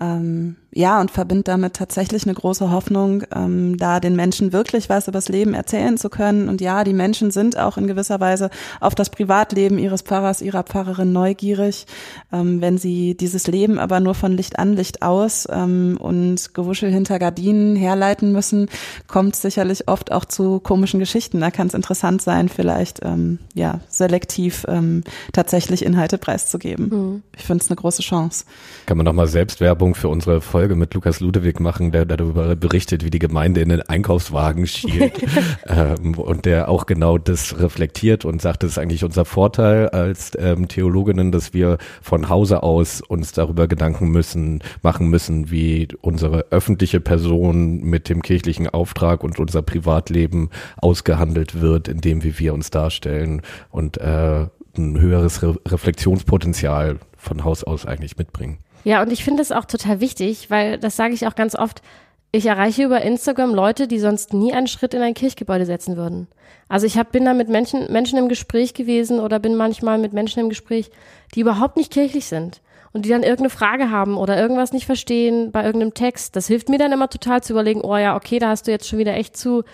Ähm, 0.00 0.56
ja, 0.70 1.00
und 1.00 1.10
verbindet 1.10 1.48
damit 1.48 1.74
tatsächlich 1.74 2.24
eine 2.24 2.34
große 2.34 2.70
Hoffnung, 2.70 3.24
ähm, 3.34 3.78
da 3.78 4.00
den 4.00 4.14
Menschen 4.14 4.52
wirklich 4.52 4.88
was 4.88 5.08
übers 5.08 5.28
Leben 5.28 5.54
erzählen 5.54 5.96
zu 5.96 6.08
können. 6.10 6.48
Und 6.48 6.60
ja, 6.60 6.84
die 6.84 6.92
Menschen 6.92 7.30
sind 7.30 7.58
auch 7.58 7.78
in 7.78 7.86
gewisser 7.86 8.20
Weise 8.20 8.50
auf 8.80 8.94
das 8.94 9.10
Privatleben 9.10 9.78
ihres 9.78 10.02
Pfarrers, 10.02 10.42
ihrer 10.42 10.62
Pfarrerin 10.62 11.12
neugierig. 11.12 11.86
Ähm, 12.32 12.60
wenn 12.60 12.78
sie 12.78 13.16
dieses 13.16 13.46
Leben 13.46 13.78
aber 13.78 13.98
nur 13.98 14.14
von 14.14 14.32
Licht 14.32 14.58
an, 14.58 14.74
Licht 14.74 15.02
aus 15.02 15.48
ähm, 15.50 15.96
und 15.98 16.54
Gewuschel 16.54 16.92
hinter 16.92 17.18
Gardinen 17.18 17.74
herleiten 17.74 18.30
müssen, 18.30 18.68
kommt 19.08 19.34
sicherlich 19.34 19.88
oft 19.88 20.12
auch 20.12 20.26
zu 20.26 20.60
komischen 20.60 21.00
Geschichten. 21.00 21.40
Da 21.40 21.50
kann 21.50 21.68
es 21.68 21.74
interessant 21.74 22.22
sein, 22.22 22.48
vielleicht 22.48 23.00
ähm, 23.02 23.38
ja 23.54 23.80
selektiv 23.88 24.64
ähm, 24.68 25.02
tatsächlich 25.32 25.84
Inhalte 25.84 26.18
preiszugeben. 26.18 26.88
Mhm. 26.88 27.22
Ich 27.36 27.44
finde 27.44 27.64
es 27.64 27.70
eine 27.70 27.76
große 27.76 28.02
Chance. 28.02 28.44
Kann 28.86 28.98
man 28.98 29.06
nochmal 29.06 29.26
Selbstwerbung 29.26 29.87
für 29.94 30.08
unsere 30.08 30.40
Folge 30.40 30.74
mit 30.74 30.94
Lukas 30.94 31.20
Ludewig 31.20 31.60
machen, 31.60 31.92
der 31.92 32.04
darüber 32.04 32.56
berichtet, 32.56 33.04
wie 33.04 33.10
die 33.10 33.18
Gemeinde 33.18 33.60
in 33.60 33.68
den 33.68 33.82
Einkaufswagen 33.82 34.66
schielt 34.66 35.24
ähm, 35.66 36.14
und 36.14 36.44
der 36.44 36.68
auch 36.68 36.86
genau 36.86 37.18
das 37.18 37.58
reflektiert 37.60 38.24
und 38.24 38.42
sagt, 38.42 38.62
das 38.62 38.72
ist 38.72 38.78
eigentlich 38.78 39.04
unser 39.04 39.24
Vorteil 39.24 39.88
als 39.88 40.32
ähm, 40.38 40.68
Theologinnen, 40.68 41.32
dass 41.32 41.54
wir 41.54 41.78
von 42.02 42.28
Hause 42.28 42.62
aus 42.62 43.00
uns 43.00 43.32
darüber 43.32 43.68
Gedanken 43.68 44.08
müssen, 44.08 44.62
machen 44.82 45.08
müssen, 45.08 45.50
wie 45.50 45.88
unsere 46.00 46.46
öffentliche 46.50 47.00
Person 47.00 47.80
mit 47.82 48.08
dem 48.08 48.22
kirchlichen 48.22 48.68
Auftrag 48.68 49.24
und 49.24 49.38
unser 49.38 49.62
Privatleben 49.62 50.50
ausgehandelt 50.76 51.60
wird, 51.60 51.88
in 51.88 52.00
dem, 52.00 52.22
wie 52.24 52.38
wir 52.38 52.54
uns 52.54 52.70
darstellen 52.70 53.42
und 53.70 53.98
äh, 53.98 54.46
ein 54.76 55.00
höheres 55.00 55.42
Re 55.42 55.56
Reflexionspotenzial 55.66 56.98
von 57.16 57.44
Haus 57.44 57.64
aus 57.64 57.84
eigentlich 57.84 58.16
mitbringen. 58.16 58.58
Ja, 58.84 59.02
und 59.02 59.12
ich 59.12 59.24
finde 59.24 59.42
es 59.42 59.52
auch 59.52 59.64
total 59.64 60.00
wichtig, 60.00 60.50
weil 60.50 60.78
das 60.78 60.96
sage 60.96 61.14
ich 61.14 61.26
auch 61.26 61.34
ganz 61.34 61.54
oft, 61.54 61.82
ich 62.30 62.46
erreiche 62.46 62.84
über 62.84 63.00
Instagram 63.00 63.54
Leute, 63.54 63.88
die 63.88 63.98
sonst 63.98 64.34
nie 64.34 64.52
einen 64.52 64.66
Schritt 64.66 64.94
in 64.94 65.02
ein 65.02 65.14
Kirchgebäude 65.14 65.64
setzen 65.64 65.96
würden. 65.96 66.28
Also 66.68 66.86
ich 66.86 66.98
hab, 66.98 67.10
bin 67.12 67.24
da 67.24 67.32
mit 67.32 67.48
Menschen, 67.48 67.90
Menschen 67.90 68.18
im 68.18 68.28
Gespräch 68.28 68.74
gewesen 68.74 69.20
oder 69.20 69.38
bin 69.38 69.56
manchmal 69.56 69.98
mit 69.98 70.12
Menschen 70.12 70.40
im 70.40 70.48
Gespräch, 70.50 70.90
die 71.34 71.40
überhaupt 71.40 71.76
nicht 71.76 71.92
kirchlich 71.92 72.26
sind 72.26 72.60
und 72.92 73.04
die 73.04 73.08
dann 73.08 73.22
irgendeine 73.22 73.50
Frage 73.50 73.90
haben 73.90 74.18
oder 74.18 74.38
irgendwas 74.38 74.72
nicht 74.72 74.84
verstehen 74.84 75.52
bei 75.52 75.64
irgendeinem 75.64 75.94
Text. 75.94 76.36
Das 76.36 76.46
hilft 76.46 76.68
mir 76.68 76.78
dann 76.78 76.92
immer 76.92 77.08
total 77.08 77.42
zu 77.42 77.54
überlegen, 77.54 77.80
oh 77.80 77.96
ja, 77.96 78.14
okay, 78.14 78.38
da 78.38 78.48
hast 78.50 78.66
du 78.66 78.70
jetzt 78.70 78.86
schon 78.86 78.98
wieder 78.98 79.14
echt 79.14 79.36
zu, 79.36 79.64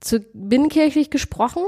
zu 0.00 0.20
binnenkirchlich 0.34 1.08
gesprochen 1.08 1.62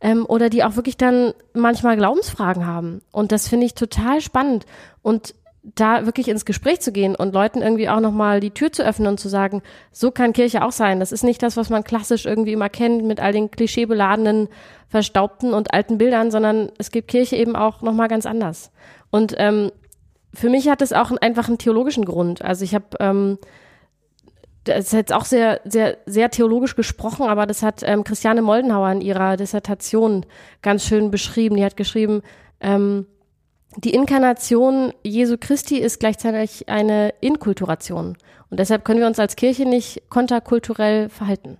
ähm, 0.00 0.24
oder 0.26 0.48
die 0.48 0.64
auch 0.64 0.76
wirklich 0.76 0.96
dann 0.96 1.34
manchmal 1.52 1.96
Glaubensfragen 1.96 2.66
haben. 2.66 3.02
Und 3.12 3.32
das 3.32 3.48
finde 3.48 3.66
ich 3.66 3.74
total 3.74 4.22
spannend. 4.22 4.64
Und 5.02 5.34
da 5.62 6.06
wirklich 6.06 6.28
ins 6.28 6.44
Gespräch 6.44 6.80
zu 6.80 6.90
gehen 6.90 7.14
und 7.14 7.34
Leuten 7.34 7.62
irgendwie 7.62 7.88
auch 7.88 8.00
nochmal 8.00 8.40
die 8.40 8.50
Tür 8.50 8.72
zu 8.72 8.84
öffnen 8.84 9.08
und 9.08 9.20
zu 9.20 9.28
sagen, 9.28 9.62
so 9.92 10.10
kann 10.10 10.32
Kirche 10.32 10.64
auch 10.64 10.72
sein. 10.72 10.98
Das 10.98 11.12
ist 11.12 11.22
nicht 11.22 11.42
das, 11.42 11.56
was 11.56 11.70
man 11.70 11.84
klassisch 11.84 12.26
irgendwie 12.26 12.52
immer 12.52 12.68
kennt 12.68 13.04
mit 13.04 13.20
all 13.20 13.32
den 13.32 13.50
klischeebeladenen, 13.50 14.48
verstaubten 14.88 15.54
und 15.54 15.72
alten 15.72 15.98
Bildern, 15.98 16.30
sondern 16.30 16.70
es 16.78 16.90
gibt 16.90 17.08
Kirche 17.08 17.36
eben 17.36 17.54
auch 17.54 17.80
nochmal 17.80 18.08
ganz 18.08 18.26
anders. 18.26 18.72
Und 19.10 19.34
ähm, 19.38 19.70
für 20.34 20.50
mich 20.50 20.68
hat 20.68 20.82
es 20.82 20.92
auch 20.92 21.12
einfach 21.20 21.48
einen 21.48 21.58
theologischen 21.58 22.04
Grund. 22.04 22.42
Also 22.42 22.64
ich 22.64 22.74
habe 22.74 22.86
ähm, 22.98 23.38
das 24.64 24.86
ist 24.86 24.92
jetzt 24.92 25.12
auch 25.12 25.24
sehr, 25.24 25.60
sehr, 25.64 25.98
sehr 26.06 26.30
theologisch 26.30 26.76
gesprochen, 26.76 27.26
aber 27.26 27.46
das 27.46 27.62
hat 27.62 27.82
ähm, 27.82 28.04
Christiane 28.04 28.42
Moldenhauer 28.42 28.92
in 28.92 29.00
ihrer 29.00 29.36
Dissertation 29.36 30.24
ganz 30.62 30.84
schön 30.84 31.10
beschrieben. 31.10 31.56
Die 31.56 31.64
hat 31.64 31.76
geschrieben, 31.76 32.22
ähm, 32.60 33.06
die 33.76 33.94
Inkarnation 33.94 34.92
Jesu 35.02 35.36
Christi 35.38 35.78
ist 35.78 36.00
gleichzeitig 36.00 36.68
eine 36.68 37.14
Inkulturation. 37.20 38.16
Und 38.50 38.60
deshalb 38.60 38.84
können 38.84 39.00
wir 39.00 39.06
uns 39.06 39.18
als 39.18 39.36
Kirche 39.36 39.64
nicht 39.64 40.02
konterkulturell 40.10 41.08
verhalten. 41.08 41.58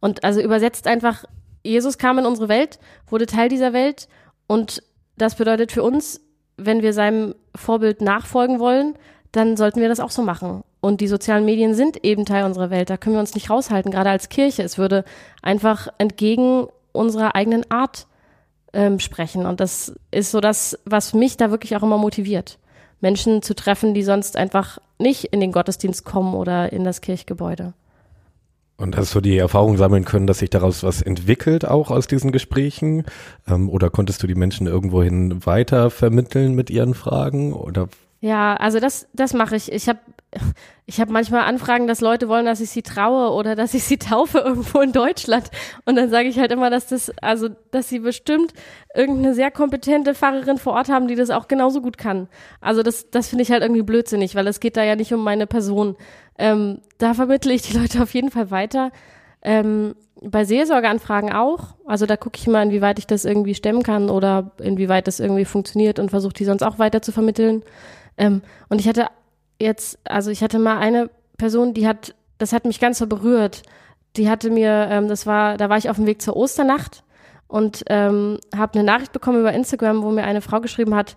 Und 0.00 0.24
also 0.24 0.40
übersetzt 0.40 0.86
einfach, 0.86 1.24
Jesus 1.62 1.96
kam 1.96 2.18
in 2.18 2.26
unsere 2.26 2.48
Welt, 2.48 2.78
wurde 3.08 3.26
Teil 3.26 3.48
dieser 3.48 3.72
Welt 3.72 4.08
und 4.46 4.82
das 5.16 5.36
bedeutet 5.36 5.72
für 5.72 5.82
uns, 5.82 6.20
wenn 6.56 6.82
wir 6.82 6.92
seinem 6.92 7.34
Vorbild 7.54 8.02
nachfolgen 8.02 8.58
wollen, 8.58 8.94
dann 9.32 9.56
sollten 9.56 9.80
wir 9.80 9.88
das 9.88 10.00
auch 10.00 10.10
so 10.10 10.22
machen. 10.22 10.62
Und 10.80 11.00
die 11.00 11.08
sozialen 11.08 11.46
Medien 11.46 11.74
sind 11.74 12.04
eben 12.04 12.26
Teil 12.26 12.44
unserer 12.44 12.70
Welt. 12.70 12.90
Da 12.90 12.98
können 12.98 13.16
wir 13.16 13.20
uns 13.20 13.34
nicht 13.34 13.48
raushalten, 13.48 13.90
gerade 13.90 14.10
als 14.10 14.28
Kirche. 14.28 14.62
Es 14.62 14.76
würde 14.76 15.04
einfach 15.42 15.88
entgegen 15.98 16.66
unserer 16.92 17.34
eigenen 17.34 17.68
Art 17.70 18.06
ähm, 18.74 18.98
sprechen. 18.98 19.46
Und 19.46 19.60
das 19.60 19.94
ist 20.10 20.30
so 20.30 20.40
das, 20.40 20.78
was 20.84 21.14
mich 21.14 21.36
da 21.36 21.50
wirklich 21.50 21.76
auch 21.76 21.82
immer 21.82 21.98
motiviert. 21.98 22.58
Menschen 23.00 23.42
zu 23.42 23.54
treffen, 23.54 23.94
die 23.94 24.02
sonst 24.02 24.36
einfach 24.36 24.78
nicht 24.98 25.24
in 25.24 25.40
den 25.40 25.52
Gottesdienst 25.52 26.04
kommen 26.04 26.34
oder 26.34 26.72
in 26.72 26.84
das 26.84 27.00
Kirchgebäude. 27.00 27.74
Und 28.76 28.96
hast 28.96 29.14
du 29.14 29.20
die 29.20 29.38
Erfahrung 29.38 29.76
sammeln 29.76 30.04
können, 30.04 30.26
dass 30.26 30.40
sich 30.40 30.50
daraus 30.50 30.82
was 30.82 31.00
entwickelt, 31.00 31.64
auch 31.64 31.92
aus 31.92 32.08
diesen 32.08 32.32
Gesprächen? 32.32 33.04
Ähm, 33.46 33.70
oder 33.70 33.88
konntest 33.88 34.22
du 34.22 34.26
die 34.26 34.34
Menschen 34.34 34.66
irgendwohin 34.66 35.46
weiter 35.46 35.90
vermitteln 35.90 36.54
mit 36.54 36.70
ihren 36.70 36.94
Fragen? 36.94 37.52
Oder 37.52 37.88
ja, 38.24 38.56
also 38.56 38.80
das, 38.80 39.06
das 39.12 39.34
mache 39.34 39.54
ich. 39.54 39.70
Ich 39.70 39.86
habe 39.86 39.98
ich 40.86 40.98
hab 40.98 41.10
manchmal 41.10 41.42
Anfragen, 41.42 41.86
dass 41.86 42.00
Leute 42.00 42.26
wollen, 42.26 42.46
dass 42.46 42.62
ich 42.62 42.70
sie 42.70 42.80
traue 42.80 43.30
oder 43.34 43.54
dass 43.54 43.74
ich 43.74 43.84
sie 43.84 43.98
taufe 43.98 44.38
irgendwo 44.38 44.80
in 44.80 44.92
Deutschland. 44.92 45.50
Und 45.84 45.96
dann 45.96 46.08
sage 46.08 46.28
ich 46.28 46.38
halt 46.38 46.50
immer, 46.50 46.70
dass 46.70 46.86
das, 46.86 47.12
also, 47.20 47.50
dass 47.70 47.90
sie 47.90 47.98
bestimmt 47.98 48.54
irgendeine 48.94 49.34
sehr 49.34 49.50
kompetente 49.50 50.14
Pfarrerin 50.14 50.56
vor 50.56 50.72
Ort 50.72 50.88
haben, 50.88 51.06
die 51.06 51.16
das 51.16 51.28
auch 51.28 51.48
genauso 51.48 51.82
gut 51.82 51.98
kann. 51.98 52.28
Also 52.62 52.82
das, 52.82 53.10
das 53.10 53.28
finde 53.28 53.42
ich 53.42 53.50
halt 53.50 53.62
irgendwie 53.62 53.82
blödsinnig, 53.82 54.34
weil 54.34 54.46
es 54.46 54.58
geht 54.58 54.78
da 54.78 54.84
ja 54.84 54.96
nicht 54.96 55.12
um 55.12 55.22
meine 55.22 55.46
Person. 55.46 55.94
Ähm, 56.38 56.80
da 56.96 57.12
vermittle 57.12 57.52
ich 57.52 57.60
die 57.60 57.76
Leute 57.76 58.02
auf 58.02 58.14
jeden 58.14 58.30
Fall 58.30 58.50
weiter. 58.50 58.90
Ähm, 59.42 59.96
bei 60.22 60.46
Seelsorgeanfragen 60.46 61.30
auch. 61.30 61.74
Also 61.84 62.06
da 62.06 62.16
gucke 62.16 62.38
ich 62.38 62.46
mal, 62.46 62.62
inwieweit 62.62 62.98
ich 62.98 63.06
das 63.06 63.26
irgendwie 63.26 63.54
stemmen 63.54 63.82
kann 63.82 64.08
oder 64.08 64.52
inwieweit 64.62 65.08
das 65.08 65.20
irgendwie 65.20 65.44
funktioniert 65.44 65.98
und 65.98 66.08
versuche 66.08 66.32
die 66.32 66.46
sonst 66.46 66.62
auch 66.62 66.78
weiter 66.78 67.02
zu 67.02 67.12
vermitteln. 67.12 67.62
Ähm, 68.16 68.42
und 68.68 68.80
ich 68.80 68.88
hatte 68.88 69.08
jetzt, 69.60 69.98
also 70.04 70.30
ich 70.30 70.42
hatte 70.42 70.58
mal 70.58 70.78
eine 70.78 71.10
Person, 71.36 71.74
die 71.74 71.86
hat, 71.86 72.14
das 72.38 72.52
hat 72.52 72.64
mich 72.64 72.80
ganz 72.80 72.98
so 72.98 73.06
berührt. 73.06 73.62
Die 74.16 74.28
hatte 74.30 74.50
mir, 74.50 74.88
ähm, 74.90 75.08
das 75.08 75.26
war, 75.26 75.56
da 75.56 75.68
war 75.68 75.78
ich 75.78 75.90
auf 75.90 75.96
dem 75.96 76.06
Weg 76.06 76.22
zur 76.22 76.36
Osternacht 76.36 77.02
und 77.48 77.84
ähm, 77.88 78.38
habe 78.54 78.78
eine 78.78 78.84
Nachricht 78.84 79.12
bekommen 79.12 79.40
über 79.40 79.52
Instagram, 79.52 80.02
wo 80.02 80.10
mir 80.10 80.24
eine 80.24 80.40
Frau 80.40 80.60
geschrieben 80.60 80.94
hat, 80.94 81.16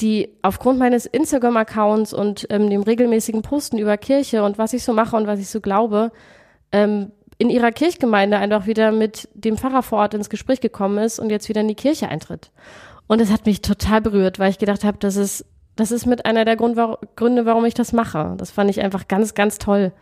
die 0.00 0.30
aufgrund 0.42 0.78
meines 0.78 1.06
Instagram-Accounts 1.06 2.12
und 2.12 2.46
ähm, 2.50 2.70
dem 2.70 2.82
regelmäßigen 2.82 3.42
Posten 3.42 3.78
über 3.78 3.96
Kirche 3.96 4.42
und 4.42 4.58
was 4.58 4.72
ich 4.72 4.84
so 4.84 4.92
mache 4.92 5.16
und 5.16 5.26
was 5.26 5.38
ich 5.38 5.48
so 5.48 5.60
glaube, 5.60 6.10
ähm, 6.72 7.12
in 7.38 7.50
ihrer 7.50 7.72
Kirchgemeinde 7.72 8.38
einfach 8.38 8.66
wieder 8.66 8.92
mit 8.92 9.28
dem 9.34 9.56
Pfarrer 9.56 9.82
vor 9.82 9.98
Ort 9.98 10.14
ins 10.14 10.30
Gespräch 10.30 10.60
gekommen 10.60 10.98
ist 10.98 11.18
und 11.18 11.30
jetzt 11.30 11.48
wieder 11.48 11.60
in 11.60 11.68
die 11.68 11.74
Kirche 11.74 12.08
eintritt. 12.08 12.50
Und 13.06 13.20
es 13.20 13.30
hat 13.30 13.46
mich 13.46 13.62
total 13.62 14.00
berührt, 14.00 14.38
weil 14.38 14.50
ich 14.50 14.58
gedacht 14.58 14.84
habe, 14.84 14.98
das 14.98 15.16
ist, 15.16 15.44
das 15.76 15.90
ist 15.90 16.06
mit 16.06 16.26
einer 16.26 16.44
der 16.44 16.56
Grund, 16.56 16.78
Gründe, 17.16 17.46
warum 17.46 17.64
ich 17.64 17.74
das 17.74 17.92
mache. 17.92 18.34
Das 18.36 18.50
fand 18.50 18.70
ich 18.70 18.80
einfach 18.80 19.08
ganz, 19.08 19.34
ganz 19.34 19.58
toll. 19.58 19.92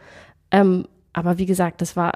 Ähm, 0.50 0.86
aber 1.12 1.38
wie 1.38 1.46
gesagt, 1.46 1.80
das 1.80 1.96
war 1.96 2.12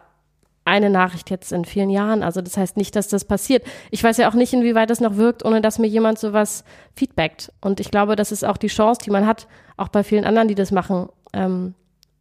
eine 0.64 0.90
Nachricht 0.90 1.30
jetzt 1.30 1.52
in 1.52 1.64
vielen 1.64 1.90
Jahren. 1.90 2.22
Also 2.22 2.40
das 2.40 2.56
heißt 2.56 2.76
nicht, 2.76 2.96
dass 2.96 3.08
das 3.08 3.24
passiert. 3.24 3.64
Ich 3.90 4.02
weiß 4.02 4.16
ja 4.16 4.28
auch 4.28 4.34
nicht, 4.34 4.52
inwieweit 4.52 4.90
das 4.90 5.00
noch 5.00 5.16
wirkt, 5.16 5.44
ohne 5.44 5.60
dass 5.60 5.78
mir 5.78 5.86
jemand 5.86 6.18
sowas 6.18 6.64
feedbackt. 6.94 7.52
Und 7.60 7.80
ich 7.80 7.90
glaube, 7.90 8.16
das 8.16 8.32
ist 8.32 8.44
auch 8.44 8.56
die 8.56 8.68
Chance, 8.68 9.02
die 9.04 9.10
man 9.10 9.26
hat, 9.26 9.46
auch 9.76 9.88
bei 9.88 10.02
vielen 10.02 10.24
anderen, 10.24 10.48
die 10.48 10.54
das 10.54 10.72
machen, 10.72 11.08
ähm, 11.32 11.74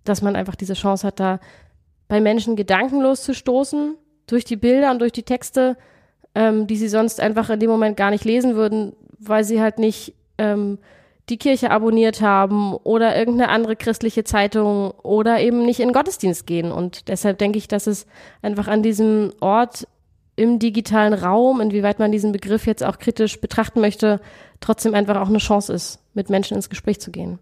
dass 0.03 0.21
man 0.21 0.35
einfach 0.35 0.55
diese 0.55 0.73
Chance 0.73 1.07
hat, 1.07 1.19
da 1.19 1.39
bei 2.09 2.19
Menschen 2.19 2.55
gedankenlos 2.55 3.23
zu 3.23 3.33
stoßen, 3.33 3.95
durch 4.27 4.45
die 4.45 4.55
Bilder 4.55 4.91
und 4.91 4.99
durch 4.99 5.11
die 5.11 5.23
Texte, 5.23 5.77
ähm, 6.35 6.67
die 6.67 6.75
sie 6.75 6.87
sonst 6.87 7.19
einfach 7.19 7.49
in 7.49 7.59
dem 7.59 7.69
Moment 7.69 7.97
gar 7.97 8.11
nicht 8.11 8.25
lesen 8.25 8.55
würden, 8.55 8.93
weil 9.19 9.43
sie 9.43 9.61
halt 9.61 9.79
nicht 9.79 10.13
ähm, 10.37 10.79
die 11.29 11.37
Kirche 11.37 11.71
abonniert 11.71 12.21
haben 12.21 12.73
oder 12.73 13.17
irgendeine 13.17 13.49
andere 13.49 13.75
christliche 13.75 14.23
Zeitung 14.23 14.91
oder 15.03 15.39
eben 15.39 15.65
nicht 15.65 15.79
in 15.79 15.93
Gottesdienst 15.93 16.45
gehen. 16.45 16.71
Und 16.71 17.07
deshalb 17.07 17.37
denke 17.37 17.57
ich, 17.57 17.67
dass 17.67 17.87
es 17.87 18.05
einfach 18.41 18.67
an 18.67 18.83
diesem 18.83 19.31
Ort 19.39 19.87
im 20.35 20.59
digitalen 20.59 21.13
Raum, 21.13 21.61
inwieweit 21.61 21.99
man 21.99 22.11
diesen 22.11 22.31
Begriff 22.31 22.65
jetzt 22.65 22.83
auch 22.83 22.97
kritisch 22.97 23.39
betrachten 23.39 23.79
möchte, 23.79 24.19
trotzdem 24.59 24.95
einfach 24.95 25.21
auch 25.21 25.29
eine 25.29 25.37
Chance 25.37 25.71
ist, 25.71 25.99
mit 26.13 26.29
Menschen 26.29 26.55
ins 26.55 26.69
Gespräch 26.69 26.99
zu 26.99 27.11
gehen. 27.11 27.39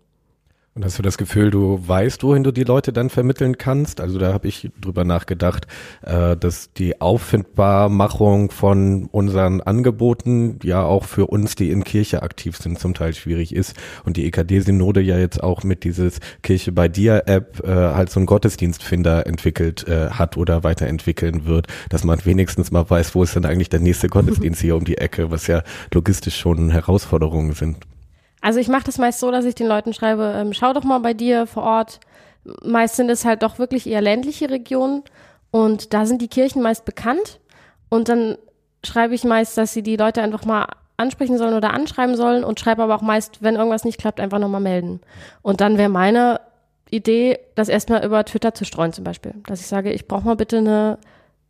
Und 0.74 0.86
hast 0.86 0.98
du 0.98 1.04
das 1.04 1.18
Gefühl, 1.18 1.52
du 1.52 1.86
weißt, 1.86 2.24
wohin 2.24 2.46
du 2.46 2.54
die 2.54 2.64
Leute 2.64 2.94
dann 2.94 3.10
vermitteln 3.10 3.58
kannst? 3.58 4.00
Also 4.00 4.18
da 4.18 4.32
habe 4.32 4.48
ich 4.48 4.70
drüber 4.80 5.04
nachgedacht, 5.04 5.68
äh, 6.02 6.38
dass 6.38 6.72
die 6.72 7.02
Auffindbarmachung 7.02 8.52
von 8.52 9.10
unseren 9.12 9.60
Angeboten 9.60 10.60
ja 10.64 10.82
auch 10.84 11.04
für 11.04 11.28
uns, 11.28 11.56
die 11.56 11.72
in 11.72 11.84
Kirche 11.84 12.24
aktiv 12.24 12.56
sind, 12.56 12.80
zum 12.80 12.94
Teil 12.94 13.14
schwierig 13.14 13.54
ist. 13.54 13.76
Und 14.06 14.16
die 14.16 14.26
EKD-Synode 14.28 15.02
ja 15.02 15.18
jetzt 15.18 15.44
auch 15.44 15.64
mit 15.64 15.84
dieses 15.84 16.22
Kirche 16.42 16.72
bei 16.72 16.88
dir 16.88 17.24
App 17.26 17.62
äh, 17.66 17.68
halt 17.68 18.10
so 18.10 18.22
einen 18.22 18.28
Gottesdienstfinder 18.28 19.28
entwickelt 19.28 19.86
äh, 19.90 20.12
hat 20.12 20.38
oder 20.38 20.64
weiterentwickeln 20.64 21.44
wird, 21.44 21.68
dass 21.90 22.06
man 22.06 22.24
wenigstens 22.24 22.72
mal 22.72 22.90
weiß, 22.90 23.14
wo 23.14 23.24
ist 23.24 23.36
denn 23.36 23.44
eigentlich 23.44 23.68
der 23.68 23.82
nächste 23.82 24.08
Gottesdienst 24.08 24.62
hier 24.62 24.78
um 24.78 24.86
die 24.86 25.00
Ecke, 25.00 25.32
was 25.32 25.48
ja 25.48 25.64
logistisch 25.94 26.38
schon 26.38 26.70
Herausforderungen 26.70 27.52
sind. 27.52 27.76
Also 28.42 28.60
ich 28.60 28.68
mache 28.68 28.84
das 28.84 28.98
meist 28.98 29.20
so, 29.20 29.32
dass 29.32 29.46
ich 29.46 29.56
den 29.56 29.68
Leuten 29.68 29.94
schreibe, 29.94 30.34
ähm, 30.36 30.54
schau 30.54 30.74
doch 30.74 30.84
mal 30.84 31.00
bei 31.00 31.14
dir 31.14 31.46
vor 31.46 31.64
Ort. 31.64 32.00
Meist 32.64 32.96
sind 32.96 33.10
es 33.10 33.24
halt 33.24 33.44
doch 33.44 33.60
wirklich 33.60 33.88
eher 33.88 34.02
ländliche 34.02 34.50
Regionen 34.50 35.04
und 35.52 35.94
da 35.94 36.06
sind 36.06 36.22
die 36.22 36.28
Kirchen 36.28 36.62
meist 36.62 36.86
bekannt 36.86 37.40
und 37.90 38.10
dann 38.10 38.38
schreibe 38.84 39.14
ich 39.14 39.24
meist, 39.24 39.58
dass 39.58 39.74
sie 39.74 39.84
die 39.84 39.96
Leute 39.96 40.24
einfach 40.24 40.44
mal 40.44 40.68
ansprechen 40.98 41.38
sollen 41.38 41.54
oder 41.54 41.74
anschreiben 41.74 42.16
sollen 42.16 42.44
und 42.44 42.60
schreibe 42.60 42.84
aber 42.84 42.96
auch 42.96 43.02
meist, 43.02 43.42
wenn 43.44 43.56
irgendwas 43.56 43.84
nicht 43.84 44.00
klappt, 44.00 44.20
einfach 44.20 44.40
nochmal 44.40 44.62
melden. 44.62 45.02
Und 45.42 45.62
dann 45.62 45.78
wäre 45.78 45.90
meine 45.90 46.42
Idee, 46.90 47.40
das 47.56 47.70
erstmal 47.70 48.06
über 48.06 48.24
Twitter 48.26 48.54
zu 48.54 48.66
streuen 48.66 48.94
zum 48.94 49.04
Beispiel. 49.04 49.34
Dass 49.46 49.62
ich 49.62 49.68
sage, 49.68 49.92
ich 49.92 50.08
brauche 50.08 50.26
mal 50.26 50.36
bitte 50.36 50.58
eine 50.58 50.98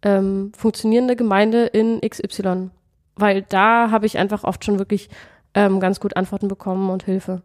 ähm, 0.03 0.51
funktionierende 0.57 1.15
Gemeinde 1.15 1.65
in 1.65 2.01
XY. 2.01 2.69
Weil 3.15 3.41
da 3.43 3.91
habe 3.91 4.05
ich 4.05 4.17
einfach 4.17 4.43
oft 4.43 4.63
schon 4.63 4.79
wirklich 4.79 5.09
ähm, 5.53 5.79
ganz 5.79 5.99
gut 5.99 6.15
Antworten 6.15 6.47
bekommen 6.47 6.89
und 6.89 7.03
Hilfe. 7.03 7.41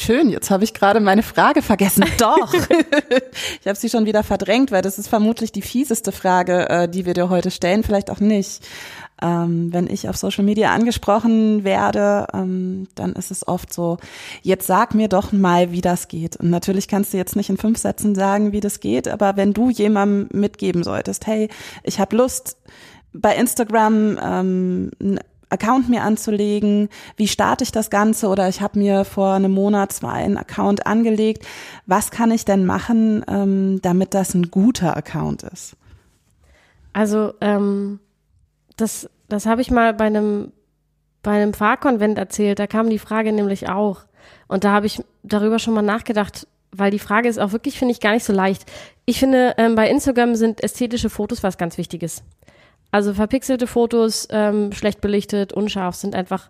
Schön, 0.00 0.30
jetzt 0.30 0.50
habe 0.50 0.62
ich 0.62 0.74
gerade 0.74 1.00
meine 1.00 1.24
Frage 1.24 1.60
vergessen. 1.60 2.04
Doch. 2.18 2.54
ich 2.54 3.66
habe 3.66 3.76
sie 3.76 3.90
schon 3.90 4.06
wieder 4.06 4.22
verdrängt, 4.22 4.70
weil 4.70 4.80
das 4.80 4.96
ist 4.96 5.08
vermutlich 5.08 5.50
die 5.50 5.60
fieseste 5.60 6.12
Frage, 6.12 6.68
äh, 6.70 6.88
die 6.88 7.04
wir 7.04 7.14
dir 7.14 7.28
heute 7.30 7.50
stellen, 7.50 7.82
vielleicht 7.82 8.08
auch 8.08 8.20
nicht. 8.20 8.64
Ähm, 9.20 9.72
wenn 9.72 9.88
ich 9.88 10.08
auf 10.08 10.16
Social 10.16 10.44
Media 10.44 10.72
angesprochen 10.72 11.64
werde, 11.64 12.28
ähm, 12.32 12.86
dann 12.94 13.14
ist 13.14 13.32
es 13.32 13.48
oft 13.48 13.72
so, 13.72 13.98
jetzt 14.42 14.68
sag 14.68 14.94
mir 14.94 15.08
doch 15.08 15.32
mal, 15.32 15.72
wie 15.72 15.80
das 15.80 16.06
geht. 16.06 16.36
Und 16.36 16.50
natürlich 16.50 16.86
kannst 16.86 17.12
du 17.12 17.16
jetzt 17.16 17.34
nicht 17.34 17.50
in 17.50 17.56
fünf 17.56 17.78
Sätzen 17.78 18.14
sagen, 18.14 18.52
wie 18.52 18.60
das 18.60 18.78
geht, 18.78 19.08
aber 19.08 19.36
wenn 19.36 19.52
du 19.52 19.68
jemandem 19.68 20.28
mitgeben 20.32 20.84
solltest, 20.84 21.26
hey, 21.26 21.48
ich 21.82 21.98
habe 21.98 22.16
Lust, 22.16 22.56
bei 23.12 23.34
Instagram 23.36 24.18
ähm, 24.22 24.90
einen 25.00 25.20
Account 25.50 25.88
mir 25.88 26.02
anzulegen, 26.02 26.88
wie 27.16 27.28
starte 27.28 27.64
ich 27.64 27.72
das 27.72 27.90
Ganze 27.90 28.28
oder 28.28 28.48
ich 28.48 28.60
habe 28.60 28.78
mir 28.78 29.04
vor 29.04 29.32
einem 29.32 29.52
Monat 29.52 29.92
zwei 29.92 30.12
einen 30.12 30.36
Account 30.36 30.86
angelegt. 30.86 31.46
Was 31.86 32.10
kann 32.10 32.30
ich 32.30 32.44
denn 32.44 32.66
machen, 32.66 33.24
ähm, 33.28 33.80
damit 33.82 34.14
das 34.14 34.34
ein 34.34 34.50
guter 34.50 34.96
Account 34.96 35.42
ist? 35.44 35.76
Also 36.92 37.32
ähm, 37.40 38.00
das, 38.76 39.08
das 39.28 39.46
habe 39.46 39.60
ich 39.62 39.70
mal 39.70 39.94
bei 39.94 40.04
einem 40.04 40.52
bei 41.22 41.32
einem 41.32 41.52
Fahrkonvent 41.52 42.16
erzählt. 42.16 42.58
Da 42.58 42.66
kam 42.66 42.88
die 42.90 42.98
Frage 42.98 43.32
nämlich 43.32 43.68
auch 43.68 44.02
und 44.46 44.64
da 44.64 44.72
habe 44.72 44.86
ich 44.86 45.02
darüber 45.22 45.58
schon 45.58 45.74
mal 45.74 45.82
nachgedacht, 45.82 46.46
weil 46.70 46.90
die 46.90 46.98
Frage 46.98 47.28
ist 47.28 47.38
auch 47.38 47.52
wirklich 47.52 47.78
finde 47.78 47.92
ich 47.92 48.00
gar 48.00 48.12
nicht 48.12 48.24
so 48.24 48.32
leicht. 48.32 48.64
Ich 49.04 49.18
finde 49.18 49.54
ähm, 49.58 49.74
bei 49.74 49.90
Instagram 49.90 50.34
sind 50.36 50.62
ästhetische 50.62 51.10
Fotos 51.10 51.42
was 51.42 51.58
ganz 51.58 51.76
Wichtiges. 51.78 52.22
Also 52.90 53.12
verpixelte 53.12 53.66
Fotos, 53.66 54.28
ähm, 54.30 54.72
schlecht 54.72 55.00
belichtet, 55.00 55.52
unscharf 55.52 55.94
sind 55.94 56.14
einfach, 56.14 56.48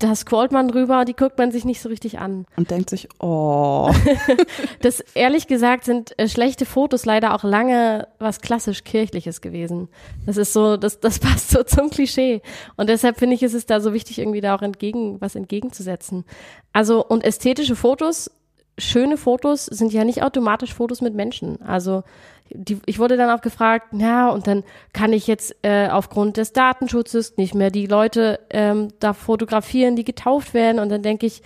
da 0.00 0.14
scrollt 0.14 0.50
man 0.50 0.66
drüber, 0.66 1.04
die 1.04 1.14
guckt 1.14 1.38
man 1.38 1.52
sich 1.52 1.64
nicht 1.64 1.80
so 1.80 1.88
richtig 1.88 2.18
an. 2.18 2.46
Und 2.56 2.72
denkt 2.72 2.90
sich, 2.90 3.08
oh. 3.20 3.92
das 4.80 5.00
ehrlich 5.14 5.46
gesagt 5.46 5.84
sind 5.84 6.18
äh, 6.18 6.28
schlechte 6.28 6.66
Fotos 6.66 7.04
leider 7.04 7.34
auch 7.34 7.44
lange 7.44 8.08
was 8.18 8.40
klassisch 8.40 8.82
kirchliches 8.82 9.40
gewesen. 9.40 9.88
Das 10.26 10.36
ist 10.36 10.52
so, 10.52 10.76
das, 10.76 10.98
das 10.98 11.18
passt 11.20 11.50
so 11.50 11.62
zum 11.62 11.90
Klischee. 11.90 12.42
Und 12.76 12.88
deshalb 12.88 13.18
finde 13.18 13.36
ich, 13.36 13.42
ist 13.44 13.54
es 13.54 13.66
da 13.66 13.80
so 13.80 13.92
wichtig, 13.92 14.18
irgendwie 14.18 14.40
da 14.40 14.56
auch 14.56 14.62
entgegen, 14.62 15.20
was 15.20 15.36
entgegenzusetzen. 15.36 16.24
Also, 16.72 17.04
und 17.04 17.22
ästhetische 17.22 17.76
Fotos 17.76 18.30
schöne 18.78 19.16
Fotos 19.16 19.66
sind 19.66 19.92
ja 19.92 20.04
nicht 20.04 20.22
automatisch 20.22 20.74
Fotos 20.74 21.00
mit 21.00 21.14
Menschen. 21.14 21.62
Also 21.62 22.02
die, 22.50 22.78
ich 22.86 22.98
wurde 22.98 23.16
dann 23.16 23.30
auch 23.30 23.42
gefragt, 23.42 23.88
ja, 23.92 24.28
und 24.28 24.46
dann 24.46 24.64
kann 24.92 25.12
ich 25.12 25.26
jetzt 25.26 25.56
äh, 25.62 25.88
aufgrund 25.88 26.36
des 26.36 26.52
Datenschutzes 26.52 27.36
nicht 27.36 27.54
mehr 27.54 27.70
die 27.70 27.86
Leute 27.86 28.40
ähm, 28.50 28.88
da 29.00 29.12
fotografieren, 29.12 29.96
die 29.96 30.04
getauft 30.04 30.54
werden. 30.54 30.78
Und 30.78 30.90
dann 30.90 31.02
denke 31.02 31.26
ich, 31.26 31.42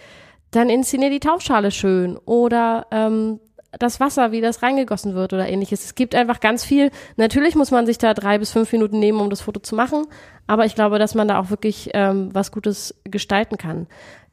dann 0.51 0.71
inszeniere 0.71 1.11
die 1.11 1.21
Taufschale 1.21 1.71
schön 1.71 2.17
oder 2.17 2.87
ähm, 2.91 3.41
das 3.79 4.01
Wasser, 4.01 4.33
wie 4.33 4.41
das 4.41 4.63
reingegossen 4.63 5.15
wird 5.15 5.33
oder 5.33 5.49
ähnliches. 5.49 5.85
Es 5.85 5.95
gibt 5.95 6.15
einfach 6.15 6.41
ganz 6.41 6.65
viel. 6.65 6.91
Natürlich 7.17 7.55
muss 7.55 7.71
man 7.71 7.87
sich 7.87 7.99
da 7.99 8.15
drei 8.15 8.39
bis 8.39 8.51
fünf 8.51 8.73
Minuten 8.73 8.99
nehmen, 8.99 9.21
um 9.21 9.31
das 9.31 9.43
Foto 9.43 9.61
zu 9.61 9.75
machen, 9.75 10.07
aber 10.47 10.65
ich 10.65 10.75
glaube, 10.75 10.99
dass 10.99 11.15
man 11.15 11.29
da 11.29 11.39
auch 11.39 11.51
wirklich 11.51 11.91
ähm, 11.93 12.31
was 12.33 12.51
Gutes 12.51 12.95
gestalten 13.05 13.59
kann. 13.59 13.87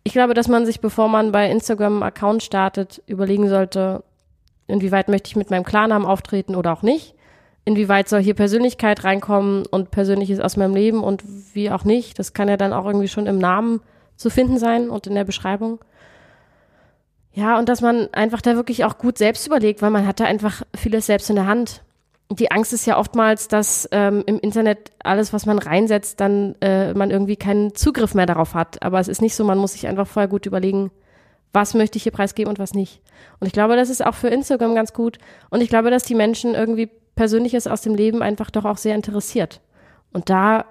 Ich 0.03 0.13
glaube, 0.13 0.33
dass 0.33 0.47
man 0.47 0.65
sich, 0.65 0.79
bevor 0.79 1.09
man 1.09 1.31
bei 1.31 1.49
Instagram 1.49 1.95
einen 1.95 2.03
Account 2.03 2.43
startet, 2.43 3.01
überlegen 3.07 3.49
sollte, 3.49 4.03
inwieweit 4.67 5.09
möchte 5.09 5.27
ich 5.27 5.35
mit 5.35 5.49
meinem 5.49 5.63
Klarnamen 5.63 6.07
auftreten 6.07 6.55
oder 6.55 6.73
auch 6.73 6.81
nicht. 6.81 7.15
Inwieweit 7.65 8.07
soll 8.07 8.21
hier 8.21 8.35
Persönlichkeit 8.35 9.03
reinkommen 9.03 9.65
und 9.65 9.89
Persönliches 9.89 10.39
aus 10.39 10.55
meinem 10.55 10.75
Leben 10.75 11.03
und 11.03 11.23
wie 11.53 11.71
auch 11.71 11.83
nicht. 11.83 12.19
Das 12.19 12.33
kann 12.33 12.47
ja 12.47 12.57
dann 12.57 12.73
auch 12.73 12.85
irgendwie 12.85 13.07
schon 13.07 13.25
im 13.25 13.39
Namen 13.39 13.81
zu 14.15 14.29
finden 14.29 14.59
sein 14.59 14.89
und 14.89 15.07
in 15.07 15.15
der 15.15 15.23
Beschreibung. 15.23 15.79
Ja, 17.33 17.57
und 17.59 17.67
dass 17.67 17.81
man 17.81 18.07
einfach 18.13 18.41
da 18.41 18.55
wirklich 18.55 18.85
auch 18.85 18.97
gut 18.97 19.17
selbst 19.17 19.45
überlegt, 19.45 19.81
weil 19.81 19.89
man 19.89 20.07
hat 20.07 20.19
da 20.19 20.25
einfach 20.25 20.61
vieles 20.75 21.07
selbst 21.07 21.29
in 21.29 21.35
der 21.35 21.47
Hand. 21.47 21.83
Die 22.31 22.49
Angst 22.49 22.71
ist 22.71 22.85
ja 22.85 22.97
oftmals, 22.97 23.47
dass 23.47 23.89
ähm, 23.91 24.23
im 24.25 24.39
Internet 24.39 24.91
alles, 25.03 25.33
was 25.33 25.45
man 25.45 25.59
reinsetzt, 25.59 26.19
dann 26.19 26.55
äh, 26.61 26.93
man 26.93 27.11
irgendwie 27.11 27.35
keinen 27.35 27.75
Zugriff 27.75 28.13
mehr 28.13 28.25
darauf 28.25 28.53
hat. 28.53 28.81
Aber 28.83 28.99
es 28.99 29.07
ist 29.07 29.21
nicht 29.21 29.35
so, 29.35 29.43
man 29.43 29.57
muss 29.57 29.73
sich 29.73 29.85
einfach 29.87 30.07
vorher 30.07 30.29
gut 30.29 30.45
überlegen, 30.45 30.91
was 31.55 31.73
möchte 31.73 31.97
ich 31.97 32.03
hier 32.03 32.11
preisgeben 32.11 32.49
und 32.49 32.59
was 32.59 32.73
nicht. 32.73 33.01
Und 33.39 33.47
ich 33.47 33.53
glaube, 33.53 33.75
das 33.75 33.89
ist 33.89 34.05
auch 34.05 34.13
für 34.13 34.27
Instagram 34.27 34.75
ganz 34.75 34.93
gut. 34.93 35.17
Und 35.49 35.61
ich 35.61 35.69
glaube, 35.69 35.89
dass 35.89 36.03
die 36.03 36.13
Menschen 36.13 36.53
irgendwie 36.53 36.89
Persönliches 37.15 37.65
aus 37.65 37.81
dem 37.81 37.95
Leben 37.95 38.21
einfach 38.21 38.51
doch 38.51 38.65
auch 38.65 38.77
sehr 38.77 38.93
interessiert. 38.93 39.61
Und 40.11 40.29
da 40.29 40.65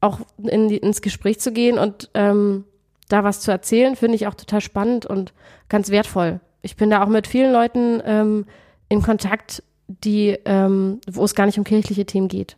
auch 0.00 0.18
in 0.38 0.68
die, 0.68 0.78
ins 0.78 1.02
Gespräch 1.02 1.38
zu 1.40 1.52
gehen 1.52 1.78
und 1.78 2.10
ähm, 2.14 2.64
da 3.08 3.22
was 3.22 3.40
zu 3.40 3.50
erzählen, 3.50 3.96
finde 3.96 4.14
ich 4.14 4.26
auch 4.26 4.34
total 4.34 4.62
spannend 4.62 5.04
und 5.04 5.34
ganz 5.68 5.90
wertvoll. 5.90 6.40
Ich 6.62 6.76
bin 6.76 6.90
da 6.90 7.04
auch 7.04 7.08
mit 7.08 7.26
vielen 7.26 7.52
Leuten 7.52 8.02
ähm, 8.04 8.46
in 8.88 9.02
Kontakt, 9.02 9.62
die, 9.88 10.38
ähm, 10.46 11.00
wo 11.10 11.24
es 11.24 11.34
gar 11.34 11.46
nicht 11.46 11.58
um 11.58 11.64
kirchliche 11.64 12.06
Themen 12.06 12.28
geht. 12.28 12.56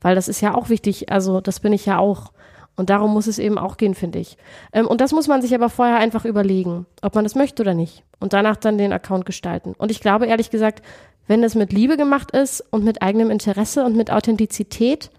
Weil 0.00 0.14
das 0.14 0.28
ist 0.28 0.40
ja 0.40 0.54
auch 0.54 0.68
wichtig. 0.68 1.10
Also 1.10 1.40
das 1.40 1.60
bin 1.60 1.72
ich 1.72 1.86
ja 1.86 1.98
auch. 1.98 2.32
Und 2.76 2.90
darum 2.90 3.12
muss 3.12 3.26
es 3.26 3.38
eben 3.38 3.58
auch 3.58 3.76
gehen, 3.76 3.94
finde 3.94 4.18
ich. 4.18 4.36
Ähm, 4.72 4.86
und 4.86 5.00
das 5.00 5.12
muss 5.12 5.28
man 5.28 5.42
sich 5.42 5.54
aber 5.54 5.70
vorher 5.70 5.96
einfach 5.96 6.24
überlegen, 6.24 6.86
ob 7.02 7.14
man 7.14 7.24
das 7.24 7.34
möchte 7.34 7.62
oder 7.62 7.74
nicht. 7.74 8.02
Und 8.18 8.32
danach 8.32 8.56
dann 8.56 8.78
den 8.78 8.92
Account 8.92 9.26
gestalten. 9.26 9.74
Und 9.78 9.90
ich 9.90 10.00
glaube 10.00 10.26
ehrlich 10.26 10.50
gesagt, 10.50 10.82
wenn 11.26 11.42
es 11.42 11.54
mit 11.54 11.72
Liebe 11.72 11.96
gemacht 11.96 12.32
ist 12.32 12.62
und 12.70 12.84
mit 12.84 13.02
eigenem 13.02 13.30
Interesse 13.30 13.84
und 13.84 13.96
mit 13.96 14.10
Authentizität, 14.10 15.10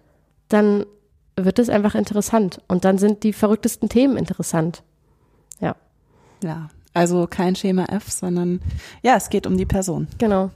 dann 0.50 0.86
wird 1.36 1.60
es 1.60 1.70
einfach 1.70 1.96
interessant. 1.96 2.62
Und 2.68 2.86
dann 2.86 2.98
sind 2.98 3.24
die 3.24 3.34
verrücktesten 3.34 3.90
Themen 3.90 4.18
interessant. 4.18 4.84
Ja. 5.60 5.76
Ja, 6.44 6.70
Also 6.94 7.28
kein 7.28 7.56
Schema 7.56 7.86
F, 7.86 8.10
sondern 8.12 8.62
ja, 9.02 9.16
es 9.16 9.30
geht 9.30 9.48
um 9.48 9.58
die 9.58 9.66
Person. 9.66 10.08
Genau. 10.18 10.52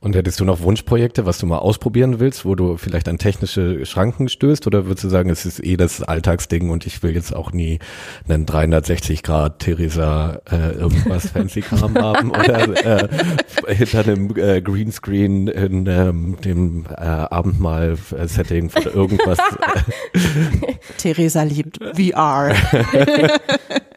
Und 0.00 0.14
hättest 0.14 0.38
du 0.38 0.44
noch 0.44 0.60
Wunschprojekte, 0.60 1.26
was 1.26 1.38
du 1.38 1.46
mal 1.46 1.58
ausprobieren 1.58 2.20
willst, 2.20 2.44
wo 2.44 2.54
du 2.54 2.76
vielleicht 2.76 3.08
an 3.08 3.18
technische 3.18 3.84
Schranken 3.84 4.28
stößt? 4.28 4.68
Oder 4.68 4.86
würdest 4.86 5.02
du 5.02 5.08
sagen, 5.08 5.28
es 5.28 5.44
ist 5.44 5.64
eh 5.64 5.76
das 5.76 6.02
Alltagsding 6.02 6.70
und 6.70 6.86
ich 6.86 7.02
will 7.02 7.14
jetzt 7.16 7.34
auch 7.34 7.50
nie 7.50 7.80
einen 8.28 8.46
360 8.46 9.24
Grad 9.24 9.58
Theresa 9.58 10.40
äh, 10.48 10.70
irgendwas 10.70 11.30
fancy 11.32 11.62
Kram 11.62 11.96
haben 11.96 12.30
oder 12.30 13.06
äh, 13.06 13.08
hinter 13.74 14.00
einem 14.00 14.36
äh, 14.36 14.62
Greenscreen 14.62 15.48
in 15.48 15.86
ähm, 15.86 16.36
dem 16.44 16.86
äh, 16.96 17.04
Abendmahl-Setting 17.04 18.70
von 18.70 18.84
irgendwas. 18.84 19.38
Theresa 20.98 21.42
liebt 21.42 21.78
VR. 21.96 22.54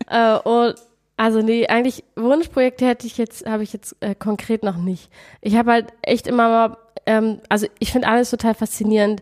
äh, 0.10 0.38
und 0.50 0.76
also 1.22 1.44
nee, 1.44 1.68
eigentlich 1.68 2.04
Wunschprojekte 2.16 2.84
hätte 2.88 3.06
ich 3.06 3.20
jetzt, 3.20 3.46
habe 3.46 3.62
ich 3.62 3.74
jetzt 3.74 3.96
äh, 4.00 4.16
konkret 4.16 4.64
noch 4.64 4.78
nicht. 4.78 5.12
Ich 5.42 5.56
habe 5.56 5.72
halt 5.72 5.94
echt 6.02 6.26
immer 6.26 6.50
mal, 6.50 6.78
ähm, 7.06 7.42
also 7.48 7.68
ich 7.78 7.92
finde 7.92 8.08
alles 8.08 8.32
total 8.32 8.56
faszinierend, 8.56 9.22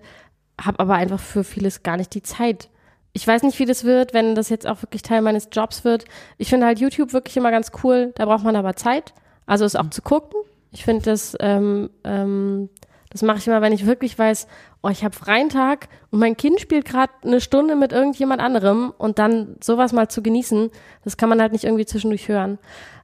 habe 0.61 0.79
aber 0.79 0.93
einfach 0.93 1.19
für 1.19 1.43
vieles 1.43 1.83
gar 1.83 1.97
nicht 1.97 2.15
die 2.15 2.23
Zeit. 2.23 2.69
Ich 3.11 3.27
weiß 3.27 3.43
nicht, 3.43 3.59
wie 3.59 3.65
das 3.65 3.83
wird, 3.83 4.13
wenn 4.13 4.33
das 4.33 4.47
jetzt 4.47 4.65
auch 4.65 4.81
wirklich 4.81 5.01
Teil 5.01 5.21
meines 5.21 5.49
Jobs 5.51 5.83
wird. 5.83 6.05
Ich 6.37 6.47
finde 6.47 6.67
halt 6.67 6.79
YouTube 6.79 7.11
wirklich 7.11 7.35
immer 7.35 7.51
ganz 7.51 7.69
cool, 7.83 8.13
da 8.15 8.23
braucht 8.23 8.45
man 8.45 8.55
aber 8.55 8.77
Zeit, 8.77 9.13
also 9.45 9.65
es 9.65 9.75
auch 9.75 9.83
mhm. 9.83 9.91
zu 9.91 10.01
gucken. 10.01 10.39
Ich 10.71 10.85
finde 10.85 11.03
das, 11.03 11.35
ähm, 11.41 11.89
ähm, 12.05 12.69
das 13.09 13.23
mache 13.23 13.39
ich 13.39 13.47
immer, 13.47 13.61
wenn 13.61 13.73
ich 13.73 13.85
wirklich 13.85 14.17
weiß, 14.17 14.47
oh, 14.83 14.89
ich 14.89 15.03
habe 15.03 15.15
freien 15.15 15.49
Tag 15.49 15.87
und 16.11 16.19
mein 16.19 16.37
Kind 16.37 16.59
spielt 16.59 16.85
gerade 16.85 17.11
eine 17.23 17.41
Stunde 17.41 17.75
mit 17.75 17.91
irgendjemand 17.91 18.41
anderem 18.41 18.93
und 18.97 19.17
dann 19.19 19.55
sowas 19.61 19.93
mal 19.93 20.09
zu 20.09 20.21
genießen, 20.21 20.69
das 21.03 21.17
kann 21.17 21.29
man 21.29 21.41
halt 21.41 21.51
nicht 21.51 21.63
irgendwie 21.63 21.85
zwischendurch 21.85 22.27
hören. 22.27 22.59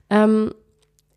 Ähm, 0.10 0.54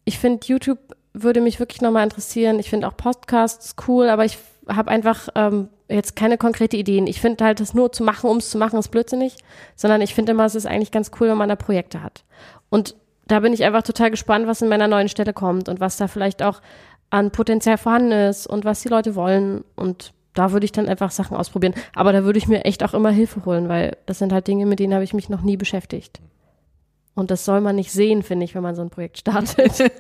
ich 0.05 0.18
finde, 0.18 0.47
YouTube 0.47 0.78
würde 1.12 1.41
mich 1.41 1.61
wirklich 1.61 1.82
nochmal 1.82 2.05
interessieren. 2.05 2.59
Ich 2.59 2.70
finde 2.70 2.89
auch 2.89 2.97
Podcasts 2.97 3.76
cool, 3.86 4.09
aber 4.09 4.24
ich 4.24 4.39
habe 4.68 4.91
einfach 4.91 5.28
ähm, 5.34 5.68
jetzt 5.89 6.16
keine 6.16 6.39
konkrete 6.39 6.76
Ideen. 6.76 7.07
Ich 7.07 7.20
finde 7.20 7.45
halt, 7.45 7.61
das 7.61 7.74
nur 7.74 7.93
zu 7.93 8.05
machen, 8.05 8.30
um 8.30 8.39
es 8.39 8.51
zu 8.51 8.59
machen, 8.59 8.78
ist 8.78 8.89
blödsinnig, 8.89 9.36
sondern 9.74 10.01
ich 10.01 10.14
finde 10.14 10.32
immer, 10.32 10.45
es 10.45 10.55
ist 10.55 10.66
eigentlich 10.66 10.93
ganz 10.93 11.11
cool, 11.20 11.28
wenn 11.28 11.39
man 11.39 11.49
da 11.49 11.57
Projekte 11.57 12.03
hat. 12.03 12.24
Und 12.70 12.95
da 13.26 13.41
bin 13.41 13.53
ich 13.53 13.64
einfach 13.64 13.82
total 13.82 14.11
gespannt, 14.11 14.47
was 14.47 14.62
in 14.62 14.68
meiner 14.68 14.89
neuen 14.89 15.09
Stelle 15.09 15.32
kommt 15.32 15.68
und 15.68 15.80
was 15.80 15.99
da 15.99 16.09
vielleicht 16.09 16.43
auch 16.43 16.61
an 17.11 17.31
Potenzial 17.31 17.79
vorhanden 17.79 18.13
ist 18.13 18.47
und 18.47 18.65
was 18.65 18.83
die 18.83 18.89
Leute 18.89 19.15
wollen. 19.15 19.65
Und 19.77 20.13
da 20.35 20.53
würde 20.53 20.65
ich 20.65 20.73
dann 20.73 20.89
einfach 20.89 21.11
Sachen 21.11 21.37
ausprobieren. 21.37 21.75
Aber 21.95 22.13
da 22.13 22.25
würde 22.25 22.39
ich 22.39 22.49
mir 22.49 22.65
echt 22.65 22.85
auch 22.85 22.95
immer 22.95 23.11
Hilfe 23.11 23.45
holen, 23.45 23.69
weil 23.69 23.97
das 24.07 24.19
sind 24.19 24.33
halt 24.33 24.47
Dinge, 24.47 24.67
mit 24.67 24.79
denen 24.79 24.95
habe 24.95 25.05
ich 25.05 25.15
mich 25.15 25.29
noch 25.29 25.43
nie 25.43 25.57
beschäftigt. 25.57 26.21
Und 27.15 27.31
das 27.31 27.45
soll 27.45 27.61
man 27.61 27.77
nicht 27.77 27.91
sehen, 27.91 28.23
finde 28.23 28.45
ich, 28.45 28.55
wenn 28.55 28.63
man 28.63 28.77
so 28.77 28.83
ein 28.83 28.91
Projekt 28.91 29.19
startet. 29.19 29.81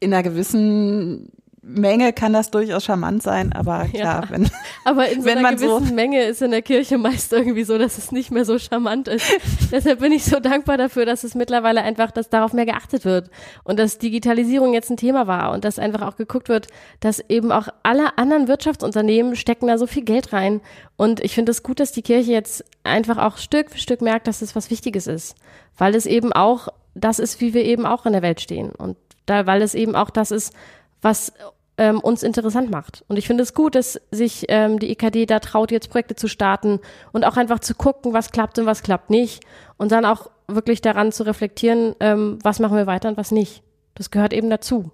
In 0.00 0.12
einer 0.12 0.22
gewissen 0.22 1.30
Menge 1.68 2.12
kann 2.12 2.32
das 2.32 2.52
durchaus 2.52 2.84
charmant 2.84 3.24
sein, 3.24 3.52
aber 3.52 3.86
klar, 3.92 4.22
ja. 4.22 4.30
wenn 4.30 4.48
aber 4.84 5.08
in 5.08 5.20
so 5.20 5.26
wenn 5.26 5.38
einer 5.38 5.42
man 5.42 5.56
gewissen 5.56 5.86
so 5.88 5.94
Menge 5.94 6.22
ist 6.22 6.40
in 6.40 6.52
der 6.52 6.62
Kirche 6.62 6.96
meist 6.96 7.32
irgendwie 7.32 7.64
so, 7.64 7.76
dass 7.76 7.98
es 7.98 8.12
nicht 8.12 8.30
mehr 8.30 8.44
so 8.44 8.56
charmant 8.56 9.08
ist. 9.08 9.26
Deshalb 9.72 9.98
bin 9.98 10.12
ich 10.12 10.24
so 10.24 10.38
dankbar 10.38 10.76
dafür, 10.76 11.06
dass 11.06 11.24
es 11.24 11.34
mittlerweile 11.34 11.82
einfach, 11.82 12.12
dass 12.12 12.30
darauf 12.30 12.52
mehr 12.52 12.66
geachtet 12.66 13.04
wird 13.04 13.30
und 13.64 13.80
dass 13.80 13.98
Digitalisierung 13.98 14.74
jetzt 14.74 14.90
ein 14.90 14.96
Thema 14.96 15.26
war 15.26 15.52
und 15.52 15.64
dass 15.64 15.80
einfach 15.80 16.02
auch 16.02 16.16
geguckt 16.16 16.48
wird, 16.48 16.68
dass 17.00 17.18
eben 17.28 17.50
auch 17.50 17.66
alle 17.82 18.16
anderen 18.16 18.46
Wirtschaftsunternehmen 18.46 19.34
stecken 19.34 19.66
da 19.66 19.76
so 19.76 19.88
viel 19.88 20.04
Geld 20.04 20.32
rein 20.32 20.60
und 20.96 21.18
ich 21.18 21.34
finde 21.34 21.50
es 21.50 21.58
das 21.58 21.62
gut, 21.64 21.80
dass 21.80 21.90
die 21.90 22.02
Kirche 22.02 22.30
jetzt 22.30 22.64
einfach 22.84 23.18
auch 23.18 23.38
Stück 23.38 23.70
für 23.72 23.78
Stück 23.78 24.02
merkt, 24.02 24.28
dass 24.28 24.40
es 24.40 24.54
was 24.54 24.70
Wichtiges 24.70 25.08
ist, 25.08 25.34
weil 25.76 25.96
es 25.96 26.06
eben 26.06 26.32
auch 26.32 26.68
das 26.94 27.18
ist, 27.18 27.40
wie 27.40 27.54
wir 27.54 27.64
eben 27.64 27.86
auch 27.86 28.06
in 28.06 28.12
der 28.12 28.22
Welt 28.22 28.40
stehen 28.40 28.70
und 28.70 28.96
da, 29.26 29.46
weil 29.46 29.62
es 29.62 29.74
eben 29.74 29.96
auch 29.96 30.10
das 30.10 30.30
ist, 30.30 30.54
was 31.02 31.32
ähm, 31.78 32.00
uns 32.00 32.22
interessant 32.22 32.70
macht. 32.70 33.04
Und 33.08 33.18
ich 33.18 33.26
finde 33.26 33.42
es 33.42 33.54
gut, 33.54 33.74
dass 33.74 34.00
sich 34.10 34.46
ähm, 34.48 34.78
die 34.78 34.90
EKD 34.90 35.26
da 35.26 35.40
traut, 35.40 35.70
jetzt 35.70 35.90
Projekte 35.90 36.14
zu 36.14 36.28
starten 36.28 36.80
und 37.12 37.24
auch 37.24 37.36
einfach 37.36 37.60
zu 37.60 37.74
gucken, 37.74 38.12
was 38.12 38.30
klappt 38.30 38.58
und 38.58 38.66
was 38.66 38.82
klappt 38.82 39.10
nicht. 39.10 39.44
Und 39.76 39.92
dann 39.92 40.04
auch 40.04 40.30
wirklich 40.48 40.80
daran 40.80 41.12
zu 41.12 41.24
reflektieren, 41.24 41.94
ähm, 42.00 42.38
was 42.42 42.60
machen 42.60 42.76
wir 42.76 42.86
weiter 42.86 43.08
und 43.08 43.16
was 43.16 43.30
nicht. 43.30 43.62
Das 43.94 44.10
gehört 44.10 44.32
eben 44.32 44.50
dazu. 44.50 44.90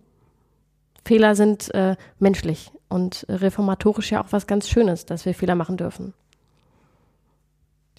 Fehler 1.04 1.34
sind 1.34 1.72
äh, 1.74 1.96
menschlich 2.18 2.70
und 2.88 3.26
reformatorisch 3.28 4.12
ja 4.12 4.22
auch 4.22 4.30
was 4.30 4.46
ganz 4.46 4.68
Schönes, 4.68 5.06
dass 5.06 5.24
wir 5.24 5.34
Fehler 5.34 5.54
machen 5.54 5.76
dürfen. 5.76 6.14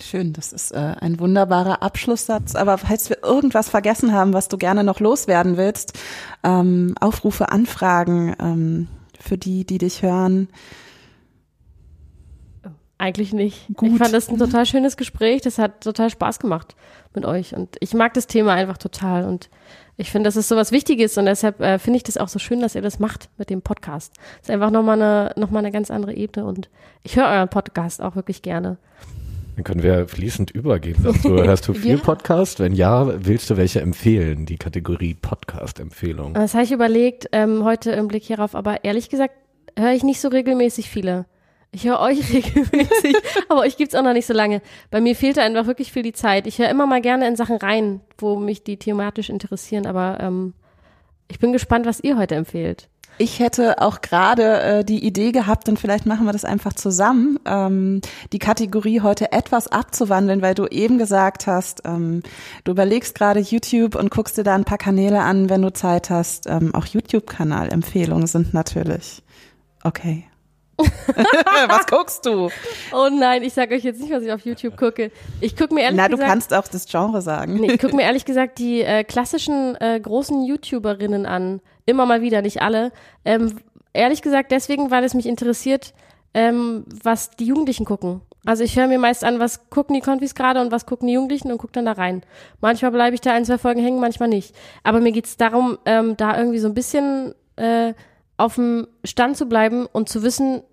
Schön, 0.01 0.33
das 0.33 0.51
ist 0.53 0.71
äh, 0.71 0.95
ein 0.99 1.19
wunderbarer 1.19 1.83
Abschlusssatz. 1.83 2.55
Aber 2.55 2.77
falls 2.77 3.09
wir 3.09 3.23
irgendwas 3.23 3.69
vergessen 3.69 4.11
haben, 4.11 4.33
was 4.33 4.47
du 4.47 4.57
gerne 4.57 4.83
noch 4.83 4.99
loswerden 4.99 5.55
willst, 5.55 5.93
ähm, 6.43 6.95
Aufrufe, 6.99 7.51
Anfragen 7.51 8.35
ähm, 8.39 8.87
für 9.19 9.37
die, 9.37 9.65
die 9.65 9.77
dich 9.77 10.01
hören. 10.01 10.49
Eigentlich 12.97 13.33
nicht. 13.33 13.67
Gut. 13.75 13.91
Ich 13.91 13.97
fand 13.97 14.13
das 14.13 14.29
ein 14.29 14.37
total 14.37 14.65
schönes 14.65 14.97
Gespräch. 14.97 15.41
Das 15.41 15.57
hat 15.57 15.81
total 15.81 16.09
Spaß 16.09 16.39
gemacht 16.39 16.75
mit 17.13 17.25
euch. 17.25 17.55
Und 17.55 17.75
ich 17.79 17.93
mag 17.93 18.13
das 18.13 18.27
Thema 18.27 18.53
einfach 18.53 18.77
total. 18.77 19.25
Und 19.25 19.49
ich 19.97 20.09
finde, 20.09 20.27
das 20.27 20.37
ist 20.37 20.47
so 20.47 20.55
was 20.55 20.71
Wichtiges. 20.71 21.17
Und 21.17 21.25
deshalb 21.25 21.59
äh, 21.59 21.79
finde 21.79 21.97
ich 21.97 22.03
das 22.03 22.17
auch 22.17 22.29
so 22.29 22.39
schön, 22.39 22.61
dass 22.61 22.75
ihr 22.75 22.81
das 22.81 22.99
macht 22.99 23.29
mit 23.37 23.49
dem 23.49 23.61
Podcast. 23.61 24.13
Das 24.17 24.49
ist 24.49 24.51
einfach 24.51 24.71
nochmal 24.71 25.01
eine, 25.01 25.33
noch 25.35 25.51
mal 25.51 25.59
eine 25.59 25.71
ganz 25.71 25.91
andere 25.91 26.13
Ebene. 26.13 26.45
Und 26.45 26.69
ich 27.03 27.15
höre 27.15 27.27
euren 27.27 27.49
Podcast 27.49 28.01
auch 28.01 28.15
wirklich 28.15 28.41
gerne. 28.41 28.77
Dann 29.55 29.63
können 29.63 29.83
wir 29.83 30.07
fließend 30.07 30.51
übergehen. 30.51 30.97
Dazu. 31.03 31.29
Hörst 31.43 31.67
du 31.67 31.73
viel 31.73 31.97
Ja. 31.97 32.01
Podcast? 32.03 32.59
Wenn 32.59 32.73
ja, 32.73 33.25
willst 33.25 33.49
du 33.49 33.57
welche 33.57 33.81
empfehlen? 33.81 34.45
Die 34.45 34.57
Kategorie 34.57 35.13
Podcast-Empfehlung. 35.13 36.33
Das 36.33 36.53
habe 36.53 36.63
ich 36.63 36.71
überlegt, 36.71 37.29
ähm, 37.31 37.63
heute 37.63 37.91
im 37.91 38.07
Blick 38.07 38.23
hierauf. 38.23 38.55
Aber 38.55 38.83
ehrlich 38.83 39.09
gesagt 39.09 39.35
höre 39.77 39.91
ich 39.93 40.03
nicht 40.03 40.21
so 40.21 40.27
regelmäßig 40.29 40.89
viele. 40.89 41.25
Ich 41.71 41.85
höre 41.85 41.99
euch 41.99 42.19
regelmäßig, 42.33 43.15
aber 43.49 43.61
euch 43.61 43.77
gibt's 43.77 43.95
auch 43.95 44.03
noch 44.03 44.13
nicht 44.13 44.27
so 44.27 44.33
lange. 44.33 44.61
Bei 44.91 45.01
mir 45.01 45.15
fehlte 45.15 45.41
einfach 45.41 45.65
wirklich 45.65 45.91
viel 45.91 46.03
die 46.03 46.13
Zeit. 46.13 46.45
Ich 46.45 46.59
höre 46.59 46.69
immer 46.69 46.85
mal 46.85 47.01
gerne 47.01 47.27
in 47.27 47.35
Sachen 47.35 47.57
rein, 47.57 48.01
wo 48.19 48.35
mich 48.37 48.63
die 48.63 48.77
thematisch 48.77 49.29
interessieren, 49.29 49.87
aber 49.87 50.19
ähm, 50.19 50.53
ich 51.29 51.39
bin 51.39 51.51
gespannt, 51.51 51.87
was 51.87 51.99
ihr 51.99 52.17
heute 52.17 52.35
empfehlt. 52.35 52.89
Ich 53.17 53.39
hätte 53.39 53.79
auch 53.79 54.01
gerade 54.01 54.61
äh, 54.61 54.83
die 54.83 55.05
Idee 55.05 55.31
gehabt, 55.31 55.69
und 55.69 55.79
vielleicht 55.79 56.05
machen 56.05 56.25
wir 56.25 56.33
das 56.33 56.45
einfach 56.45 56.73
zusammen, 56.73 57.39
ähm, 57.45 58.01
die 58.31 58.39
Kategorie 58.39 59.01
heute 59.01 59.31
etwas 59.31 59.67
abzuwandeln, 59.67 60.41
weil 60.41 60.55
du 60.55 60.65
eben 60.65 60.97
gesagt 60.97 61.47
hast, 61.47 61.83
ähm, 61.85 62.23
du 62.63 62.71
überlegst 62.71 63.15
gerade 63.15 63.39
YouTube 63.39 63.95
und 63.95 64.09
guckst 64.09 64.37
dir 64.37 64.43
da 64.43 64.55
ein 64.55 64.65
paar 64.65 64.79
Kanäle 64.79 65.21
an, 65.21 65.49
wenn 65.49 65.61
du 65.61 65.71
Zeit 65.71 66.09
hast. 66.09 66.47
Ähm, 66.47 66.73
auch 66.73 66.85
YouTube-Kanal-Empfehlungen 66.85 68.27
sind 68.27 68.53
natürlich. 68.53 69.21
Okay. 69.83 70.25
Was 70.77 71.85
guckst 71.85 72.25
du? 72.25 72.49
Oh 72.91 73.09
nein, 73.11 73.43
ich 73.43 73.53
sage 73.53 73.75
euch 73.75 73.83
jetzt 73.83 74.01
nicht, 74.01 74.11
was 74.11 74.23
ich 74.23 74.31
auf 74.31 74.43
YouTube 74.43 74.75
gucke. 74.75 75.11
Ich 75.39 75.55
gucke 75.55 75.73
mir 75.73 75.81
ehrlich 75.81 75.97
Na, 75.97 76.07
du 76.07 76.15
gesagt, 76.15 76.29
kannst 76.29 76.53
auch 76.53 76.67
das 76.67 76.87
Genre 76.87 77.21
sagen. 77.21 77.59
nee, 77.59 77.73
ich 77.73 77.79
gucke 77.79 77.95
mir 77.95 78.01
ehrlich 78.01 78.25
gesagt 78.25 78.57
die 78.57 78.81
äh, 78.81 79.03
klassischen 79.03 79.75
äh, 79.75 79.99
großen 79.99 80.43
YouTuberinnen 80.43 81.27
an. 81.27 81.61
Immer 81.85 82.05
mal 82.05 82.21
wieder, 82.21 82.41
nicht 82.41 82.61
alle. 82.61 82.91
Ähm, 83.25 83.57
ehrlich 83.93 84.21
gesagt 84.21 84.51
deswegen, 84.51 84.91
weil 84.91 85.03
es 85.03 85.13
mich 85.13 85.25
interessiert, 85.25 85.93
ähm, 86.33 86.85
was 87.03 87.31
die 87.31 87.45
Jugendlichen 87.45 87.85
gucken. 87.85 88.21
Also 88.45 88.63
ich 88.63 88.77
höre 88.77 88.87
mir 88.87 88.99
meist 88.99 89.23
an, 89.23 89.39
was 89.39 89.69
gucken 89.69 89.93
die 89.95 90.01
Konfis 90.01 90.35
gerade 90.35 90.59
und 90.61 90.71
was 90.71 90.85
gucken 90.85 91.07
die 91.07 91.13
Jugendlichen 91.13 91.51
und 91.51 91.59
gucke 91.59 91.73
dann 91.73 91.85
da 91.85 91.93
rein. 91.93 92.23
Manchmal 92.59 92.91
bleibe 92.91 93.15
ich 93.15 93.21
da 93.21 93.33
ein, 93.33 93.45
zwei 93.45 93.57
Folgen 93.57 93.81
hängen, 93.81 93.99
manchmal 93.99 94.29
nicht. 94.29 94.53
Aber 94.83 94.99
mir 94.99 95.13
geht's 95.13 95.37
darum, 95.37 95.77
ähm, 95.85 96.17
da 96.17 96.37
irgendwie 96.37 96.59
so 96.59 96.67
ein 96.67 96.73
bisschen 96.73 97.33
äh, 97.55 97.93
auf 98.35 98.55
dem 98.55 98.87
Stand 99.05 99.37
zu 99.37 99.45
bleiben 99.45 99.85
und 99.85 100.09
zu 100.09 100.23
wissen, 100.23 100.63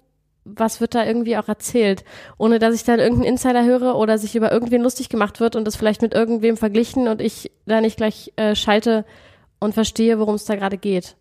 was 0.44 0.80
wird 0.80 0.94
da 0.94 1.04
irgendwie 1.04 1.36
auch 1.36 1.48
erzählt, 1.48 2.04
ohne 2.38 2.58
dass 2.58 2.74
ich 2.74 2.82
dann 2.82 2.98
irgendeinen 2.98 3.34
Insider 3.34 3.64
höre 3.64 3.94
oder 3.96 4.18
sich 4.18 4.34
über 4.34 4.50
irgendwen 4.50 4.82
lustig 4.82 5.08
gemacht 5.08 5.38
wird 5.38 5.54
und 5.54 5.64
das 5.64 5.76
vielleicht 5.76 6.02
mit 6.02 6.14
irgendwem 6.14 6.56
verglichen 6.56 7.06
und 7.06 7.20
ich 7.20 7.52
da 7.66 7.80
nicht 7.80 7.98
gleich 7.98 8.32
äh, 8.36 8.56
schalte 8.56 9.04
und 9.60 9.74
verstehe, 9.74 10.18
worum 10.18 10.34
es 10.34 10.44
da 10.44 10.56
gerade 10.56 10.78
geht. 10.78 11.16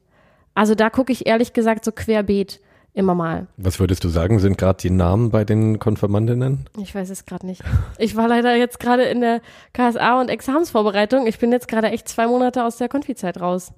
Also 0.55 0.75
da 0.75 0.89
gucke 0.89 1.11
ich 1.11 1.27
ehrlich 1.27 1.53
gesagt 1.53 1.85
so 1.85 1.91
querbeet 1.91 2.59
immer 2.93 3.15
mal. 3.15 3.47
Was 3.57 3.79
würdest 3.79 4.03
du 4.03 4.09
sagen, 4.09 4.39
sind 4.39 4.57
gerade 4.57 4.79
die 4.81 4.89
Namen 4.89 5.29
bei 5.29 5.45
den 5.45 5.79
Konfirmandinnen? 5.79 6.65
Ich 6.81 6.93
weiß 6.95 7.09
es 7.09 7.25
gerade 7.25 7.45
nicht. 7.45 7.61
Ich 7.97 8.15
war 8.15 8.27
leider 8.27 8.55
jetzt 8.55 8.79
gerade 8.79 9.03
in 9.03 9.21
der 9.21 9.41
KSA 9.73 10.19
und 10.19 10.29
Examensvorbereitung. 10.29 11.27
Ich 11.27 11.39
bin 11.39 11.51
jetzt 11.51 11.67
gerade 11.67 11.87
echt 11.91 12.09
zwei 12.09 12.27
Monate 12.27 12.63
aus 12.63 12.77
der 12.77 12.89
Konfizeit 12.89 13.39
raus. 13.39 13.73